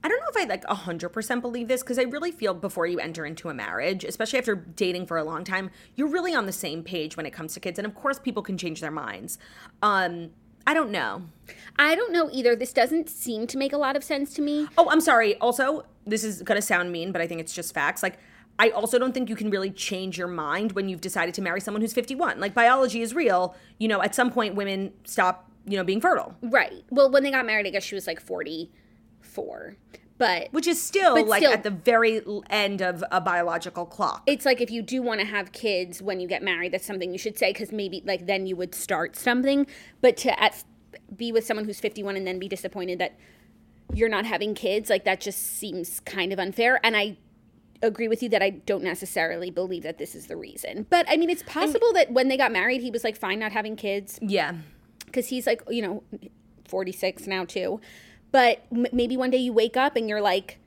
I 0.05 0.09
don't 0.09 0.19
know 0.21 0.27
if 0.31 0.37
I 0.37 0.49
like 0.49 0.65
100% 0.65 1.41
believe 1.43 1.69
this 1.69 1.83
because 1.83 1.99
I 1.99 2.03
really 2.03 2.33
feel 2.33 2.55
before 2.55 2.87
you 2.87 2.99
enter 2.99 3.25
into 3.25 3.49
a 3.49 3.55
marriage, 3.55 4.05
especially 4.05 4.39
after 4.39 4.57
dating 4.57 5.07
for 5.07 5.17
a 5.17 5.25
long 5.25 5.45
time, 5.45 5.71
you're 5.95 6.09
really 6.09 6.35
on 6.35 6.47
the 6.47 6.53
same 6.53 6.83
page 6.83 7.17
when 7.17 7.25
it 7.25 7.31
comes 7.31 7.55
to 7.55 7.61
kids. 7.61 7.79
And 7.79 7.87
of 7.87 7.95
course, 7.95 8.19
people 8.19 8.43
can 8.43 8.59
change 8.59 8.81
their 8.81 8.91
minds. 8.91 9.39
Um, 9.81 10.31
I 10.67 10.75
don't 10.75 10.91
know. 10.91 11.23
I 11.79 11.95
don't 11.95 12.13
know 12.13 12.29
either. 12.33 12.57
This 12.57 12.73
doesn't 12.73 13.09
seem 13.09 13.47
to 13.49 13.59
make 13.59 13.73
a 13.73 13.79
lot 13.79 13.97
of 13.97 14.05
sense 14.05 14.33
to 14.35 14.43
me. 14.43 14.69
Oh, 14.77 14.89
I'm 14.91 15.01
sorry. 15.01 15.37
Also, 15.37 15.85
this 16.07 16.25
is 16.25 16.43
going 16.43 16.61
to 16.61 16.67
sound 16.67 16.93
mean, 16.93 17.13
but 17.13 17.21
I 17.21 17.27
think 17.27 17.41
it's 17.41 17.55
just 17.55 17.75
facts. 17.75 18.03
Like, 18.03 18.19
I 18.59 18.71
also 18.71 18.99
don't 18.99 19.13
think 19.13 19.29
you 19.29 19.37
can 19.37 19.51
really 19.51 19.71
change 19.71 20.19
your 20.19 20.29
mind 20.29 20.73
when 20.73 20.89
you've 20.89 21.01
decided 21.01 21.35
to 21.35 21.43
marry 21.43 21.61
someone 21.61 21.81
who's 21.81 21.93
51. 21.93 22.39
Like, 22.39 22.55
biology 22.55 23.03
is 23.03 23.15
real. 23.15 23.57
You 23.79 23.89
know, 23.89 24.03
at 24.03 24.15
some 24.15 24.31
point, 24.31 24.55
women 24.55 24.93
stop, 25.05 25.51
you 25.67 25.77
know, 25.77 25.85
being 25.85 26.01
fertile, 26.01 26.37
Right. 26.43 26.85
Well, 26.91 27.11
when 27.11 27.23
they 27.23 27.31
got 27.31 27.47
married, 27.47 27.67
I 27.67 27.71
guess 27.71 27.85
she 27.85 27.95
was 27.95 28.07
like 28.07 28.21
44. 29.33 29.77
But 30.19 30.53
which 30.53 30.69
is 30.69 30.81
still 30.81 31.17
But 31.17 31.27
like 31.27 31.43
still- 31.43 31.53
at 31.53 31.65
the 31.65 31.71
very 31.71 32.21
end 32.49 32.81
of 32.81 33.03
a 33.11 33.21
biological 33.21 33.85
clock. 33.85 34.23
it's 34.27 34.45
like 34.45 34.61
if 34.61 34.71
you 34.71 34.81
do 34.81 35.03
want 35.03 35.21
to 35.21 35.27
have 35.27 35.51
kids 35.53 36.01
when 36.01 36.21
you 36.21 36.29
get 36.29 36.43
married, 36.43 36.73
that's 36.73 36.87
something 36.87 37.11
you 37.13 37.19
should 37.19 37.37
say 37.37 37.53
because 37.53 37.73
maybe 37.73 38.03
like 38.07 38.27
then 38.27 38.47
you 38.47 38.55
would 38.55 38.75
start 38.75 39.17
something. 39.17 39.67
But 40.01 40.17
to 40.19 40.41
at, 40.41 40.63
be 41.17 41.33
with 41.33 41.45
someone 41.45 41.65
who's 41.65 41.81
51 41.81 42.17
and 42.17 42.27
then 42.27 42.39
be 42.39 42.47
disappointed 42.47 42.99
that 43.01 43.19
you're 43.93 44.09
not 44.09 44.25
having 44.25 44.55
kids, 44.55 44.89
like 44.91 45.05
that 45.05 45.21
just 45.21 45.41
seems 45.59 45.99
kind 46.01 46.33
of 46.33 46.39
unfair. 46.39 46.79
And 46.85 46.97
I 46.97 47.17
agree 47.83 48.07
with 48.07 48.23
you 48.23 48.29
that 48.29 48.43
I 48.43 48.51
don't 48.51 48.85
necessarily 48.85 49.51
believe 49.51 49.83
that 49.83 49.99
this 49.99 50.15
is 50.15 50.29
the 50.29 50.37
reason. 50.37 50.87
But 50.89 51.07
I 51.09 51.17
mean, 51.17 51.31
it's 51.31 51.43
possible 51.43 51.93
that 51.95 52.13
when 52.13 52.29
they 52.29 52.37
got 52.37 52.53
married, 52.53 52.81
he 52.81 52.91
was 52.91 53.03
like 53.03 53.17
fine 53.17 53.41
not 53.41 53.51
having 53.51 53.75
kids 53.75 54.21
yeah. 54.23 54.55
because 55.05 55.29
he's 55.29 55.47
like 55.49 55.63
you 55.69 55.83
know 55.83 56.05
46 56.69 57.27
now 57.27 57.45
too. 57.45 57.81
But 58.33 58.65
m- 58.73 58.87
maybe 58.93 59.17
one 59.17 59.31
day 59.31 59.39
you 59.39 59.53
wake 59.53 59.77
up 59.77 59.95
and 59.97 60.09
you're 60.09 60.21
like, 60.21 60.59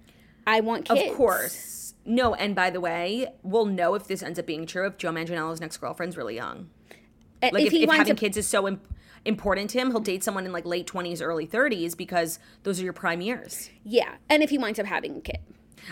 I 0.47 0.61
want 0.61 0.85
kids. 0.85 1.09
Of 1.11 1.17
course. 1.17 1.93
No, 2.05 2.35
and 2.35 2.55
by 2.55 2.69
the 2.69 2.79
way, 2.79 3.27
we'll 3.41 3.65
know 3.65 3.95
if 3.95 4.07
this 4.07 4.21
ends 4.21 4.37
up 4.37 4.45
being 4.45 4.65
true 4.67 4.85
if 4.85 4.97
Joe 4.97 5.11
Manganiello's 5.11 5.59
next 5.59 5.77
girlfriend's 5.77 6.15
really 6.15 6.35
young. 6.35 6.69
Like 7.41 7.65
if, 7.65 7.71
he 7.71 7.83
if 7.83 7.89
having 7.91 8.13
up- 8.13 8.17
kids 8.19 8.37
is 8.37 8.47
so 8.47 8.67
imp- 8.67 8.87
important 9.25 9.71
to 9.71 9.79
him, 9.79 9.89
he'll 9.91 9.99
date 9.99 10.23
someone 10.23 10.45
in 10.45 10.51
like 10.51 10.65
late 10.65 10.87
20s, 10.87 11.21
early 11.21 11.47
30s 11.47 11.97
because 11.97 12.37
those 12.63 12.79
are 12.79 12.83
your 12.83 12.93
prime 12.93 13.21
years. 13.21 13.69
yeah, 13.83 14.15
and 14.29 14.43
if 14.43 14.51
he 14.51 14.57
winds 14.59 14.79
up 14.79 14.85
having 14.85 15.17
a 15.17 15.21
kid. 15.21 15.39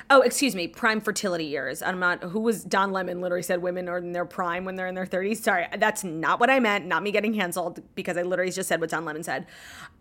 Oh, 0.10 0.22
excuse 0.22 0.56
me, 0.56 0.68
prime 0.68 1.02
fertility 1.02 1.46
years. 1.46 1.84
I'm 1.84 2.00
not 2.00 2.24
who 2.24 2.40
was 2.40 2.64
Don 2.64 2.92
Lemon 2.92 3.22
literally 3.22 3.44
said 3.44 3.62
women 3.62 3.88
are 3.90 3.98
in 4.00 4.12
their 4.12 4.26
prime 4.26 4.66
when 4.66 4.76
they're 4.76 4.88
in 4.88 4.96
their 4.96 5.06
30s. 5.06 5.38
Sorry, 5.38 5.68
that's 5.78 6.04
not 6.04 6.40
what 6.40 6.50
I 6.50 6.60
meant. 6.60 6.86
Not 6.86 7.04
me 7.04 7.12
getting 7.12 7.34
canceled 7.34 7.80
because 7.94 8.18
I 8.18 8.24
literally 8.24 8.52
just 8.52 8.68
said 8.70 8.82
what 8.82 8.90
Don 8.90 9.06
Lemon 9.06 9.22
said. 9.24 9.46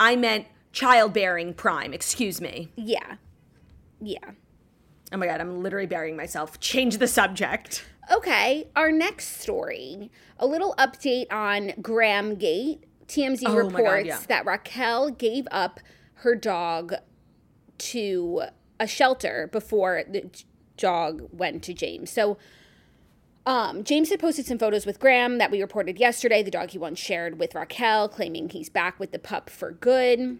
I 0.01 0.17
meant 0.17 0.47
childbearing 0.73 1.55
prime. 1.55 1.93
Excuse 1.93 2.41
me. 2.41 2.71
Yeah. 2.77 3.17
Yeah. 4.01 4.33
Oh 5.13 5.17
my 5.17 5.27
god, 5.27 5.41
I'm 5.41 5.63
literally 5.63 5.87
burying 5.87 6.17
myself. 6.17 6.59
Change 6.59 6.99
the 6.99 7.07
subject. 7.07 7.85
Okay, 8.11 8.69
our 8.75 8.91
next 8.91 9.41
story. 9.41 10.11
A 10.39 10.47
little 10.47 10.75
update 10.79 11.33
on 11.33 11.73
Graham 11.81 12.35
Gate. 12.35 12.85
TMZ 13.07 13.43
Oh 13.47 13.53
my 13.53 13.61
God, 13.63 13.79
reports 13.79 14.07
yeah. 14.07 14.21
that 14.29 14.47
Raquel 14.47 15.11
gave 15.11 15.47
up 15.51 15.81
her 16.15 16.35
dog 16.35 16.95
to 17.79 18.43
a 18.81 18.87
shelter 18.87 19.49
before 19.53 20.03
the 20.09 20.31
dog 20.77 21.29
went 21.31 21.63
to 21.65 21.75
James. 21.75 22.11
So 22.11 22.39
um, 23.45 23.85
James 23.85 24.09
had 24.09 24.21
posted 24.21 24.47
some 24.47 24.59
photos 24.59 24.87
with 24.87 24.99
Graham 24.99 25.39
that 25.39 25.51
we 25.51 25.61
reported 25.61 25.99
yesterday, 25.99 26.43
the 26.43 26.51
dog 26.51 26.71
he 26.71 26.79
once 26.79 26.99
shared 26.99 27.39
with 27.39 27.55
Raquel, 27.55 28.09
claiming 28.09 28.49
he's 28.49 28.71
back 28.71 28.99
with 28.99 29.13
the 29.13 29.19
pup 29.19 29.51
for 29.51 29.73
good. 29.73 30.39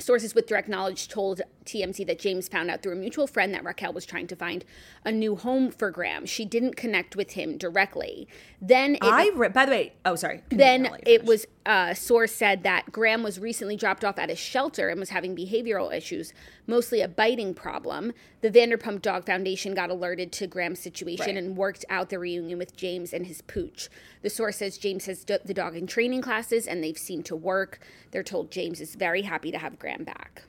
Sources 0.00 0.34
with 0.34 0.46
direct 0.46 0.68
knowledge 0.68 1.08
told 1.08 1.42
TMZ 1.64 2.06
that 2.06 2.18
James 2.18 2.48
found 2.48 2.70
out 2.70 2.82
through 2.82 2.92
a 2.92 2.96
mutual 2.96 3.26
friend 3.26 3.54
that 3.54 3.64
Raquel 3.64 3.92
was 3.92 4.04
trying 4.06 4.26
to 4.28 4.36
find 4.36 4.64
a 5.04 5.12
new 5.12 5.36
home 5.36 5.70
for 5.70 5.90
Graham. 5.90 6.26
She 6.26 6.44
didn't 6.44 6.76
connect 6.76 7.16
with 7.16 7.32
him 7.32 7.56
directly. 7.56 8.28
Then 8.60 8.96
it, 8.96 9.02
I 9.02 9.30
re- 9.34 9.48
by 9.48 9.66
the 9.66 9.72
way, 9.72 9.92
oh 10.04 10.16
sorry. 10.16 10.42
then 10.48 10.84
Continue, 10.84 10.86
I'll 10.86 10.92
let 10.92 11.08
you 11.08 11.14
it 11.14 11.24
was 11.24 11.46
a 11.66 11.94
source 11.94 12.32
said 12.32 12.62
that 12.62 12.90
Graham 12.90 13.22
was 13.22 13.38
recently 13.38 13.76
dropped 13.76 14.04
off 14.04 14.18
at 14.18 14.30
a 14.30 14.34
shelter 14.36 14.88
and 14.88 14.98
was 14.98 15.10
having 15.10 15.36
behavioral 15.36 15.94
issues, 15.94 16.32
mostly 16.66 17.00
a 17.02 17.08
biting 17.08 17.52
problem. 17.54 18.12
The 18.40 18.50
Vanderpump 18.50 19.02
Dog 19.02 19.26
Foundation 19.26 19.74
got 19.74 19.90
alerted 19.90 20.32
to 20.32 20.46
Graham's 20.46 20.80
situation 20.80 21.26
Right. 21.34 21.36
and 21.36 21.56
worked 21.56 21.84
out 21.90 22.08
the 22.08 22.18
reunion 22.18 22.58
with 22.58 22.76
James 22.76 23.12
and 23.12 23.26
his 23.26 23.42
pooch. 23.42 23.90
The 24.22 24.30
source 24.30 24.56
says 24.56 24.78
James 24.78 25.04
has 25.06 25.22
d- 25.24 25.36
the 25.44 25.52
dog 25.54 25.76
in 25.76 25.86
training 25.86 26.22
classes 26.22 26.66
and 26.66 26.82
they've 26.82 26.96
seemed 26.96 27.26
to 27.26 27.36
work. 27.36 27.78
They're 28.10 28.22
told 28.22 28.50
James 28.50 28.80
is 28.80 28.94
very 28.94 29.22
happy 29.22 29.50
to 29.52 29.58
have 29.58 29.78
Graham 29.78 30.04
back. 30.04 30.42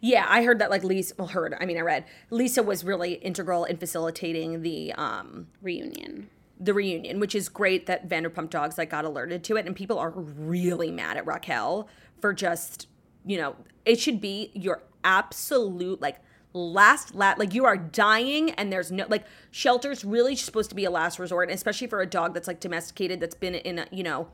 Yeah, 0.00 0.24
I 0.26 0.44
heard 0.44 0.58
that 0.60 0.70
like 0.70 0.82
Lisa 0.82 1.14
well 1.18 1.28
heard, 1.28 1.54
I 1.60 1.66
mean 1.66 1.76
I 1.76 1.82
read. 1.82 2.06
Lisa 2.30 2.62
was 2.62 2.82
really 2.84 3.14
integral 3.14 3.64
in 3.66 3.76
facilitating 3.76 4.62
the 4.62 4.94
um 4.94 5.48
Reunion. 5.60 6.30
The 6.60 6.74
reunion, 6.74 7.18
which 7.18 7.34
is 7.34 7.48
great 7.48 7.86
that 7.86 8.08
Vanderpump 8.08 8.50
Dogs 8.50 8.76
like 8.76 8.90
got 8.90 9.04
alerted 9.04 9.42
to 9.44 9.56
it, 9.56 9.66
and 9.66 9.74
people 9.74 9.98
are 9.98 10.10
really 10.10 10.90
mad 10.90 11.16
at 11.16 11.26
Raquel 11.26 11.88
for 12.20 12.34
just, 12.34 12.86
you 13.24 13.38
know, 13.38 13.56
it 13.84 13.98
should 13.98 14.20
be 14.20 14.50
your 14.54 14.82
absolute 15.02 16.00
like 16.00 16.18
last 16.52 17.14
lat 17.14 17.38
like 17.38 17.54
you 17.54 17.64
are 17.64 17.76
dying 17.76 18.50
and 18.52 18.72
there's 18.72 18.90
no 18.90 19.06
like 19.08 19.24
shelters 19.50 20.04
really 20.04 20.34
supposed 20.34 20.68
to 20.68 20.74
be 20.74 20.84
a 20.84 20.90
last 20.90 21.18
resort 21.20 21.48
especially 21.48 21.86
for 21.86 22.00
a 22.00 22.06
dog 22.06 22.34
that's 22.34 22.48
like 22.48 22.58
domesticated 22.58 23.20
that's 23.20 23.36
been 23.36 23.54
in 23.54 23.78
a 23.78 23.86
you 23.92 24.02
know 24.02 24.28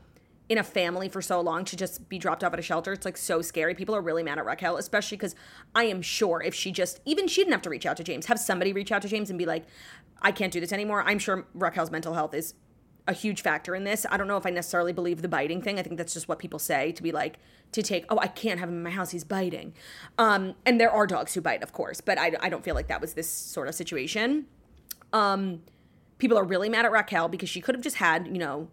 in 0.49 0.57
a 0.57 0.63
family 0.63 1.09
for 1.09 1.21
so 1.21 1.41
long 1.41 1.65
to 1.65 1.75
just 1.75 2.07
be 2.07 2.17
dropped 2.17 2.43
off 2.43 2.53
at 2.53 2.59
a 2.59 2.61
shelter 2.61 2.93
it's 2.93 3.05
like 3.05 3.17
so 3.17 3.41
scary 3.41 3.75
people 3.75 3.95
are 3.95 4.01
really 4.01 4.23
mad 4.23 4.37
at 4.37 4.45
raquel 4.45 4.77
especially 4.77 5.17
because 5.17 5.35
i 5.75 5.83
am 5.83 6.01
sure 6.01 6.41
if 6.41 6.53
she 6.53 6.71
just 6.71 6.99
even 7.05 7.27
she 7.27 7.41
didn't 7.41 7.53
have 7.53 7.61
to 7.61 7.69
reach 7.69 7.85
out 7.85 7.97
to 7.97 8.03
james 8.03 8.27
have 8.27 8.39
somebody 8.39 8.71
reach 8.71 8.91
out 8.91 9.01
to 9.01 9.07
james 9.07 9.29
and 9.29 9.37
be 9.37 9.45
like 9.45 9.65
i 10.21 10.31
can't 10.31 10.53
do 10.53 10.59
this 10.59 10.71
anymore 10.71 11.03
i'm 11.03 11.19
sure 11.19 11.45
raquel's 11.53 11.91
mental 11.91 12.13
health 12.13 12.33
is 12.33 12.53
a 13.07 13.13
huge 13.13 13.41
factor 13.41 13.73
in 13.73 13.85
this. 13.85 14.05
I 14.09 14.17
don't 14.17 14.27
know 14.27 14.37
if 14.37 14.45
I 14.45 14.49
necessarily 14.49 14.91
believe 14.91 15.21
the 15.21 15.29
biting 15.29 15.61
thing. 15.61 15.79
I 15.79 15.83
think 15.83 15.97
that's 15.97 16.13
just 16.13 16.27
what 16.27 16.39
people 16.39 16.59
say 16.59 16.91
to 16.91 17.01
be 17.01 17.11
like 17.11 17.39
to 17.71 17.81
take. 17.81 18.05
Oh, 18.09 18.19
I 18.19 18.27
can't 18.27 18.59
have 18.59 18.67
him 18.69 18.75
in 18.75 18.83
my 18.83 18.89
house. 18.89 19.11
He's 19.11 19.23
biting. 19.23 19.73
Um, 20.17 20.55
and 20.65 20.79
there 20.79 20.91
are 20.91 21.07
dogs 21.07 21.33
who 21.33 21.41
bite, 21.41 21.63
of 21.63 21.71
course, 21.71 22.01
but 22.01 22.17
I, 22.17 22.33
I 22.41 22.49
don't 22.49 22.63
feel 22.63 22.75
like 22.75 22.87
that 22.87 22.99
was 22.99 23.13
this 23.13 23.29
sort 23.29 23.69
of 23.69 23.75
situation. 23.75 24.45
Um, 25.13 25.63
people 26.17 26.37
are 26.37 26.43
really 26.43 26.67
mad 26.67 26.85
at 26.85 26.91
Raquel 26.91 27.29
because 27.29 27.49
she 27.49 27.61
could 27.61 27.75
have 27.75 27.83
just 27.83 27.95
had, 27.95 28.27
you 28.27 28.39
know, 28.39 28.67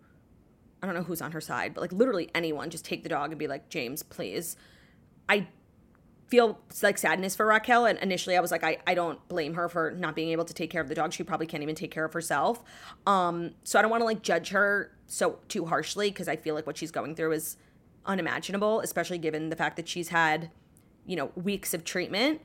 I 0.85 0.87
don't 0.87 0.95
know 0.95 1.03
who's 1.03 1.23
on 1.23 1.33
her 1.33 1.41
side, 1.41 1.73
but 1.73 1.81
like 1.81 1.93
literally 1.93 2.29
anyone 2.35 2.69
just 2.69 2.85
take 2.85 3.03
the 3.05 3.09
dog 3.09 3.31
and 3.31 3.39
be 3.39 3.47
like, 3.47 3.71
James, 3.71 4.03
please. 4.03 4.55
I 5.31 5.47
feel 6.29 6.59
like 6.83 6.99
sadness 6.99 7.35
for 7.35 7.47
Raquel. 7.47 7.87
And 7.87 7.99
initially 8.01 8.37
I 8.37 8.41
was 8.41 8.51
like, 8.51 8.63
I, 8.63 8.77
I 8.87 8.93
don't 8.93 9.27
blame 9.29 9.55
her 9.55 9.71
for 9.71 9.93
not 9.93 10.15
being 10.15 10.29
able 10.29 10.45
to 10.45 10.53
take 10.53 10.69
care 10.69 10.83
of 10.83 10.89
the 10.91 10.95
dog. 10.95 11.15
She 11.15 11.23
probably 11.23 11.47
can't 11.47 11.63
even 11.63 11.75
take 11.75 11.91
care 11.91 12.05
of 12.05 12.13
herself. 12.13 12.63
Um, 13.07 13.53
so 13.63 13.79
I 13.79 13.83
don't 13.83 13.91
want 13.91 14.03
to 14.03 14.05
like 14.05 14.21
judge 14.21 14.51
her 14.51 14.91
so 15.07 15.39
too 15.49 15.65
harshly 15.65 16.11
because 16.11 16.29
I 16.29 16.37
feel 16.37 16.55
like 16.55 16.67
what 16.67 16.77
she's 16.77 16.91
going 16.91 17.15
through 17.15 17.33
is 17.33 17.57
unimaginable, 18.05 18.81
especially 18.81 19.17
given 19.17 19.49
the 19.49 19.57
fact 19.57 19.77
that 19.77 19.89
she's 19.89 20.11
had, 20.11 20.51
you 21.07 21.17
know, 21.17 21.31
weeks 21.35 21.73
of 21.73 21.83
treatment. 21.83 22.43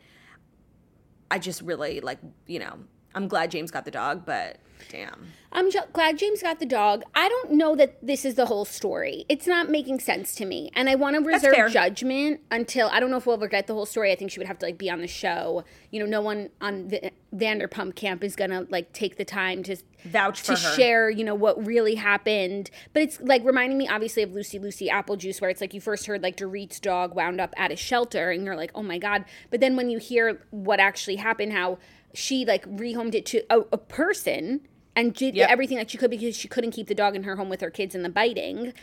I 1.29 1.39
just 1.39 1.61
really 1.61 1.99
like, 1.99 2.19
you 2.47 2.59
know, 2.59 2.79
I'm 3.19 3.27
glad 3.27 3.51
James 3.51 3.69
got 3.69 3.83
the 3.83 3.91
dog, 3.91 4.25
but 4.25 4.59
damn. 4.87 5.27
I'm 5.51 5.69
ju- 5.71 5.79
glad 5.91 6.17
James 6.17 6.41
got 6.41 6.59
the 6.59 6.65
dog. 6.65 7.03
I 7.13 7.27
don't 7.27 7.51
know 7.53 7.75
that 7.75 7.97
this 8.05 8.23
is 8.23 8.35
the 8.35 8.45
whole 8.45 8.63
story. 8.63 9.25
It's 9.27 9.45
not 9.45 9.69
making 9.69 9.99
sense 9.99 10.35
to 10.35 10.45
me, 10.45 10.71
and 10.73 10.87
I 10.89 10.95
want 10.95 11.17
to 11.17 11.21
reserve 11.21 11.71
judgment 11.71 12.39
until 12.49 12.87
I 12.87 13.01
don't 13.01 13.11
know 13.11 13.17
if 13.17 13.25
we'll 13.25 13.35
ever 13.35 13.49
get 13.49 13.67
the 13.67 13.73
whole 13.73 13.85
story. 13.85 14.11
I 14.13 14.15
think 14.15 14.31
she 14.31 14.39
would 14.39 14.47
have 14.47 14.59
to 14.59 14.67
like 14.67 14.77
be 14.77 14.89
on 14.89 15.01
the 15.01 15.07
show. 15.07 15.65
You 15.91 15.99
know, 15.99 16.05
no 16.05 16.21
one 16.21 16.49
on 16.61 16.87
the 16.87 17.11
Vanderpump 17.35 17.95
camp 17.95 18.23
is 18.23 18.37
gonna 18.37 18.67
like 18.69 18.93
take 18.93 19.17
the 19.17 19.25
time 19.25 19.63
to 19.63 19.75
Vouch 20.05 20.43
to 20.43 20.51
her. 20.51 20.57
share. 20.57 21.09
You 21.09 21.25
know 21.25 21.35
what 21.35 21.65
really 21.65 21.95
happened, 21.95 22.69
but 22.93 23.01
it's 23.01 23.19
like 23.19 23.43
reminding 23.43 23.77
me 23.77 23.87
obviously 23.87 24.23
of 24.23 24.31
Lucy 24.33 24.59
Lucy 24.59 24.89
Apple 24.89 25.17
Juice, 25.17 25.41
where 25.41 25.49
it's 25.49 25.59
like 25.61 25.73
you 25.73 25.81
first 25.81 26.05
heard 26.05 26.23
like 26.23 26.37
Dorit's 26.37 26.79
dog 26.79 27.15
wound 27.15 27.41
up 27.41 27.53
at 27.57 27.71
a 27.71 27.75
shelter, 27.75 28.29
and 28.31 28.45
you're 28.45 28.55
like, 28.55 28.71
oh 28.75 28.83
my 28.83 28.97
god. 28.97 29.25
But 29.49 29.59
then 29.59 29.75
when 29.75 29.89
you 29.89 29.97
hear 29.97 30.41
what 30.51 30.79
actually 30.79 31.17
happened, 31.17 31.53
how 31.53 31.79
she 32.13 32.45
like 32.45 32.65
rehomed 32.65 33.15
it 33.15 33.25
to 33.27 33.43
a, 33.49 33.59
a 33.71 33.77
person 33.77 34.61
and 34.95 35.13
did 35.13 35.35
Yep. 35.35 35.49
everything 35.49 35.77
that 35.77 35.91
she 35.91 35.97
could 35.97 36.09
because 36.11 36.35
she 36.35 36.47
couldn't 36.47 36.71
keep 36.71 36.87
the 36.87 36.95
dog 36.95 37.15
in 37.15 37.23
her 37.23 37.35
home 37.35 37.49
with 37.49 37.61
her 37.61 37.69
kids 37.69 37.95
and 37.95 38.03
the 38.03 38.09
biting. 38.09 38.73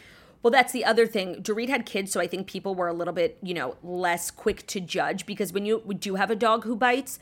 Well, 0.42 0.50
that's 0.50 0.72
the 0.72 0.84
other 0.84 1.06
thing. 1.06 1.42
Dorit 1.42 1.68
had 1.68 1.86
kids, 1.86 2.12
so 2.12 2.20
I 2.20 2.26
think 2.28 2.46
people 2.46 2.74
were 2.74 2.86
a 2.88 2.92
little 2.92 3.14
bit, 3.14 3.36
you 3.42 3.52
know, 3.54 3.76
less 3.82 4.30
quick 4.30 4.66
to 4.68 4.80
judge 4.80 5.26
because 5.26 5.52
when 5.52 5.66
you 5.66 5.82
do 5.98 6.14
have 6.14 6.30
a 6.30 6.36
dog 6.36 6.64
who 6.64 6.76
bites, 6.76 7.18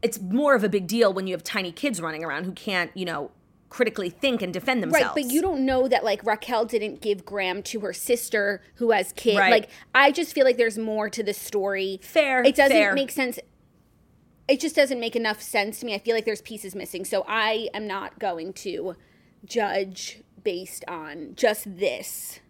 it's 0.00 0.18
more 0.20 0.54
of 0.54 0.64
a 0.64 0.68
big 0.68 0.86
deal 0.86 1.12
when 1.12 1.26
you 1.26 1.34
have 1.34 1.44
tiny 1.44 1.70
kids 1.70 2.00
running 2.00 2.24
around 2.24 2.44
who 2.44 2.52
can't, 2.52 2.90
you 2.94 3.04
know, 3.04 3.30
critically 3.68 4.10
think 4.10 4.42
and 4.42 4.52
defend 4.52 4.82
themselves. 4.82 5.04
Right, 5.04 5.14
but 5.14 5.32
you 5.32 5.40
don't 5.40 5.64
know 5.64 5.86
that 5.88 6.04
like 6.04 6.24
Raquel 6.24 6.64
didn't 6.66 7.00
give 7.00 7.24
Graham 7.24 7.62
to 7.64 7.80
her 7.80 7.92
sister 7.92 8.60
who 8.76 8.90
has 8.90 9.12
kids. 9.12 9.38
Right. 9.38 9.50
Like 9.50 9.70
I 9.94 10.10
just 10.10 10.34
feel 10.34 10.44
like 10.44 10.56
there's 10.56 10.76
more 10.78 11.08
to 11.10 11.22
the 11.22 11.32
story. 11.34 11.98
Fair, 12.02 12.42
It 12.42 12.54
doesn't 12.54 12.76
fair. 12.76 12.92
make 12.94 13.10
sense. 13.10 13.38
It 14.48 14.60
just 14.60 14.74
doesn't 14.74 14.98
make 15.00 15.16
enough 15.16 15.40
sense 15.40 15.80
to 15.80 15.86
me. 15.86 15.94
I 15.94 15.98
feel 15.98 16.14
like 16.14 16.24
there's 16.24 16.42
pieces 16.42 16.74
missing. 16.74 17.04
So 17.04 17.24
I 17.28 17.68
am 17.72 17.86
not 17.86 18.18
going 18.18 18.52
to 18.54 18.94
judge 19.44 20.22
based 20.42 20.84
on 20.88 21.34
just 21.36 21.78
this. 21.78 22.40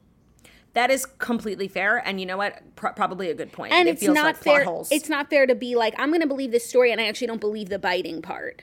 That 0.75 0.91
is 0.91 1.05
completely 1.05 1.69
fair, 1.69 1.99
and 1.99 2.19
you 2.19 2.25
know 2.25 2.39
what? 2.39 2.63
Pro- 2.77 2.93
probably 2.93 3.29
a 3.29 3.35
good 3.35 3.53
point. 3.53 3.75
And 3.75 3.89
it 3.89 3.93
it's 3.93 4.01
feels 4.01 4.15
not 4.15 4.25
like 4.25 4.41
plot 4.41 4.57
fair. 4.57 4.65
holes. 4.65 4.91
It's 4.91 5.11
not 5.11 5.29
fair 5.29 5.47
to 5.47 5.55
be 5.55 5.77
like 5.77 5.95
I'm 5.99 6.09
going 6.09 6.23
to 6.23 6.27
believe 6.27 6.51
this 6.51 6.67
story 6.67 6.91
and 6.91 7.01
I 7.01 7.05
actually 7.09 7.27
don't 7.27 7.41
believe 7.41 7.69
the 7.69 7.79
biting 7.79 8.23
part. 8.23 8.63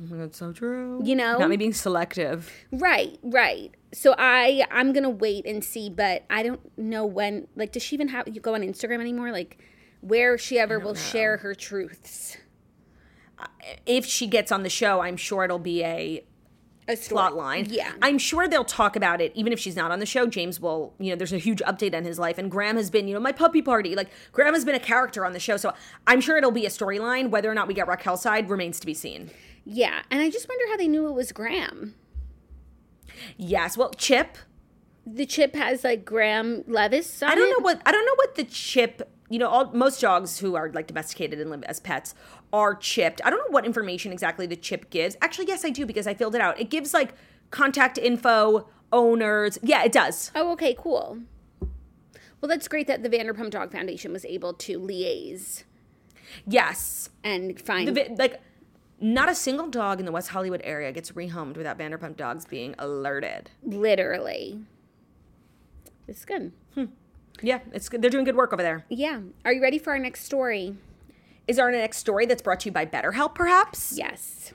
Oh, 0.00 0.16
That's 0.16 0.38
so 0.38 0.52
true. 0.52 1.00
You 1.04 1.14
know? 1.14 1.38
not 1.38 1.48
me 1.50 1.56
being 1.56 1.72
selective. 1.72 2.50
Right, 2.72 3.18
right. 3.22 3.74
So 3.92 4.14
I 4.18 4.64
I'm 4.70 4.92
gonna 4.92 5.10
wait 5.10 5.46
and 5.46 5.64
see, 5.64 5.90
but 5.90 6.24
I 6.30 6.42
don't 6.42 6.60
know 6.78 7.04
when. 7.04 7.48
Like, 7.56 7.72
does 7.72 7.82
she 7.82 7.96
even 7.96 8.08
have 8.08 8.28
you 8.28 8.40
go 8.40 8.54
on 8.54 8.62
Instagram 8.62 9.00
anymore? 9.00 9.32
Like, 9.32 9.58
where 10.00 10.36
she 10.38 10.58
ever 10.58 10.78
will 10.78 10.94
share 10.94 11.38
her 11.38 11.54
truths? 11.54 12.36
Uh, 13.38 13.46
if 13.86 14.04
she 14.06 14.26
gets 14.26 14.50
on 14.52 14.62
the 14.62 14.70
show, 14.70 15.00
I'm 15.00 15.16
sure 15.16 15.44
it'll 15.44 15.58
be 15.58 15.82
a 15.84 16.24
A 16.88 16.96
plot 16.96 17.34
line. 17.36 17.66
Yeah. 17.70 17.92
I'm 18.02 18.18
sure 18.18 18.48
they'll 18.48 18.64
talk 18.64 18.96
about 18.96 19.20
it, 19.20 19.32
even 19.34 19.52
if 19.52 19.58
she's 19.60 19.76
not 19.76 19.90
on 19.90 19.98
the 19.98 20.06
show. 20.06 20.26
James 20.26 20.60
will, 20.60 20.94
you 20.98 21.10
know, 21.10 21.16
there's 21.16 21.32
a 21.32 21.38
huge 21.38 21.60
update 21.60 21.94
on 21.94 22.04
his 22.04 22.18
life, 22.18 22.36
and 22.38 22.50
Graham 22.50 22.76
has 22.76 22.90
been, 22.90 23.06
you 23.08 23.14
know, 23.14 23.20
my 23.20 23.32
puppy 23.32 23.62
party. 23.62 23.94
Like 23.94 24.10
Graham 24.32 24.54
has 24.54 24.64
been 24.64 24.74
a 24.74 24.80
character 24.80 25.24
on 25.24 25.32
the 25.32 25.40
show, 25.40 25.56
so 25.56 25.72
I'm 26.06 26.20
sure 26.20 26.36
it'll 26.36 26.50
be 26.50 26.66
a 26.66 26.70
storyline. 26.70 27.30
Whether 27.30 27.50
or 27.50 27.54
not 27.54 27.68
we 27.68 27.74
get 27.74 27.86
Raquel's 27.88 28.22
side 28.22 28.50
remains 28.50 28.80
to 28.80 28.86
be 28.86 28.94
seen. 28.94 29.30
yeah, 29.64 30.02
and 30.10 30.20
I 30.20 30.30
just 30.30 30.48
wonder 30.48 30.64
how 30.68 30.76
they 30.76 30.88
knew 30.88 31.06
it 31.08 31.12
was 31.12 31.32
Graham. 31.32 31.94
Yes, 33.36 33.76
well, 33.76 33.90
Chip. 33.90 34.36
The 35.06 35.26
chip 35.26 35.54
has 35.56 35.82
like 35.82 36.04
Graham 36.04 36.62
Leviss. 36.64 37.22
I 37.22 37.34
don't 37.34 37.48
it. 37.48 37.52
know 37.52 37.62
what 37.64 37.80
I 37.86 37.90
don't 37.92 38.04
know 38.04 38.14
what 38.16 38.34
the 38.36 38.44
chip. 38.44 39.10
You 39.30 39.38
know, 39.38 39.48
all 39.48 39.70
most 39.72 40.00
dogs 40.00 40.40
who 40.40 40.54
are 40.56 40.70
like 40.72 40.88
domesticated 40.88 41.40
and 41.40 41.48
live 41.50 41.62
as 41.62 41.80
pets 41.80 42.14
are 42.52 42.74
chipped. 42.74 43.20
I 43.24 43.30
don't 43.30 43.38
know 43.38 43.50
what 43.52 43.64
information 43.64 44.12
exactly 44.12 44.46
the 44.46 44.56
chip 44.56 44.90
gives. 44.90 45.16
Actually, 45.22 45.46
yes, 45.48 45.64
I 45.64 45.70
do 45.70 45.86
because 45.86 46.06
I 46.06 46.12
filled 46.14 46.34
it 46.34 46.40
out. 46.42 46.60
It 46.60 46.68
gives 46.68 46.92
like 46.92 47.14
contact 47.50 47.96
info, 47.96 48.68
owners. 48.92 49.58
Yeah, 49.62 49.84
it 49.84 49.92
does. 49.92 50.30
Oh, 50.34 50.50
okay, 50.52 50.74
cool. 50.78 51.20
Well, 52.40 52.48
that's 52.48 52.68
great 52.68 52.86
that 52.88 53.02
the 53.02 53.08
Vanderpump 53.08 53.50
Dog 53.50 53.70
Foundation 53.70 54.12
was 54.12 54.24
able 54.24 54.52
to 54.54 54.78
liaise 54.80 55.62
Yes. 56.46 57.10
and 57.22 57.60
find. 57.60 57.88
The, 57.96 58.14
like, 58.18 58.40
not 59.00 59.28
a 59.28 59.34
single 59.34 59.68
dog 59.68 60.00
in 60.00 60.06
the 60.06 60.12
West 60.12 60.30
Hollywood 60.30 60.60
area 60.64 60.90
gets 60.92 61.12
rehomed 61.12 61.56
without 61.56 61.78
Vanderpump 61.78 62.16
Dogs 62.16 62.44
being 62.46 62.74
alerted. 62.78 63.50
literally. 63.62 64.60
It's 66.08 66.24
good. 66.24 66.52
Hmm. 66.74 66.86
Yeah, 67.42 67.60
it's 67.72 67.88
good. 67.88 68.02
They're 68.02 68.10
doing 68.10 68.24
good 68.24 68.36
work 68.36 68.52
over 68.52 68.62
there. 68.62 68.84
Yeah. 68.88 69.20
Are 69.44 69.52
you 69.52 69.62
ready 69.62 69.78
for 69.78 69.92
our 69.92 69.98
next 69.98 70.24
story? 70.24 70.76
Is 71.48 71.58
our 71.58 71.72
next 71.72 71.98
story 71.98 72.26
that's 72.26 72.42
brought 72.42 72.60
to 72.60 72.68
you 72.68 72.72
by 72.72 72.86
BetterHelp, 72.86 73.34
perhaps? 73.34 73.94
Yes. 73.96 74.52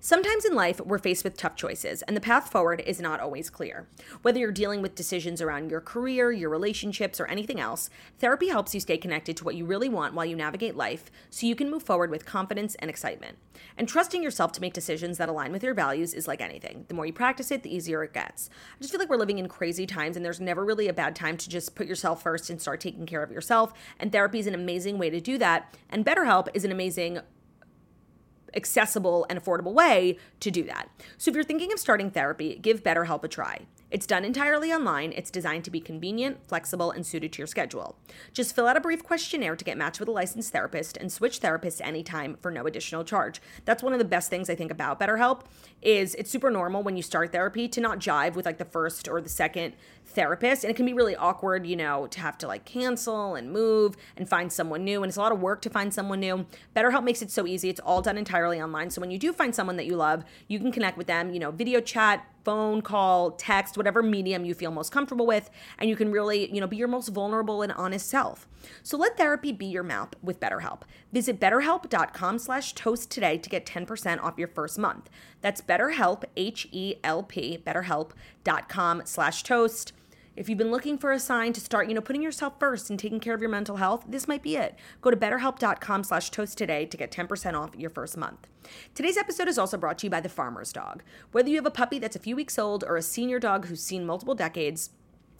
Sometimes 0.00 0.44
in 0.44 0.54
life, 0.54 0.80
we're 0.80 0.98
faced 0.98 1.24
with 1.24 1.36
tough 1.36 1.56
choices, 1.56 2.02
and 2.02 2.16
the 2.16 2.20
path 2.20 2.52
forward 2.52 2.82
is 2.86 3.00
not 3.00 3.18
always 3.18 3.50
clear. 3.50 3.88
Whether 4.22 4.38
you're 4.38 4.52
dealing 4.52 4.80
with 4.80 4.94
decisions 4.94 5.42
around 5.42 5.72
your 5.72 5.80
career, 5.80 6.30
your 6.30 6.50
relationships, 6.50 7.18
or 7.18 7.26
anything 7.26 7.58
else, 7.58 7.90
therapy 8.20 8.48
helps 8.48 8.74
you 8.74 8.80
stay 8.80 8.96
connected 8.96 9.36
to 9.36 9.44
what 9.44 9.56
you 9.56 9.64
really 9.64 9.88
want 9.88 10.14
while 10.14 10.24
you 10.24 10.36
navigate 10.36 10.76
life 10.76 11.10
so 11.30 11.48
you 11.48 11.56
can 11.56 11.68
move 11.68 11.82
forward 11.82 12.10
with 12.10 12.24
confidence 12.24 12.76
and 12.76 12.88
excitement. 12.88 13.38
And 13.76 13.88
trusting 13.88 14.22
yourself 14.22 14.52
to 14.52 14.60
make 14.60 14.72
decisions 14.72 15.18
that 15.18 15.28
align 15.28 15.50
with 15.50 15.64
your 15.64 15.74
values 15.74 16.14
is 16.14 16.28
like 16.28 16.40
anything. 16.40 16.84
The 16.86 16.94
more 16.94 17.06
you 17.06 17.12
practice 17.12 17.50
it, 17.50 17.64
the 17.64 17.74
easier 17.74 18.04
it 18.04 18.14
gets. 18.14 18.50
I 18.76 18.78
just 18.80 18.92
feel 18.92 19.00
like 19.00 19.08
we're 19.08 19.16
living 19.16 19.40
in 19.40 19.48
crazy 19.48 19.86
times, 19.86 20.16
and 20.16 20.24
there's 20.24 20.40
never 20.40 20.64
really 20.64 20.86
a 20.86 20.92
bad 20.92 21.16
time 21.16 21.36
to 21.38 21.48
just 21.48 21.74
put 21.74 21.88
yourself 21.88 22.22
first 22.22 22.50
and 22.50 22.60
start 22.60 22.80
taking 22.80 23.04
care 23.04 23.24
of 23.24 23.32
yourself. 23.32 23.72
And 23.98 24.12
therapy 24.12 24.38
is 24.38 24.46
an 24.46 24.54
amazing 24.54 24.96
way 24.96 25.10
to 25.10 25.20
do 25.20 25.38
that. 25.38 25.76
And 25.90 26.06
BetterHelp 26.06 26.48
is 26.54 26.64
an 26.64 26.70
amazing 26.70 27.18
accessible 28.54 29.26
and 29.28 29.42
affordable 29.42 29.72
way 29.72 30.16
to 30.40 30.50
do 30.50 30.64
that. 30.64 30.88
So 31.16 31.30
if 31.30 31.34
you're 31.34 31.44
thinking 31.44 31.72
of 31.72 31.78
starting 31.78 32.10
therapy, 32.10 32.58
give 32.60 32.82
BetterHelp 32.82 33.24
a 33.24 33.28
try. 33.28 33.66
It's 33.90 34.06
done 34.06 34.22
entirely 34.22 34.70
online. 34.70 35.12
It's 35.16 35.30
designed 35.30 35.64
to 35.64 35.70
be 35.70 35.80
convenient, 35.80 36.46
flexible, 36.46 36.90
and 36.90 37.06
suited 37.06 37.32
to 37.32 37.38
your 37.38 37.46
schedule. 37.46 37.96
Just 38.34 38.54
fill 38.54 38.66
out 38.66 38.76
a 38.76 38.80
brief 38.80 39.02
questionnaire 39.02 39.56
to 39.56 39.64
get 39.64 39.78
matched 39.78 39.98
with 39.98 40.10
a 40.10 40.12
licensed 40.12 40.52
therapist 40.52 40.98
and 40.98 41.10
switch 41.10 41.40
therapists 41.40 41.80
anytime 41.82 42.36
for 42.42 42.50
no 42.50 42.66
additional 42.66 43.02
charge. 43.02 43.40
That's 43.64 43.82
one 43.82 43.94
of 43.94 43.98
the 43.98 44.04
best 44.04 44.28
things 44.28 44.50
I 44.50 44.54
think 44.54 44.70
about 44.70 45.00
BetterHelp 45.00 45.42
is 45.80 46.14
it's 46.16 46.30
super 46.30 46.50
normal 46.50 46.82
when 46.82 46.96
you 46.96 47.02
start 47.02 47.32
therapy 47.32 47.66
to 47.68 47.80
not 47.80 47.98
jive 47.98 48.34
with 48.34 48.44
like 48.44 48.58
the 48.58 48.66
first 48.66 49.08
or 49.08 49.22
the 49.22 49.28
second 49.30 49.72
therapist 50.08 50.64
and 50.64 50.70
it 50.70 50.74
can 50.74 50.86
be 50.86 50.92
really 50.92 51.14
awkward, 51.16 51.66
you 51.66 51.76
know, 51.76 52.06
to 52.08 52.20
have 52.20 52.38
to 52.38 52.46
like 52.46 52.64
cancel 52.64 53.34
and 53.34 53.52
move 53.52 53.96
and 54.16 54.28
find 54.28 54.52
someone 54.52 54.84
new 54.84 55.02
and 55.02 55.10
it's 55.10 55.16
a 55.16 55.20
lot 55.20 55.32
of 55.32 55.40
work 55.40 55.62
to 55.62 55.70
find 55.70 55.92
someone 55.92 56.20
new. 56.20 56.46
BetterHelp 56.74 57.04
makes 57.04 57.22
it 57.22 57.30
so 57.30 57.46
easy. 57.46 57.68
It's 57.68 57.80
all 57.80 58.02
done 58.02 58.18
entirely 58.18 58.60
online. 58.60 58.90
So 58.90 59.00
when 59.00 59.10
you 59.10 59.18
do 59.18 59.32
find 59.32 59.54
someone 59.54 59.76
that 59.76 59.86
you 59.86 59.96
love, 59.96 60.24
you 60.48 60.58
can 60.58 60.72
connect 60.72 60.98
with 60.98 61.06
them, 61.06 61.32
you 61.32 61.38
know, 61.38 61.50
video 61.50 61.80
chat, 61.80 62.26
phone 62.48 62.80
call, 62.80 63.32
text, 63.32 63.76
whatever 63.76 64.02
medium 64.02 64.42
you 64.42 64.54
feel 64.54 64.70
most 64.70 64.90
comfortable 64.90 65.26
with, 65.26 65.50
and 65.78 65.90
you 65.90 65.94
can 65.94 66.10
really, 66.10 66.50
you 66.50 66.62
know, 66.62 66.66
be 66.66 66.78
your 66.78 66.88
most 66.88 67.08
vulnerable 67.08 67.60
and 67.60 67.72
honest 67.72 68.08
self. 68.08 68.48
So 68.82 68.96
let 68.96 69.18
therapy 69.18 69.52
be 69.52 69.66
your 69.66 69.82
map 69.82 70.16
with 70.22 70.40
BetterHelp. 70.40 70.80
Visit 71.12 71.38
betterhelp.com 71.38 72.38
slash 72.38 72.72
toast 72.72 73.10
today 73.10 73.36
to 73.36 73.50
get 73.50 73.66
10% 73.66 74.22
off 74.22 74.38
your 74.38 74.48
first 74.48 74.78
month. 74.78 75.10
That's 75.42 75.60
betterhelp, 75.60 76.24
H-E-L-P, 76.38 77.62
betterhelp.com 78.48 79.02
slash 79.04 79.42
toast. 79.42 79.92
If 80.36 80.48
you've 80.48 80.58
been 80.58 80.70
looking 80.70 80.98
for 80.98 81.10
a 81.10 81.18
sign 81.18 81.52
to 81.54 81.60
start, 81.60 81.88
you 81.88 81.94
know, 81.94 82.00
putting 82.00 82.22
yourself 82.22 82.60
first 82.60 82.90
and 82.90 82.98
taking 82.98 83.18
care 83.18 83.34
of 83.34 83.40
your 83.40 83.50
mental 83.50 83.76
health, 83.76 84.04
this 84.06 84.28
might 84.28 84.42
be 84.42 84.56
it. 84.56 84.76
Go 85.00 85.10
to 85.10 85.16
betterhelp.com 85.16 86.04
slash 86.04 86.30
toast 86.30 86.56
today 86.56 86.86
to 86.86 86.96
get 86.96 87.10
10% 87.10 87.58
off 87.58 87.74
your 87.74 87.90
first 87.90 88.16
month. 88.16 88.46
Today's 88.94 89.16
episode 89.16 89.48
is 89.48 89.58
also 89.58 89.76
brought 89.76 89.98
to 89.98 90.06
you 90.06 90.10
by 90.10 90.20
the 90.20 90.28
Farmer's 90.28 90.72
Dog. 90.72 91.02
Whether 91.32 91.48
you 91.48 91.56
have 91.56 91.66
a 91.66 91.72
puppy 91.72 91.98
that's 91.98 92.14
a 92.14 92.20
few 92.20 92.36
weeks 92.36 92.56
old 92.56 92.84
or 92.86 92.96
a 92.96 93.02
senior 93.02 93.40
dog 93.40 93.66
who's 93.66 93.82
seen 93.82 94.06
multiple 94.06 94.36
decades, 94.36 94.90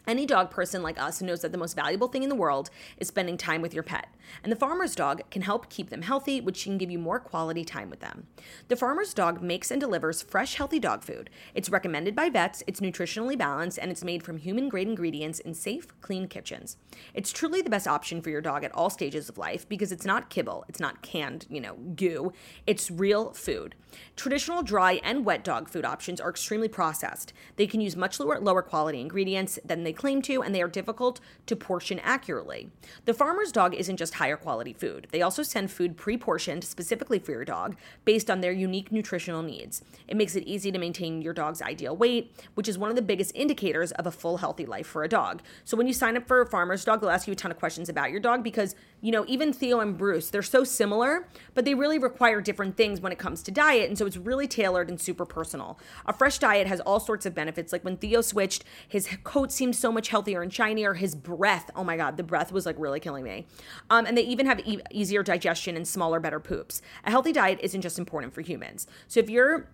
any 0.08 0.26
dog 0.26 0.50
person 0.50 0.82
like 0.82 1.00
us 1.00 1.22
knows 1.22 1.42
that 1.42 1.52
the 1.52 1.58
most 1.58 1.76
valuable 1.76 2.08
thing 2.08 2.22
in 2.22 2.28
the 2.28 2.34
world 2.34 2.70
is 2.96 3.08
spending 3.08 3.36
time 3.36 3.62
with 3.62 3.74
your 3.74 3.82
pet. 3.82 4.08
And 4.42 4.50
the 4.50 4.56
farmer's 4.56 4.94
dog 4.94 5.22
can 5.30 5.42
help 5.42 5.68
keep 5.68 5.90
them 5.90 6.02
healthy, 6.02 6.40
which 6.40 6.64
can 6.64 6.78
give 6.78 6.90
you 6.90 6.98
more 6.98 7.20
quality 7.20 7.64
time 7.64 7.90
with 7.90 8.00
them. 8.00 8.26
The 8.68 8.76
farmer's 8.76 9.14
dog 9.14 9.42
makes 9.42 9.70
and 9.70 9.80
delivers 9.80 10.22
fresh, 10.22 10.54
healthy 10.54 10.78
dog 10.78 11.04
food. 11.04 11.30
It's 11.54 11.70
recommended 11.70 12.16
by 12.16 12.30
vets, 12.30 12.62
it's 12.66 12.80
nutritionally 12.80 13.36
balanced, 13.36 13.78
and 13.78 13.90
it's 13.90 14.04
made 14.04 14.22
from 14.22 14.38
human 14.38 14.68
grade 14.68 14.88
ingredients 14.88 15.40
in 15.40 15.54
safe, 15.54 15.88
clean 16.00 16.26
kitchens. 16.26 16.78
It's 17.12 17.32
truly 17.32 17.62
the 17.62 17.70
best 17.70 17.86
option 17.86 18.22
for 18.22 18.30
your 18.30 18.40
dog 18.40 18.64
at 18.64 18.74
all 18.74 18.90
stages 18.90 19.28
of 19.28 19.38
life 19.38 19.68
because 19.68 19.92
it's 19.92 20.06
not 20.06 20.30
kibble, 20.30 20.64
it's 20.68 20.80
not 20.80 21.02
canned, 21.02 21.46
you 21.50 21.60
know, 21.60 21.74
goo. 21.74 22.32
It's 22.66 22.90
real 22.90 23.32
food. 23.32 23.74
Traditional 24.16 24.62
dry 24.62 25.00
and 25.04 25.24
wet 25.24 25.44
dog 25.44 25.68
food 25.68 25.84
options 25.84 26.20
are 26.20 26.30
extremely 26.30 26.68
processed. 26.68 27.32
They 27.56 27.66
can 27.66 27.80
use 27.80 27.96
much 27.96 28.20
lower, 28.20 28.38
lower 28.40 28.62
quality 28.62 29.00
ingredients 29.00 29.58
than 29.64 29.84
they 29.84 29.92
claim 29.98 30.22
to, 30.22 30.42
and 30.42 30.54
they 30.54 30.62
are 30.62 30.68
difficult 30.68 31.20
to 31.46 31.54
portion 31.54 31.98
accurately. 31.98 32.70
The 33.04 33.12
farmer's 33.12 33.52
dog 33.52 33.74
isn't 33.74 33.98
just 33.98 34.14
higher 34.14 34.36
quality 34.36 34.72
food. 34.72 35.08
They 35.10 35.20
also 35.20 35.42
send 35.42 35.70
food 35.70 35.96
pre-portioned 35.96 36.64
specifically 36.64 37.18
for 37.18 37.32
your 37.32 37.44
dog 37.44 37.76
based 38.06 38.30
on 38.30 38.40
their 38.40 38.52
unique 38.52 38.90
nutritional 38.90 39.42
needs. 39.42 39.82
It 40.06 40.16
makes 40.16 40.36
it 40.36 40.44
easy 40.44 40.72
to 40.72 40.78
maintain 40.78 41.20
your 41.20 41.34
dog's 41.34 41.60
ideal 41.60 41.96
weight, 41.96 42.32
which 42.54 42.68
is 42.68 42.78
one 42.78 42.88
of 42.88 42.96
the 42.96 43.02
biggest 43.02 43.32
indicators 43.34 43.92
of 43.92 44.06
a 44.06 44.10
full 44.10 44.38
healthy 44.38 44.64
life 44.64 44.86
for 44.86 45.04
a 45.04 45.08
dog. 45.08 45.42
So 45.64 45.76
when 45.76 45.86
you 45.86 45.92
sign 45.92 46.16
up 46.16 46.26
for 46.26 46.40
a 46.40 46.46
farmer's 46.46 46.84
dog, 46.84 47.00
they'll 47.00 47.10
ask 47.10 47.26
you 47.26 47.32
a 47.32 47.36
ton 47.36 47.50
of 47.50 47.58
questions 47.58 47.88
about 47.88 48.10
your 48.10 48.20
dog 48.20 48.42
because, 48.42 48.74
you 49.00 49.12
know, 49.12 49.24
even 49.28 49.52
Theo 49.52 49.80
and 49.80 49.96
Bruce, 49.96 50.30
they're 50.30 50.42
so 50.42 50.64
similar, 50.64 51.28
but 51.54 51.64
they 51.64 51.74
really 51.74 51.98
require 51.98 52.40
different 52.40 52.76
things 52.76 53.00
when 53.00 53.12
it 53.12 53.18
comes 53.18 53.42
to 53.44 53.50
diet, 53.50 53.88
and 53.88 53.96
so 53.96 54.06
it's 54.06 54.16
really 54.16 54.48
tailored 54.48 54.88
and 54.88 55.00
super 55.00 55.24
personal. 55.24 55.78
A 56.06 56.12
fresh 56.12 56.38
diet 56.38 56.66
has 56.66 56.80
all 56.80 56.98
sorts 56.98 57.24
of 57.24 57.34
benefits. 57.34 57.72
Like 57.72 57.84
when 57.84 57.96
Theo 57.96 58.20
switched, 58.20 58.64
his 58.88 59.08
coat 59.24 59.52
seemed 59.52 59.76
so 59.76 59.92
much 59.92 60.08
healthier 60.08 60.42
and 60.42 60.52
shinier. 60.52 60.94
His 60.94 61.14
breath, 61.14 61.70
oh 61.76 61.84
my 61.84 61.96
God, 61.96 62.16
the 62.16 62.22
breath 62.22 62.50
was 62.50 62.66
like 62.66 62.76
really 62.78 63.00
killing 63.00 63.24
me. 63.24 63.46
Um, 63.90 64.06
and 64.06 64.16
they 64.16 64.22
even 64.22 64.46
have 64.46 64.60
e- 64.66 64.80
easier 64.90 65.22
digestion 65.22 65.76
and 65.76 65.86
smaller, 65.86 66.18
better 66.18 66.40
poops. 66.40 66.82
A 67.04 67.10
healthy 67.10 67.32
diet 67.32 67.60
isn't 67.62 67.82
just 67.82 67.98
important 67.98 68.34
for 68.34 68.40
humans. 68.40 68.86
So 69.06 69.20
if 69.20 69.30
your 69.30 69.68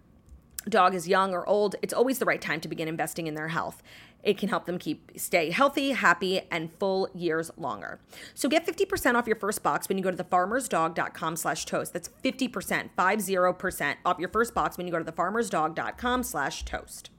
dog 0.69 0.95
is 0.95 1.09
young 1.09 1.33
or 1.33 1.47
old, 1.49 1.77
it's 1.83 1.95
always 1.95 2.19
the 2.19 2.25
right 2.25 2.41
time 2.41 2.61
to 2.61 2.69
begin 2.69 2.89
investing 2.89 3.27
in 3.27 3.35
their 3.35 3.49
health. 3.49 3.83
It 4.25 4.39
can 4.39 4.49
help 4.49 4.65
them 4.67 4.79
keep 4.79 5.13
stay 5.17 5.51
healthy, 5.51 5.91
happy, 5.91 6.41
and 6.51 6.73
full 6.81 7.09
years 7.15 7.51
longer. 7.57 8.01
So 8.35 8.49
get 8.49 8.67
50% 8.67 9.15
off 9.15 9.27
your 9.27 9.37
first 9.37 9.63
box 9.63 9.89
when 9.89 9.99
you 9.99 10.05
go 10.05 10.11
to 10.11 10.17
thefarmersdog.com 10.25 11.37
slash 11.37 11.67
toast. 11.67 11.93
That's 11.93 12.09
50%, 12.23 12.91
50% 12.97 13.97
off 14.07 14.19
your 14.19 14.29
first 14.31 14.55
box 14.55 14.79
when 14.79 14.87
you 14.87 14.93
go 14.93 15.03
to 15.03 15.13
thefarmersdog.com 15.13 16.23
slash 16.23 16.65
toast. 16.65 17.11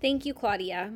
Thank 0.00 0.26
you, 0.26 0.34
Claudia. 0.34 0.92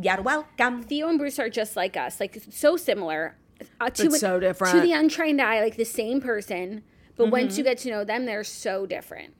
You're 0.00 0.22
welcome. 0.22 0.82
Theo 0.82 1.08
and 1.08 1.18
Bruce 1.18 1.38
are 1.38 1.48
just 1.48 1.76
like 1.76 1.96
us, 1.96 2.20
like 2.20 2.42
so 2.50 2.76
similar. 2.76 3.36
Uh, 3.80 3.88
to, 3.88 4.10
But 4.10 4.18
so 4.20 4.40
different. 4.40 4.74
To 4.74 4.80
the 4.80 4.92
untrained 4.92 5.40
eye, 5.40 5.60
like 5.62 5.76
the 5.76 5.84
same 5.84 6.20
person, 6.20 6.82
but 7.16 7.30
once 7.30 7.52
Mm-hmm. 7.52 7.58
you 7.58 7.64
get 7.64 7.78
to 7.78 7.90
know 7.90 8.04
them, 8.04 8.26
they're 8.26 8.42
so 8.44 8.84
different. 8.86 9.34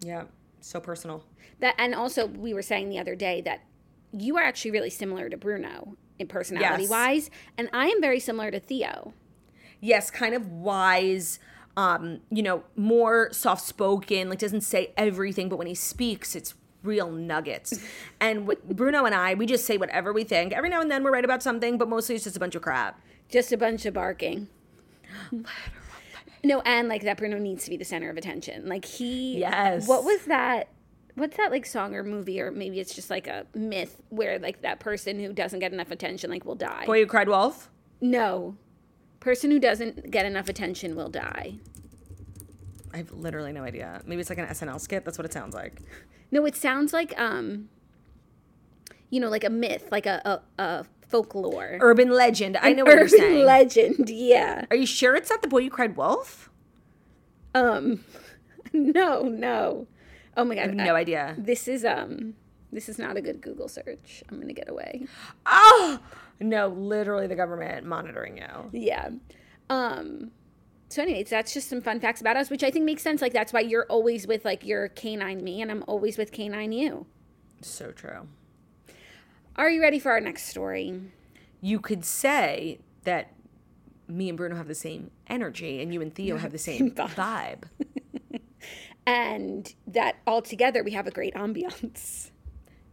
Yeah, 0.00 0.24
so 0.60 0.80
personal. 0.80 1.24
That 1.60 1.74
and 1.78 1.94
also 1.94 2.26
we 2.26 2.54
were 2.54 2.62
saying 2.62 2.88
the 2.88 2.98
other 2.98 3.14
day 3.14 3.42
that 3.42 3.60
you 4.12 4.36
are 4.36 4.42
actually 4.42 4.70
really 4.70 4.90
similar 4.90 5.28
to 5.28 5.36
Bruno 5.36 5.96
in 6.18 6.26
personality 6.28 6.82
Yes. 6.82 6.90
wise, 6.90 7.30
and 7.58 7.68
I 7.72 7.88
am 7.88 8.00
very 8.00 8.20
similar 8.20 8.50
to 8.50 8.60
Theo. 8.60 9.14
yes, 9.80 10.10
kind 10.10 10.34
of 10.34 10.46
wise, 10.50 11.38
um, 11.76 12.20
you 12.30 12.42
know, 12.42 12.62
more 12.76 13.32
soft 13.32 13.64
spoken, 13.66 14.28
like 14.28 14.38
doesn't 14.38 14.60
say 14.60 14.92
everything, 14.96 15.48
but 15.48 15.56
when 15.56 15.66
he 15.66 15.74
speaks, 15.74 16.36
it's 16.36 16.54
real 16.84 17.10
nuggets. 17.10 17.80
and 18.20 18.46
with 18.46 18.62
Bruno 18.68 19.04
and 19.04 19.14
I, 19.14 19.34
we 19.34 19.46
just 19.46 19.64
say 19.64 19.76
whatever 19.78 20.12
we 20.12 20.22
think. 20.24 20.52
Every 20.52 20.68
now 20.68 20.80
and 20.80 20.90
then 20.90 21.02
we're 21.02 21.12
right 21.12 21.24
about 21.24 21.42
something, 21.42 21.78
but 21.78 21.88
mostly 21.88 22.14
it's 22.14 22.24
just 22.24 22.36
a 22.36 22.40
bunch 22.40 22.54
of 22.54 22.62
crap. 22.62 23.00
Just 23.28 23.52
a 23.52 23.56
bunch 23.56 23.86
of 23.86 23.94
barking. 23.94 24.48
No, 26.44 26.60
and 26.62 26.88
like 26.88 27.02
that 27.02 27.18
Bruno 27.18 27.38
needs 27.38 27.62
to 27.64 27.70
be 27.70 27.76
the 27.76 27.84
center 27.84 28.10
of 28.10 28.16
attention. 28.16 28.66
Like 28.66 28.84
he 28.84 29.38
Yes. 29.38 29.86
What 29.86 30.02
was 30.02 30.24
that? 30.24 30.66
What's 31.14 31.36
that 31.36 31.50
like 31.50 31.66
song 31.66 31.94
or 31.94 32.02
movie 32.02 32.40
or 32.40 32.50
maybe 32.50 32.80
it's 32.80 32.94
just 32.94 33.10
like 33.10 33.26
a 33.26 33.46
myth 33.54 34.00
where 34.08 34.38
like 34.38 34.62
that 34.62 34.80
person 34.80 35.20
who 35.20 35.32
doesn't 35.32 35.58
get 35.58 35.72
enough 35.72 35.90
attention 35.90 36.30
like 36.30 36.44
will 36.44 36.54
die. 36.54 36.84
Boy 36.86 37.00
Who 37.00 37.06
Cried 37.06 37.28
Wolf. 37.28 37.70
No. 38.00 38.56
Person 39.20 39.50
who 39.50 39.58
doesn't 39.60 40.10
get 40.10 40.24
enough 40.24 40.48
attention 40.48 40.96
will 40.96 41.10
die. 41.10 41.56
I 42.94 42.98
have 42.98 43.12
literally 43.12 43.52
no 43.52 43.62
idea. 43.62 44.02
Maybe 44.06 44.20
it's 44.20 44.30
like 44.30 44.38
an 44.38 44.46
SNL 44.46 44.80
skit. 44.80 45.04
That's 45.04 45.18
what 45.18 45.24
it 45.24 45.32
sounds 45.32 45.54
like. 45.54 45.80
No, 46.30 46.46
it 46.46 46.56
sounds 46.56 46.92
like 46.92 47.18
um 47.20 47.68
you 49.10 49.20
know, 49.20 49.28
like 49.28 49.44
a 49.44 49.50
myth, 49.50 49.88
like 49.90 50.06
a 50.06 50.40
a, 50.58 50.62
a 50.62 50.84
folklore. 51.06 51.76
Urban 51.80 52.10
legend. 52.10 52.56
I 52.56 52.72
know 52.72 52.84
what 52.84 52.94
you're 52.94 53.04
urban 53.04 53.18
saying. 53.18 53.44
legend, 53.44 54.08
yeah. 54.08 54.64
Are 54.70 54.76
you 54.76 54.86
sure 54.86 55.14
it's 55.14 55.28
not 55.28 55.42
the 55.42 55.48
boy 55.48 55.62
who 55.62 55.70
cried 55.70 55.94
wolf? 55.94 56.50
Um 57.54 58.02
no, 58.72 59.22
no. 59.24 59.86
Oh 60.36 60.44
my 60.44 60.54
god. 60.54 60.62
I 60.62 60.66
have 60.66 60.74
no 60.74 60.94
idea. 60.94 61.34
This 61.38 61.68
is 61.68 61.84
um 61.84 62.34
this 62.72 62.88
is 62.88 62.98
not 62.98 63.16
a 63.16 63.20
good 63.20 63.40
Google 63.40 63.68
search. 63.68 64.22
I'm 64.28 64.40
gonna 64.40 64.52
get 64.52 64.68
away. 64.68 65.06
Oh 65.46 66.00
no, 66.40 66.68
literally 66.68 67.26
the 67.26 67.36
government 67.36 67.86
monitoring 67.86 68.38
you. 68.38 68.70
Yeah. 68.72 69.10
Um 69.70 70.30
so 70.88 71.02
anyways, 71.02 71.30
that's 71.30 71.54
just 71.54 71.70
some 71.70 71.80
fun 71.80 72.00
facts 72.00 72.20
about 72.20 72.36
us, 72.36 72.50
which 72.50 72.62
I 72.62 72.70
think 72.70 72.84
makes 72.84 73.02
sense. 73.02 73.22
Like 73.22 73.32
that's 73.32 73.52
why 73.52 73.60
you're 73.60 73.86
always 73.86 74.26
with 74.26 74.44
like 74.44 74.64
your 74.66 74.88
canine 74.88 75.42
me 75.42 75.62
and 75.62 75.70
I'm 75.70 75.84
always 75.86 76.18
with 76.18 76.32
canine 76.32 76.72
you. 76.72 77.06
So 77.62 77.92
true. 77.92 78.28
Are 79.56 79.70
you 79.70 79.82
ready 79.82 79.98
for 79.98 80.10
our 80.10 80.20
next 80.20 80.44
story? 80.48 81.00
You 81.60 81.78
could 81.78 82.04
say 82.04 82.80
that 83.04 83.32
me 84.08 84.28
and 84.28 84.36
Bruno 84.36 84.56
have 84.56 84.68
the 84.68 84.74
same 84.74 85.10
energy, 85.26 85.82
and 85.82 85.92
you 85.92 86.00
and 86.00 86.14
Theo 86.14 86.36
have 86.38 86.52
the 86.52 86.58
same 86.58 86.90
vibe. 86.90 87.64
And 89.06 89.74
that 89.86 90.16
all 90.26 90.42
together 90.42 90.82
we 90.84 90.92
have 90.92 91.06
a 91.06 91.10
great 91.10 91.34
ambiance. 91.34 92.30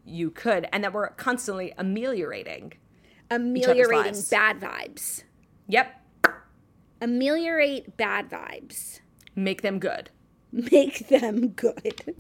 You 0.06 0.32
could, 0.32 0.68
and 0.74 0.84
that 0.84 0.92
we're 0.92 1.10
constantly 1.10 1.74
ameliorating. 1.78 2.74
Ameliorating 3.30 4.20
bad 4.32 4.60
vibes. 4.60 5.24
Yep, 5.68 6.00
Ameliorate 7.02 7.96
bad 7.96 8.30
vibes. 8.30 9.00
make 9.36 9.62
them 9.62 9.80
good. 9.80 10.10
Make 10.52 11.08
them 11.10 11.50
good. 11.50 12.16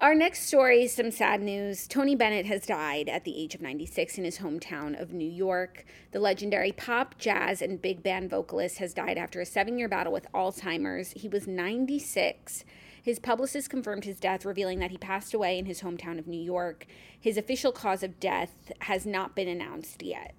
Our 0.00 0.14
next 0.14 0.46
story 0.46 0.84
is 0.84 0.92
some 0.92 1.10
sad 1.10 1.42
news. 1.42 1.88
Tony 1.88 2.14
Bennett 2.14 2.46
has 2.46 2.64
died 2.64 3.08
at 3.08 3.24
the 3.24 3.36
age 3.36 3.56
of 3.56 3.60
96 3.60 4.16
in 4.16 4.22
his 4.22 4.38
hometown 4.38 5.00
of 5.00 5.12
New 5.12 5.28
York. 5.28 5.84
The 6.12 6.20
legendary 6.20 6.70
pop, 6.70 7.18
jazz, 7.18 7.60
and 7.60 7.82
big 7.82 8.04
band 8.04 8.30
vocalist 8.30 8.78
has 8.78 8.94
died 8.94 9.18
after 9.18 9.40
a 9.40 9.44
seven 9.44 9.76
year 9.76 9.88
battle 9.88 10.12
with 10.12 10.30
Alzheimer's. 10.32 11.10
He 11.16 11.26
was 11.26 11.48
96. 11.48 12.64
His 13.02 13.18
publicist 13.18 13.70
confirmed 13.70 14.04
his 14.04 14.20
death, 14.20 14.44
revealing 14.44 14.78
that 14.78 14.92
he 14.92 14.98
passed 14.98 15.34
away 15.34 15.58
in 15.58 15.66
his 15.66 15.80
hometown 15.80 16.20
of 16.20 16.28
New 16.28 16.40
York. 16.40 16.86
His 17.18 17.36
official 17.36 17.72
cause 17.72 18.04
of 18.04 18.20
death 18.20 18.70
has 18.82 19.04
not 19.04 19.34
been 19.34 19.48
announced 19.48 20.04
yet. 20.04 20.36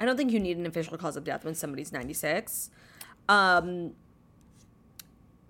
I 0.00 0.04
don't 0.04 0.16
think 0.16 0.32
you 0.32 0.40
need 0.40 0.56
an 0.56 0.66
official 0.66 0.98
cause 0.98 1.16
of 1.16 1.22
death 1.22 1.44
when 1.44 1.54
somebody's 1.54 1.92
96. 1.92 2.70
Um, 3.28 3.92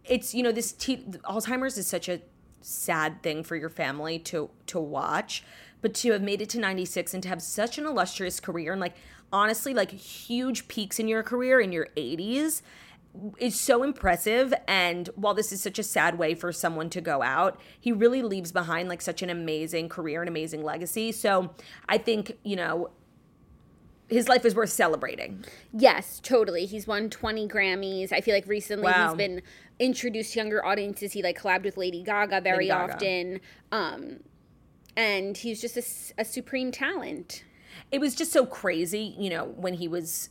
it's 0.05 0.35
you 0.35 0.43
know 0.43 0.53
this 0.53 0.73
t- 0.73 1.03
Alzheimer's 1.25 1.79
is 1.79 1.87
such 1.87 2.11
a 2.11 2.21
sad 2.61 3.22
thing 3.22 3.42
for 3.42 3.57
your 3.57 3.68
family 3.68 4.18
to 4.20 4.50
to 4.66 4.80
watch, 4.80 5.44
but 5.80 5.94
to 5.94 6.12
have 6.12 6.22
made 6.22 6.40
it 6.42 6.48
to 6.50 6.59
96 6.59 7.14
and 7.14 7.22
to 7.22 7.28
have 7.28 7.42
such 7.42 7.78
an 7.78 7.86
illustrious 7.86 8.40
career 8.40 8.72
and 8.72 8.80
like 8.80 8.94
honestly 9.32 9.74
like 9.74 9.90
huge 9.90 10.68
peaks 10.68 10.98
in 10.98 11.09
your 11.09 11.22
career 11.22 11.61
in 11.61 11.72
your 11.72 11.88
80s 11.96 12.62
is 13.38 13.59
so 13.59 13.82
impressive 13.82 14.52
and 14.68 15.09
while 15.16 15.34
this 15.34 15.50
is 15.50 15.62
such 15.62 15.78
a 15.78 15.82
sad 15.82 16.18
way 16.18 16.34
for 16.34 16.52
someone 16.52 16.90
to 16.90 17.00
go 17.00 17.22
out 17.22 17.59
he 17.80 17.90
really 17.90 18.22
leaves 18.22 18.52
behind 18.52 18.88
like 18.88 19.00
such 19.00 19.22
an 19.22 19.30
amazing 19.30 19.88
career 19.88 20.20
and 20.20 20.28
amazing 20.28 20.62
legacy 20.62 21.11
so 21.11 21.50
i 21.88 21.96
think 21.98 22.36
you 22.44 22.54
know 22.54 22.90
his 24.09 24.28
life 24.28 24.44
is 24.44 24.54
worth 24.54 24.70
celebrating. 24.70 25.44
Yes, 25.72 26.20
totally. 26.22 26.64
He's 26.66 26.86
won 26.86 27.11
20 27.11 27.48
Grammys. 27.48 28.12
I 28.12 28.20
feel 28.20 28.34
like 28.34 28.46
recently 28.46 28.84
Wow. 28.84 29.09
he's 29.09 29.16
been 29.16 29.42
introduced 29.79 30.35
younger 30.35 30.64
audiences. 30.64 31.12
He 31.12 31.22
like 31.22 31.39
collabed 31.39 31.64
with 31.64 31.77
Lady 31.77 32.03
Gaga 32.03 32.41
very 32.41 32.68
Lady 32.68 32.68
Gaga. 32.68 32.95
often. 32.95 33.41
Um, 33.72 34.20
and 34.97 35.37
he's 35.37 35.61
just 35.61 35.77
a 36.16 36.24
supreme 36.24 36.72
talent. 36.72 37.45
It 37.93 38.01
was 38.01 38.14
just 38.14 38.33
so 38.33 38.47
crazy, 38.47 39.14
you 39.18 39.29
know, 39.29 39.45
when 39.45 39.74
he 39.74 39.89
was 39.89 40.31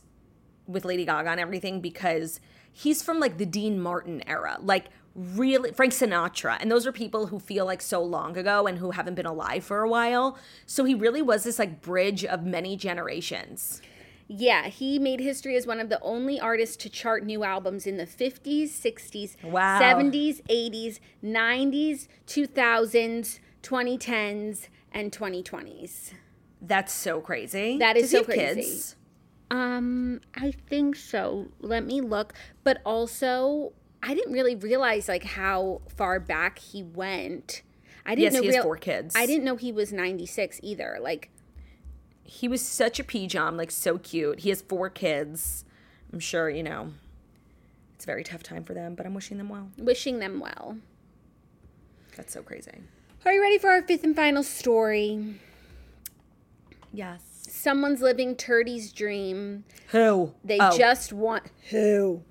with 0.66 0.84
Lady 0.84 1.04
Gaga 1.04 1.30
and 1.30 1.40
everything 1.40 1.80
because 1.80 2.40
he's 2.72 3.02
from 3.02 3.20
like 3.20 3.38
the 3.38 3.46
Dean 3.46 3.80
Martin 3.80 4.22
era. 4.28 4.58
Like 4.60 4.86
really 5.14 5.72
Frank 5.72 5.94
Sinatra 5.94 6.58
and 6.60 6.70
those 6.70 6.86
are 6.86 6.92
people 6.92 7.28
who 7.28 7.38
feel 7.38 7.64
like 7.64 7.80
so 7.80 8.02
long 8.02 8.36
ago 8.36 8.66
and 8.66 8.76
who 8.76 8.90
haven't 8.90 9.14
been 9.14 9.26
alive 9.26 9.64
for 9.64 9.80
a 9.80 9.88
while. 9.88 10.36
So 10.66 10.84
he 10.84 10.94
really 10.94 11.22
was 11.22 11.44
this 11.44 11.58
like 11.58 11.80
bridge 11.80 12.24
of 12.24 12.44
many 12.44 12.76
generations. 12.76 13.80
Yeah, 14.28 14.66
he 14.68 14.98
made 14.98 15.20
history 15.20 15.56
as 15.56 15.66
one 15.66 15.78
of 15.78 15.88
the 15.88 16.00
only 16.00 16.40
artists 16.40 16.76
to 16.78 16.88
chart 16.90 17.24
new 17.24 17.44
albums 17.44 17.86
in 17.86 17.96
the 17.96 18.06
50s, 18.06 18.64
60s, 18.70 19.36
Wow. 19.44 19.80
70s, 19.80 20.42
80s, 20.48 20.98
90s, 21.22 22.08
2000s, 22.26 23.38
2010s, 23.62 24.68
and 24.92 25.12
2020s. 25.12 26.12
That's 26.60 26.92
so 26.92 27.20
crazy. 27.20 27.78
That 27.78 27.96
is 27.96 28.04
Does 28.04 28.10
he 28.10 28.16
so 28.18 28.24
crazy. 28.24 28.60
kids? 28.62 28.96
Um, 29.50 30.20
I 30.34 30.50
think 30.68 30.96
so. 30.96 31.48
Let 31.60 31.84
me 31.84 32.00
look. 32.00 32.32
But 32.64 32.80
also, 32.84 33.72
I 34.02 34.14
didn't 34.14 34.32
really 34.32 34.56
realize 34.56 35.06
like 35.08 35.22
how 35.24 35.82
far 35.94 36.18
back 36.18 36.58
he 36.58 36.82
went. 36.82 37.62
I 38.04 38.14
didn't 38.14 38.22
Yes, 38.24 38.32
know 38.34 38.40
he 38.40 38.46
has 38.46 38.54
real- 38.56 38.62
four 38.64 38.76
kids. 38.76 39.14
I 39.16 39.26
didn't 39.26 39.44
know 39.44 39.56
he 39.56 39.70
was 39.70 39.92
96 39.92 40.58
either. 40.62 40.98
Like 41.00 41.30
He 42.26 42.48
was 42.48 42.60
such 42.60 42.98
a 43.00 43.04
pjom, 43.04 43.56
like 43.56 43.70
so 43.70 43.98
cute. 43.98 44.40
He 44.40 44.48
has 44.50 44.62
four 44.62 44.90
kids. 44.90 45.64
I'm 46.12 46.20
sure, 46.20 46.48
you 46.50 46.62
know, 46.62 46.92
it's 47.94 48.04
a 48.04 48.06
very 48.06 48.24
tough 48.24 48.42
time 48.42 48.64
for 48.64 48.74
them, 48.74 48.94
but 48.94 49.06
I'm 49.06 49.14
wishing 49.14 49.38
them 49.38 49.48
well. 49.48 49.70
wishing 49.78 50.18
them 50.18 50.40
well. 50.40 50.78
That's 52.16 52.32
so 52.32 52.42
crazy. 52.42 52.72
Are 53.24 53.32
you 53.32 53.40
ready 53.42 53.58
for 53.58 53.70
our 53.70 53.82
fifth 53.82 54.04
and 54.04 54.14
final 54.16 54.42
story? 54.42 55.36
Yes. 56.92 57.22
Someone's 57.48 58.00
living 58.00 58.36
Turdy's 58.36 58.92
dream. 58.92 59.64
Who? 59.88 60.32
They 60.44 60.58
Oh. 60.60 60.76
just 60.76 61.12
want 61.12 61.44
who? 61.70 62.22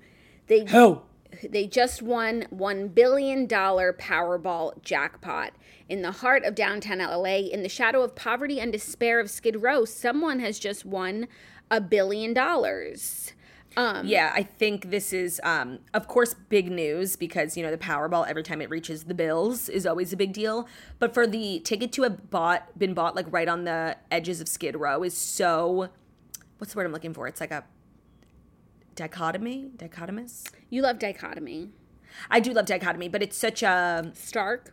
They 0.46 0.64
Who? 0.66 1.02
they 1.48 1.66
just 1.66 2.00
won 2.02 2.46
one 2.50 2.88
billion 2.88 3.46
dollar 3.46 3.92
Powerball 3.92 4.80
jackpot 4.82 5.52
in 5.88 6.02
the 6.02 6.10
heart 6.10 6.44
of 6.44 6.54
downtown 6.54 6.98
LA. 6.98 7.36
In 7.50 7.62
the 7.62 7.68
shadow 7.68 8.02
of 8.02 8.14
poverty 8.14 8.60
and 8.60 8.72
despair 8.72 9.20
of 9.20 9.30
Skid 9.30 9.62
Row, 9.62 9.84
someone 9.84 10.40
has 10.40 10.58
just 10.58 10.84
won 10.84 11.28
a 11.70 11.80
billion 11.80 12.34
dollars. 12.34 13.32
Um, 13.76 14.06
Yeah, 14.06 14.32
I 14.34 14.42
think 14.42 14.90
this 14.90 15.12
is, 15.12 15.40
um, 15.44 15.80
of 15.92 16.08
course, 16.08 16.34
big 16.34 16.70
news 16.70 17.14
because 17.14 17.56
you 17.56 17.62
know 17.62 17.70
the 17.70 17.78
Powerball 17.78 18.26
every 18.26 18.42
time 18.42 18.62
it 18.62 18.70
reaches 18.70 19.04
the 19.04 19.14
bills 19.14 19.68
is 19.68 19.86
always 19.86 20.12
a 20.12 20.16
big 20.16 20.32
deal. 20.32 20.66
But 20.98 21.12
for 21.12 21.26
the 21.26 21.60
ticket 21.60 21.92
to 21.92 22.02
have 22.02 22.30
bought, 22.30 22.78
been 22.78 22.94
bought 22.94 23.14
like 23.14 23.26
right 23.30 23.48
on 23.48 23.64
the 23.64 23.96
edges 24.10 24.40
of 24.40 24.48
Skid 24.48 24.76
Row 24.76 25.02
is 25.02 25.16
so. 25.16 25.90
What's 26.58 26.72
the 26.72 26.78
word 26.78 26.86
I'm 26.86 26.92
looking 26.92 27.12
for? 27.12 27.28
It's 27.28 27.40
like 27.40 27.50
a 27.50 27.64
dichotomy, 28.94 29.68
dichotomous. 29.76 30.50
You 30.70 30.80
love 30.80 30.98
dichotomy. 30.98 31.70
I 32.30 32.40
do 32.40 32.54
love 32.54 32.64
dichotomy, 32.64 33.08
but 33.10 33.22
it's 33.22 33.36
such 33.36 33.62
a 33.62 34.10
Stark. 34.14 34.72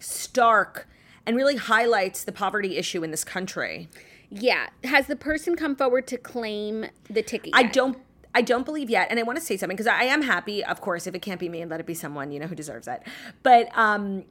Stark 0.00 0.88
and 1.26 1.36
really 1.36 1.56
highlights 1.56 2.24
the 2.24 2.32
poverty 2.32 2.76
issue 2.76 3.04
in 3.04 3.10
this 3.10 3.24
country. 3.24 3.88
Yeah. 4.30 4.68
Has 4.84 5.06
the 5.06 5.16
person 5.16 5.56
come 5.56 5.76
forward 5.76 6.06
to 6.08 6.16
claim 6.16 6.86
the 7.08 7.22
ticket? 7.22 7.52
I 7.54 7.64
don't 7.64 7.98
I 8.32 8.42
don't 8.42 8.64
believe 8.64 8.88
yet, 8.88 9.08
and 9.10 9.18
I 9.18 9.24
want 9.24 9.38
to 9.40 9.44
say 9.44 9.56
something 9.56 9.76
because 9.76 9.88
I 9.88 10.04
am 10.04 10.22
happy, 10.22 10.64
of 10.64 10.80
course, 10.80 11.08
if 11.08 11.16
it 11.16 11.20
can't 11.20 11.40
be 11.40 11.48
me, 11.48 11.62
and 11.62 11.70
let 11.70 11.80
it 11.80 11.86
be 11.86 11.94
someone 11.94 12.30
you 12.30 12.38
know 12.38 12.46
who 12.46 12.54
deserves 12.54 12.86
it. 12.86 13.02
But 13.42 13.76
um, 13.76 14.24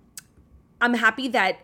I'm 0.80 0.94
happy 0.94 1.28
that 1.30 1.58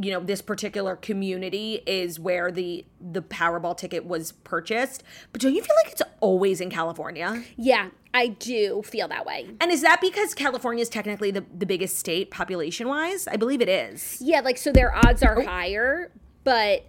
you 0.00 0.10
know 0.10 0.20
this 0.20 0.40
particular 0.40 0.96
community 0.96 1.82
is 1.86 2.18
where 2.18 2.50
the 2.50 2.84
the 3.00 3.20
Powerball 3.22 3.76
ticket 3.76 4.04
was 4.06 4.32
purchased. 4.32 5.02
But 5.32 5.40
don't 5.42 5.54
you 5.54 5.62
feel 5.62 5.74
like 5.84 5.92
it's 5.92 6.02
always 6.20 6.60
in 6.60 6.70
California? 6.70 7.42
Yeah, 7.56 7.90
I 8.14 8.28
do 8.28 8.82
feel 8.84 9.08
that 9.08 9.26
way. 9.26 9.50
And 9.60 9.70
is 9.70 9.82
that 9.82 10.00
because 10.00 10.32
California 10.34 10.80
is 10.82 10.88
technically 10.88 11.30
the, 11.30 11.44
the 11.56 11.66
biggest 11.66 11.98
state 11.98 12.30
population 12.30 12.88
wise? 12.88 13.26
I 13.28 13.36
believe 13.36 13.60
it 13.60 13.68
is. 13.68 14.18
Yeah, 14.20 14.40
like 14.40 14.56
so 14.56 14.72
their 14.72 14.94
odds 14.94 15.22
Oh. 15.22 15.26
are 15.28 15.42
higher, 15.42 16.10
but 16.44 16.86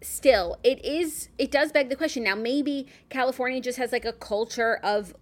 still, 0.00 0.58
it 0.62 0.84
is 0.84 1.28
it 1.38 1.50
does 1.50 1.72
beg 1.72 1.88
the 1.88 1.96
question. 1.96 2.22
Now 2.24 2.34
maybe 2.34 2.86
California 3.10 3.60
just 3.60 3.78
has 3.78 3.92
like 3.92 4.04
a 4.04 4.12
culture 4.12 4.78
of 4.82 5.14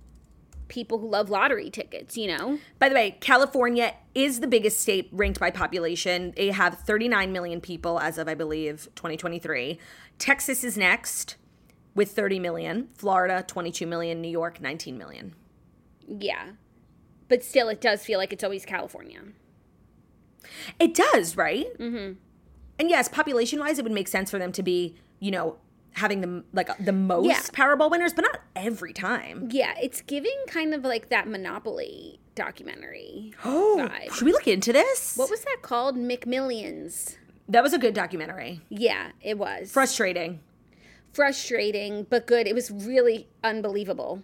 people 0.72 0.98
who 0.98 1.06
love 1.06 1.28
lottery 1.28 1.68
tickets, 1.68 2.16
you 2.16 2.26
know? 2.26 2.58
By 2.78 2.88
the 2.88 2.94
way, 2.94 3.18
California 3.20 3.94
is 4.14 4.40
the 4.40 4.46
biggest 4.46 4.80
state 4.80 5.10
ranked 5.12 5.38
by 5.38 5.50
population. 5.50 6.32
They 6.34 6.50
have 6.50 6.78
39 6.78 7.30
million 7.30 7.60
people 7.60 8.00
as 8.00 8.16
of, 8.16 8.26
I 8.26 8.34
believe, 8.34 8.88
2023. 8.94 9.78
Texas 10.18 10.64
is 10.64 10.78
next 10.78 11.36
with 11.94 12.12
30 12.12 12.40
million. 12.40 12.88
Florida, 12.94 13.44
22 13.46 13.86
million. 13.86 14.22
New 14.22 14.30
York, 14.30 14.62
19 14.62 14.96
million. 14.96 15.34
Yeah. 16.08 16.52
But 17.28 17.44
still, 17.44 17.68
it 17.68 17.82
does 17.82 18.02
feel 18.02 18.18
like 18.18 18.32
it's 18.32 18.42
always 18.42 18.64
California. 18.64 19.20
It 20.78 20.94
does, 20.94 21.36
right? 21.36 21.66
Mm-hmm. 21.78 22.14
And 22.78 22.88
yes, 22.88 23.10
population 23.10 23.60
wise, 23.60 23.78
it 23.78 23.82
would 23.82 23.92
make 23.92 24.08
sense 24.08 24.30
for 24.30 24.38
them 24.38 24.52
to 24.52 24.62
be, 24.62 24.96
you 25.20 25.30
know, 25.30 25.58
having 25.94 26.20
the 26.20 26.44
like 26.52 26.70
uh, 26.70 26.74
the 26.80 26.92
most 26.92 27.26
Yeah. 27.28 27.40
Powerball 27.52 27.90
winners, 27.90 28.12
but 28.14 28.22
not 28.22 28.40
every 28.56 28.92
time. 28.92 29.48
Yeah, 29.50 29.74
it's 29.80 30.00
giving 30.00 30.36
kind 30.46 30.74
of 30.74 30.84
like 30.84 31.08
that 31.10 31.28
Monopoly 31.28 32.18
documentary 32.34 33.34
Oh, 33.44 33.88
vibe. 33.90 34.12
should 34.14 34.24
we 34.24 34.32
look 34.32 34.48
into 34.48 34.72
this? 34.72 35.16
What 35.16 35.30
was 35.30 35.42
that 35.42 35.58
called? 35.62 35.96
McMillions. 35.96 37.16
that 37.48 37.62
was 37.62 37.72
a 37.72 37.78
good 37.78 37.94
documentary. 37.94 38.60
Yeah, 38.70 39.10
it 39.20 39.36
was. 39.38 39.70
Frustrating. 39.70 40.40
Frustrating, 41.12 42.06
but 42.08 42.26
good. 42.26 42.46
It 42.46 42.54
was 42.54 42.70
really 42.70 43.28
unbelievable. 43.44 44.22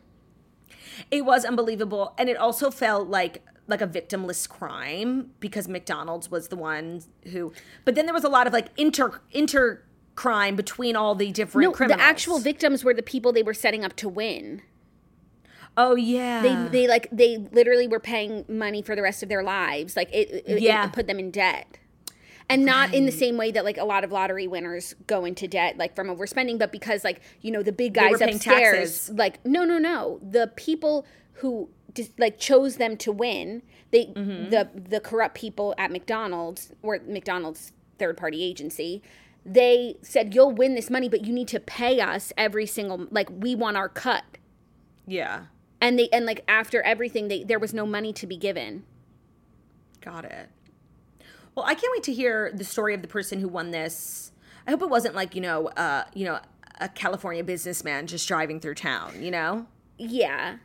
It 1.11 1.25
was 1.25 1.45
unbelievable, 1.45 2.15
and 2.19 2.29
it 2.29 2.37
also 2.37 2.71
felt 2.71 3.09
like 3.09 3.43
like 3.67 3.83
a 3.83 3.87
victimless 3.87 4.49
crime 4.49 5.31
because 5.41 5.69
McDonald's 5.69 6.31
was 6.31 6.49
the 6.49 6.57
one 6.57 7.03
who. 7.31 7.53
But 7.85 7.95
then 7.95 8.07
there 8.07 8.15
was 8.15 8.25
a 8.25 8.29
lot 8.31 8.47
of 8.47 8.55
like 8.55 8.69
inter 8.79 9.21
inter 9.33 9.83
crime 10.23 10.57
between 10.57 10.97
all 10.97 11.15
the 11.15 11.31
different 11.31 11.63
No, 11.65 11.73
criminals. 11.73 11.99
the 12.01 12.05
actual 12.05 12.39
victims 12.41 12.83
were 12.85 12.93
the 12.95 13.03
people 13.03 13.33
they 13.33 13.43
were 13.45 13.55
setting 13.55 13.85
up 13.85 13.95
to 13.97 14.09
win. 14.09 14.63
Oh 15.77 15.95
yeah. 15.95 16.43
They 16.43 16.55
they 16.81 16.89
like 16.89 17.09
they 17.13 17.39
literally 17.53 17.87
were 17.87 18.01
paying 18.01 18.45
money 18.49 18.83
for 18.83 18.97
the 18.97 19.03
rest 19.03 19.23
of 19.23 19.29
their 19.29 19.43
lives. 19.45 19.97
Like 19.97 20.11
it, 20.13 20.29
it, 20.31 20.45
it 20.57 20.61
Yeah. 20.63 20.89
put 20.89 21.07
them 21.07 21.19
in 21.19 21.31
debt. 21.31 21.67
And 22.51 22.65
not 22.65 22.95
in 22.95 23.05
the 23.05 23.13
same 23.13 23.37
way 23.37 23.51
that 23.53 23.65
like 23.65 23.77
a 23.77 23.85
lot 23.85 24.05
of 24.05 24.11
lottery 24.11 24.49
winners 24.49 24.95
go 25.07 25.25
into 25.25 25.47
debt 25.47 25.77
like 25.77 25.95
from 25.95 26.09
overspending, 26.09 26.59
but 26.59 26.73
because 26.73 27.05
like, 27.05 27.21
you 27.43 27.51
know, 27.53 27.63
the 27.63 27.73
big 27.73 27.93
guys 27.95 28.21
upstairs 28.21 28.41
taxes. 28.43 29.11
like 29.17 29.45
no 29.47 29.65
no 29.65 29.79
no. 29.79 30.19
The 30.29 30.51
people 30.57 31.07
who 31.35 31.69
just 31.95 32.19
like 32.19 32.39
chose 32.39 32.77
them 32.77 32.97
to 32.97 33.13
win, 33.13 33.63
they 33.93 34.07
Mm-hmm. 34.07 34.51
the 34.51 34.69
the 34.75 34.99
corrupt 35.01 35.35
people 35.37 35.75
at 35.79 35.93
McDonald's 35.93 36.73
or 36.83 36.99
McDonald's 37.07 37.73
third 37.99 38.17
party 38.17 38.43
agency, 38.43 39.03
they 39.49 39.97
said 40.03 40.35
you'll 40.35 40.53
win 40.53 40.75
this 40.75 40.91
money, 40.91 41.09
but 41.09 41.25
you 41.25 41.33
need 41.33 41.49
to 41.49 41.61
pay 41.61 42.01
us 42.01 42.33
every 42.37 42.67
single 42.67 43.07
like 43.11 43.29
we 43.31 43.55
want 43.55 43.77
our 43.77 43.89
cut 43.89 44.25
yeah. 45.07 45.45
and 45.81 45.99
they 45.99 46.09
and 46.13 46.27
like 46.27 46.45
after 46.47 46.83
everything 46.83 47.29
they 47.29 47.45
there 47.45 47.59
was 47.59 47.73
no 47.73 47.87
money 47.87 48.13
to 48.13 48.27
be 48.27 48.37
given 48.37 48.85
Got 50.01 50.25
it. 50.25 50.49
Well, 51.55 51.67
I 51.67 51.75
can't 51.75 51.93
wait 51.93 52.05
to 52.05 52.13
hear 52.13 52.53
the 52.55 52.65
story 52.65 52.95
of 52.95 53.03
the 53.03 53.09
person 53.09 53.41
who 53.41 53.49
won 53.49 53.73
this. 53.73 54.33
I 54.67 54.71
hope 54.71 54.81
it 54.83 54.89
wasn't 54.89 55.15
like 55.15 55.35
you 55.35 55.41
know, 55.41 55.69
uh, 55.69 56.05
you 56.15 56.25
know, 56.25 56.39
a 56.81 56.89
California 56.89 57.43
businessman 57.43 58.07
just 58.07 58.29
driving 58.29 58.61
through 58.61 58.77
town. 58.77 59.23
You 59.23 59.31
know. 59.31 59.67
yeah 59.99 60.59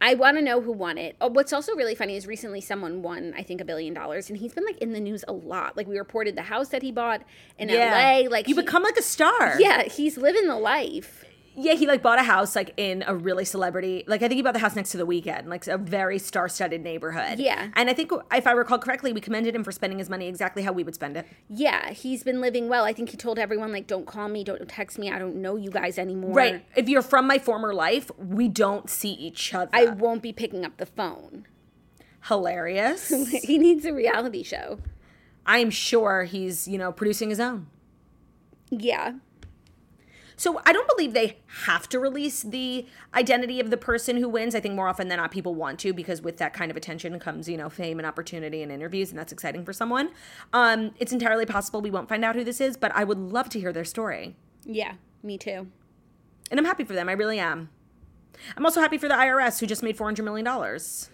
i 0.00 0.14
want 0.14 0.36
to 0.36 0.42
know 0.42 0.60
who 0.60 0.72
won 0.72 0.98
it. 0.98 1.16
Oh, 1.20 1.28
what's 1.28 1.52
also 1.52 1.74
really 1.74 1.94
funny 1.94 2.16
is 2.16 2.26
recently 2.26 2.60
someone 2.60 3.02
won 3.02 3.34
i 3.36 3.42
think 3.42 3.60
a 3.60 3.64
billion 3.64 3.94
dollars 3.94 4.28
and 4.30 4.38
he's 4.38 4.52
been 4.54 4.64
like 4.64 4.78
in 4.78 4.92
the 4.92 5.00
news 5.00 5.24
a 5.28 5.32
lot. 5.32 5.76
Like 5.76 5.86
we 5.86 5.98
reported 5.98 6.36
the 6.36 6.42
house 6.42 6.68
that 6.68 6.82
he 6.82 6.92
bought 6.92 7.22
in 7.58 7.68
la 7.68 8.28
like 8.30 8.48
you 8.48 8.54
he- 8.54 8.62
become 8.62 8.82
like 8.82 8.96
a 8.96 9.02
star. 9.02 9.60
yeah 9.60 9.82
he's 9.84 10.16
living 10.16 10.46
the 10.46 10.56
life 10.56 11.24
Yeah, 11.58 11.72
he 11.74 11.86
like 11.86 12.02
bought 12.02 12.18
a 12.18 12.22
house 12.22 12.54
like 12.54 12.74
in 12.76 13.02
a 13.06 13.14
really 13.14 13.44
celebrity. 13.46 14.04
Like 14.06 14.22
I 14.22 14.28
think 14.28 14.36
he 14.36 14.42
bought 14.42 14.52
the 14.52 14.58
house 14.60 14.76
next 14.76 14.90
to 14.90 14.98
the 14.98 15.06
Weeknd, 15.06 15.46
like 15.46 15.66
a 15.66 15.78
very 15.78 16.18
star-studded 16.18 16.82
neighborhood. 16.82 17.38
Yeah. 17.38 17.68
And 17.74 17.88
I 17.88 17.94
think 17.94 18.12
if 18.32 18.46
I 18.46 18.52
recall 18.52 18.78
correctly, 18.78 19.12
we 19.12 19.20
commended 19.22 19.54
him 19.54 19.64
for 19.64 19.72
spending 19.72 19.98
his 19.98 20.10
money 20.10 20.28
exactly 20.28 20.62
how 20.62 20.72
we 20.72 20.84
would 20.84 20.94
spend 20.94 21.16
it. 21.16 21.26
yeah 21.48 21.90
he's 21.90 22.22
been 22.22 22.40
living 22.40 22.68
well 22.68 22.84
i 22.84 22.92
think 22.92 23.08
he 23.10 23.16
told 23.16 23.38
everyone 23.38 23.72
like 23.72 23.86
don't 23.86 24.06
call 24.06 24.28
me 24.28 24.44
don't 24.44 24.68
text 24.68 24.98
me 24.98 25.10
i 25.10 25.18
don't 25.18 25.36
know 25.36 25.56
you 25.56 25.70
guys 25.70 25.96
anymore 25.98 26.32
Right. 26.32 26.64
If 26.76 26.88
you're 26.88 27.02
from 27.02 27.26
my 27.26 27.38
former 27.38 27.72
life, 27.72 28.10
we 28.18 28.48
don't 28.48 28.90
see 28.90 29.12
each 29.12 29.54
other. 29.54 29.70
i 29.72 29.86
won't 29.86 30.22
be 30.22 30.32
picking 30.32 30.64
up 30.64 30.76
the 30.76 30.86
phone 30.86 31.46
Hilarious. 32.28 33.08
he 33.44 33.56
needs 33.58 33.84
a 33.84 33.92
reality 33.94 34.42
show 34.42 34.78
I 35.48 35.58
am 35.58 35.70
sure 35.70 36.24
he's, 36.24 36.66
you 36.66 36.76
know, 36.76 36.90
producing 36.92 37.30
his 37.30 37.38
own. 37.40 37.68
yeah 38.70 39.12
So 40.36 40.60
I 40.66 40.72
don't 40.72 40.88
believe 40.88 41.14
they 41.14 41.38
have 41.64 41.88
to 41.88 41.98
release 41.98 42.42
the 42.42 42.86
identity 43.14 43.58
of 43.58 43.70
the 43.70 43.76
person 43.76 44.18
who 44.18 44.28
wins. 44.28 44.54
I 44.54 44.60
think 44.60 44.74
more 44.74 44.86
often 44.88 45.08
than 45.08 45.16
not, 45.16 45.30
people 45.30 45.54
want 45.54 45.78
to 45.80 45.92
because 45.92 46.20
with 46.20 46.36
that 46.38 46.52
kind 46.52 46.70
of 46.70 46.76
attention 46.76 47.18
comes, 47.18 47.48
you 47.48 47.56
know, 47.56 47.70
fame 47.70 47.98
and 47.98 48.06
opportunity 48.06 48.62
and 48.62 48.70
interviews, 48.70 49.10
and 49.10 49.18
that's 49.18 49.32
exciting 49.32 49.64
for 49.64 49.72
someone. 49.72 50.10
Um, 50.52 50.92
it's 50.98 51.12
entirely 51.12 51.46
possible 51.46 51.80
we 51.80 51.90
won't 51.90 52.08
find 52.08 52.24
out 52.24 52.36
who 52.36 52.44
this 52.44 52.60
is, 52.60 52.76
but 52.76 52.92
I 52.94 53.04
would 53.04 53.18
love 53.18 53.48
to 53.50 53.60
hear 53.60 53.72
their 53.72 53.84
story, 53.84 54.36
yeah 54.64 54.94
me 55.22 55.38
too 55.38 55.68
and 56.50 56.60
I'm 56.60 56.66
happy 56.66 56.84
for 56.84 56.92
them. 56.92 57.08
I 57.08 57.12
really 57.12 57.38
am. 57.38 57.70
I'm 58.56 58.64
also 58.64 58.80
happy 58.80 58.98
for 58.98 59.08
the 59.08 59.14
IRS 59.14 59.60
who 59.60 59.66
just 59.66 59.82
made 59.82 59.96
400 59.96 60.22
million 60.22 60.44
dollars. 60.44 61.10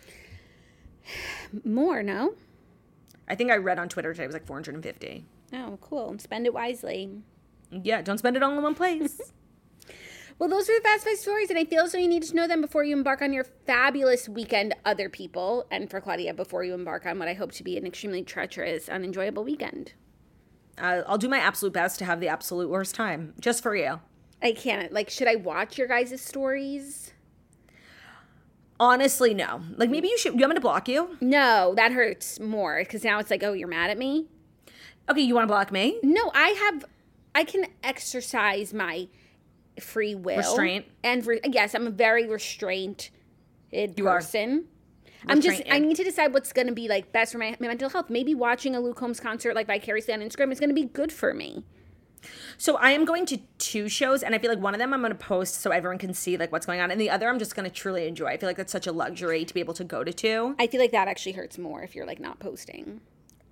more 1.64 2.02
no 2.02 2.34
I 3.28 3.34
think 3.34 3.50
I 3.50 3.56
read 3.56 3.78
on 3.78 3.88
Twitter 3.88 4.12
today 4.12 4.24
it 4.24 4.28
was 4.28 4.34
like 4.34 4.46
450. 4.46 5.24
oh 5.52 5.78
cool 5.80 6.18
spend 6.18 6.46
it 6.46 6.54
wisely 6.54 7.10
Yeah, 7.72 8.02
don't 8.02 8.18
spend 8.18 8.36
it 8.36 8.42
all 8.42 8.56
in 8.56 8.62
one 8.62 8.74
place. 8.74 9.20
Well, 10.38 10.48
those 10.48 10.68
are 10.68 10.76
the 10.76 10.82
Fast 10.82 11.04
Five 11.04 11.18
stories, 11.18 11.50
and 11.50 11.58
I 11.58 11.64
feel 11.64 11.84
as 11.84 11.92
though 11.92 11.98
you 11.98 12.08
need 12.08 12.24
to 12.24 12.34
know 12.34 12.48
them 12.48 12.62
before 12.62 12.82
you 12.82 12.96
embark 12.96 13.22
on 13.22 13.32
your 13.32 13.44
fabulous 13.44 14.28
weekend, 14.28 14.74
other 14.84 15.08
people, 15.08 15.66
and 15.70 15.88
for 15.88 16.00
Claudia, 16.00 16.34
before 16.34 16.64
you 16.64 16.74
embark 16.74 17.06
on 17.06 17.20
what 17.20 17.28
I 17.28 17.34
hope 17.34 17.52
to 17.52 17.62
be 17.62 17.76
an 17.76 17.86
extremely 17.86 18.24
treacherous, 18.24 18.88
unenjoyable 18.88 19.44
weekend. 19.44 19.92
uh, 20.78 21.02
I'll 21.06 21.18
do 21.18 21.28
my 21.28 21.38
absolute 21.38 21.72
best 21.74 21.98
to 22.00 22.04
have 22.06 22.18
the 22.18 22.26
absolute 22.26 22.68
worst 22.70 22.96
time 22.96 23.34
just 23.38 23.62
for 23.62 23.76
you. 23.76 24.00
I 24.42 24.50
can't. 24.52 24.90
Like, 24.92 25.10
should 25.10 25.28
I 25.28 25.36
watch 25.36 25.78
your 25.78 25.86
guys' 25.86 26.20
stories? 26.20 27.12
Honestly, 28.80 29.34
no. 29.34 29.60
Like 29.76 29.90
maybe 29.90 30.08
you 30.08 30.18
should. 30.18 30.34
You 30.34 30.40
want 30.40 30.50
me 30.50 30.54
to 30.56 30.60
block 30.60 30.88
you? 30.88 31.16
No, 31.20 31.74
that 31.76 31.92
hurts 31.92 32.40
more 32.40 32.80
because 32.80 33.04
now 33.04 33.20
it's 33.20 33.30
like, 33.30 33.44
oh, 33.44 33.52
you're 33.52 33.68
mad 33.68 33.90
at 33.90 33.98
me? 33.98 34.26
Okay, 35.08 35.20
you 35.20 35.34
want 35.34 35.44
to 35.44 35.52
block 35.52 35.70
me? 35.70 36.00
No, 36.02 36.32
I 36.34 36.48
have, 36.48 36.84
I 37.34 37.44
can 37.44 37.66
exercise 37.82 38.74
my 38.74 39.08
free 39.80 40.14
will. 40.14 40.36
Restraint. 40.36 40.86
And 41.02 41.26
re- 41.26 41.40
yes, 41.44 41.74
I'm 41.74 41.86
a 41.86 41.90
very 41.90 42.26
restrained 42.26 43.10
person. 43.96 44.66
I'm 45.26 45.40
just, 45.40 45.62
I 45.70 45.78
need 45.78 45.96
to 45.96 46.04
decide 46.04 46.34
what's 46.34 46.52
going 46.52 46.66
to 46.66 46.72
be 46.72 46.88
like 46.88 47.12
best 47.12 47.32
for 47.32 47.38
my, 47.38 47.56
my 47.60 47.68
mental 47.68 47.88
health. 47.88 48.10
Maybe 48.10 48.34
watching 48.34 48.74
a 48.74 48.80
Luke 48.80 48.96
Combs 48.96 49.20
concert 49.20 49.54
like 49.54 49.66
vicariously 49.66 50.12
on 50.12 50.20
Instagram 50.20 50.50
is 50.52 50.58
going 50.58 50.70
to 50.70 50.74
be 50.74 50.84
good 50.84 51.12
for 51.12 51.32
me. 51.32 51.64
So 52.56 52.76
I 52.76 52.90
am 52.92 53.04
going 53.04 53.26
to 53.26 53.38
two 53.58 53.88
shows, 53.88 54.22
and 54.22 54.34
I 54.34 54.38
feel 54.38 54.50
like 54.50 54.60
one 54.60 54.74
of 54.74 54.78
them 54.78 54.94
I'm 54.94 55.00
going 55.00 55.12
to 55.12 55.18
post 55.18 55.56
so 55.56 55.70
everyone 55.70 55.98
can 55.98 56.14
see 56.14 56.36
like 56.36 56.52
what's 56.52 56.66
going 56.66 56.80
on, 56.80 56.90
and 56.90 57.00
the 57.00 57.10
other 57.10 57.28
I'm 57.28 57.38
just 57.38 57.56
going 57.56 57.68
to 57.68 57.74
truly 57.74 58.06
enjoy. 58.06 58.26
I 58.26 58.36
feel 58.36 58.48
like 58.48 58.56
that's 58.56 58.70
such 58.70 58.86
a 58.86 58.92
luxury 58.92 59.44
to 59.44 59.52
be 59.52 59.60
able 59.60 59.74
to 59.74 59.84
go 59.84 60.04
to 60.04 60.12
two. 60.12 60.54
I 60.58 60.66
feel 60.68 60.80
like 60.80 60.92
that 60.92 61.08
actually 61.08 61.32
hurts 61.32 61.58
more 61.58 61.82
if 61.82 61.94
you're 61.94 62.06
like 62.06 62.20
not 62.20 62.38
posting. 62.38 63.00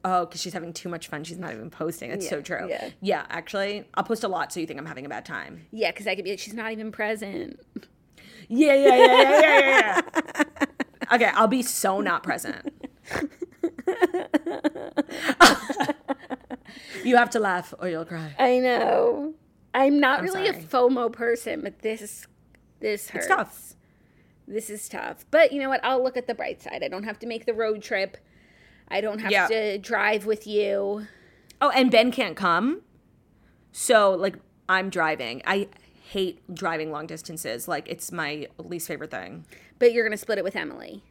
Oh, 0.05 0.25
because 0.25 0.41
she's 0.41 0.55
having 0.55 0.73
too 0.73 0.89
much 0.89 1.09
fun. 1.09 1.25
She's 1.25 1.39
not 1.39 1.53
even 1.53 1.69
posting. 1.71 2.11
That's 2.11 2.29
so 2.29 2.41
true. 2.41 2.69
yeah. 2.69 2.91
yeah. 3.01 3.27
Actually, 3.29 3.85
I'll 3.95 4.05
post 4.05 4.25
a 4.25 4.29
lot 4.29 4.53
so 4.53 4.61
you 4.61 4.67
think 4.67 4.79
I'm 4.79 4.87
having 4.87 5.05
a 5.05 5.09
bad 5.09 5.27
time. 5.27 5.67
Yeah, 5.73 5.91
because 5.91 6.07
I 6.07 6.15
could 6.15 6.25
be 6.25 6.31
like, 6.31 6.39
she's 6.39 6.55
not 6.55 6.73
even 6.73 6.91
present. 6.91 7.61
Yeah, 8.49 8.75
yeah, 8.75 8.97
yeah, 8.97 9.07
yeah, 9.07 9.41
yeah, 9.41 9.59
yeah. 9.61 10.01
yeah. 10.17 10.65
okay, 11.15 11.31
I'll 11.35 11.47
be 11.47 11.63
so 11.63 12.01
not 12.01 12.23
present. 12.23 12.73
you 17.05 17.17
have 17.17 17.31
to 17.31 17.41
laugh 17.41 17.75
or 17.79 17.89
you'll 17.89 18.05
cry. 18.05 18.35
I 18.39 18.59
know. 18.59 19.35
I'm 19.75 20.01
not 20.01 20.21
I'm 20.21 20.25
really 20.25 20.47
sorry. 20.47 20.65
a 20.65 20.67
FOMO 20.67 21.13
person, 21.13 21.61
but 21.63 21.81
this 21.81 22.27
this 22.81 23.11
hurts. 23.11 23.27
It's 23.27 23.35
tough. 23.35 23.75
This 24.49 24.71
is 24.71 24.89
tough. 24.89 25.25
But 25.31 25.53
you 25.53 25.61
know 25.61 25.69
what? 25.69 25.85
I'll 25.85 26.03
look 26.03 26.17
at 26.17 26.27
the 26.27 26.35
bright 26.35 26.61
side. 26.61 26.83
I 26.83 26.89
don't 26.89 27.05
have 27.05 27.19
to 27.21 27.27
make 27.27 27.47
the 27.47 27.55
road 27.55 27.83
trip. 27.83 28.17
I 28.91 29.01
don't 29.01 29.21
have 29.21 29.31
Yeah. 29.31 29.47
to 29.49 29.79
drive 29.79 30.27
with 30.27 30.47
you. 30.47 31.07
Oh, 31.61 31.71
and 31.71 31.91
Ben 31.91 32.11
can't 32.11 32.37
come. 32.37 32.83
So, 33.73 34.13
like, 34.13 34.37
I'm 34.69 34.91
driving. 34.91 35.43
I 35.47 35.69
hate 36.09 36.41
driving 36.55 36.91
long 36.91 37.07
distances. 37.07 37.69
Like, 37.69 37.89
it's 37.89 38.11
my 38.11 38.49
least 38.59 38.89
favorite 38.89 39.11
thing. 39.11 39.45
But 39.79 39.93
you're 39.93 40.05
going 40.05 40.13
to 40.13 40.17
split 40.19 40.39
it 40.39 40.45
with 40.45 40.57
Emily. 40.57 41.03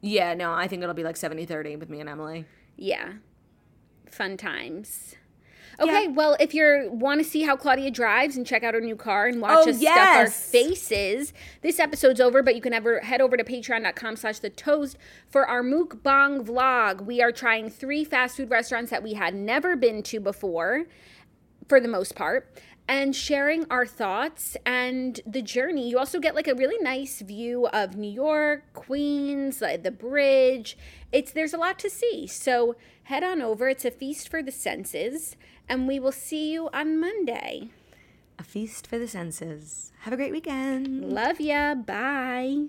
Yeah, 0.00 0.34
no, 0.34 0.52
I 0.52 0.66
think 0.66 0.82
it'll 0.82 0.94
be 0.94 1.04
like 1.04 1.16
70 1.16 1.44
30 1.46 1.76
with 1.76 1.88
me 1.90 2.00
and 2.00 2.08
Emily. 2.08 2.46
Yeah. 2.76 3.12
Fun 4.10 4.36
times. 4.36 5.14
Okay, 5.80 6.08
well, 6.08 6.36
if 6.38 6.52
you 6.52 6.90
want 6.92 7.20
to 7.20 7.24
see 7.24 7.42
how 7.42 7.56
Claudia 7.56 7.90
drives 7.90 8.36
and 8.36 8.46
check 8.46 8.62
out 8.62 8.74
her 8.74 8.80
new 8.80 8.96
car 8.96 9.26
and 9.26 9.40
watch 9.40 9.66
Oh, 9.66 9.70
us 9.70 9.80
stuff 9.80 9.96
our 9.98 10.30
faces, 10.30 11.32
this 11.62 11.78
episode's 11.78 12.20
over, 12.20 12.42
but 12.42 12.54
you 12.54 12.60
can 12.60 12.74
ever 12.74 13.00
head 13.00 13.20
over 13.20 13.36
to 13.36 13.44
patreon.com 13.44 14.16
slash 14.16 14.40
the 14.40 14.50
toast 14.50 14.98
for 15.28 15.46
our 15.46 15.62
mukbang 15.62 16.44
vlog. 16.44 17.06
We 17.06 17.22
are 17.22 17.32
trying 17.32 17.70
three 17.70 18.04
fast 18.04 18.36
food 18.36 18.50
restaurants 18.50 18.90
that 18.90 19.02
we 19.02 19.14
had 19.14 19.34
never 19.34 19.74
been 19.76 20.02
to 20.04 20.20
before, 20.20 20.84
for 21.68 21.80
the 21.80 21.88
most 21.88 22.14
part, 22.14 22.60
and 22.88 23.14
sharing 23.14 23.64
our 23.70 23.86
thoughts 23.86 24.56
and 24.66 25.20
the 25.24 25.40
journey. 25.40 25.88
You 25.88 25.98
also 25.98 26.18
get 26.18 26.34
like 26.34 26.48
a 26.48 26.54
really 26.54 26.82
nice 26.82 27.20
view 27.20 27.68
of 27.68 27.96
New 27.96 28.10
York, 28.10 28.64
Queens, 28.72 29.62
like 29.62 29.84
the 29.84 29.92
bridge. 29.92 30.76
It's 31.12 31.32
there's 31.32 31.54
a 31.54 31.58
lot 31.58 31.78
to 31.78 31.88
see. 31.88 32.26
So 32.26 32.74
head 33.04 33.22
on 33.22 33.40
over. 33.40 33.68
It's 33.68 33.84
a 33.84 33.90
feast 33.90 34.28
for 34.28 34.42
the 34.42 34.50
senses, 34.52 35.36
and 35.70 35.86
we 35.86 36.00
will 36.00 36.12
see 36.12 36.52
you 36.52 36.68
on 36.74 36.98
Monday. 36.98 37.68
A 38.38 38.42
feast 38.42 38.88
for 38.88 38.98
the 38.98 39.06
senses. 39.06 39.92
Have 40.00 40.12
a 40.12 40.16
great 40.16 40.32
weekend. 40.32 41.04
Love 41.04 41.40
ya. 41.40 41.76
Bye. 41.76 42.66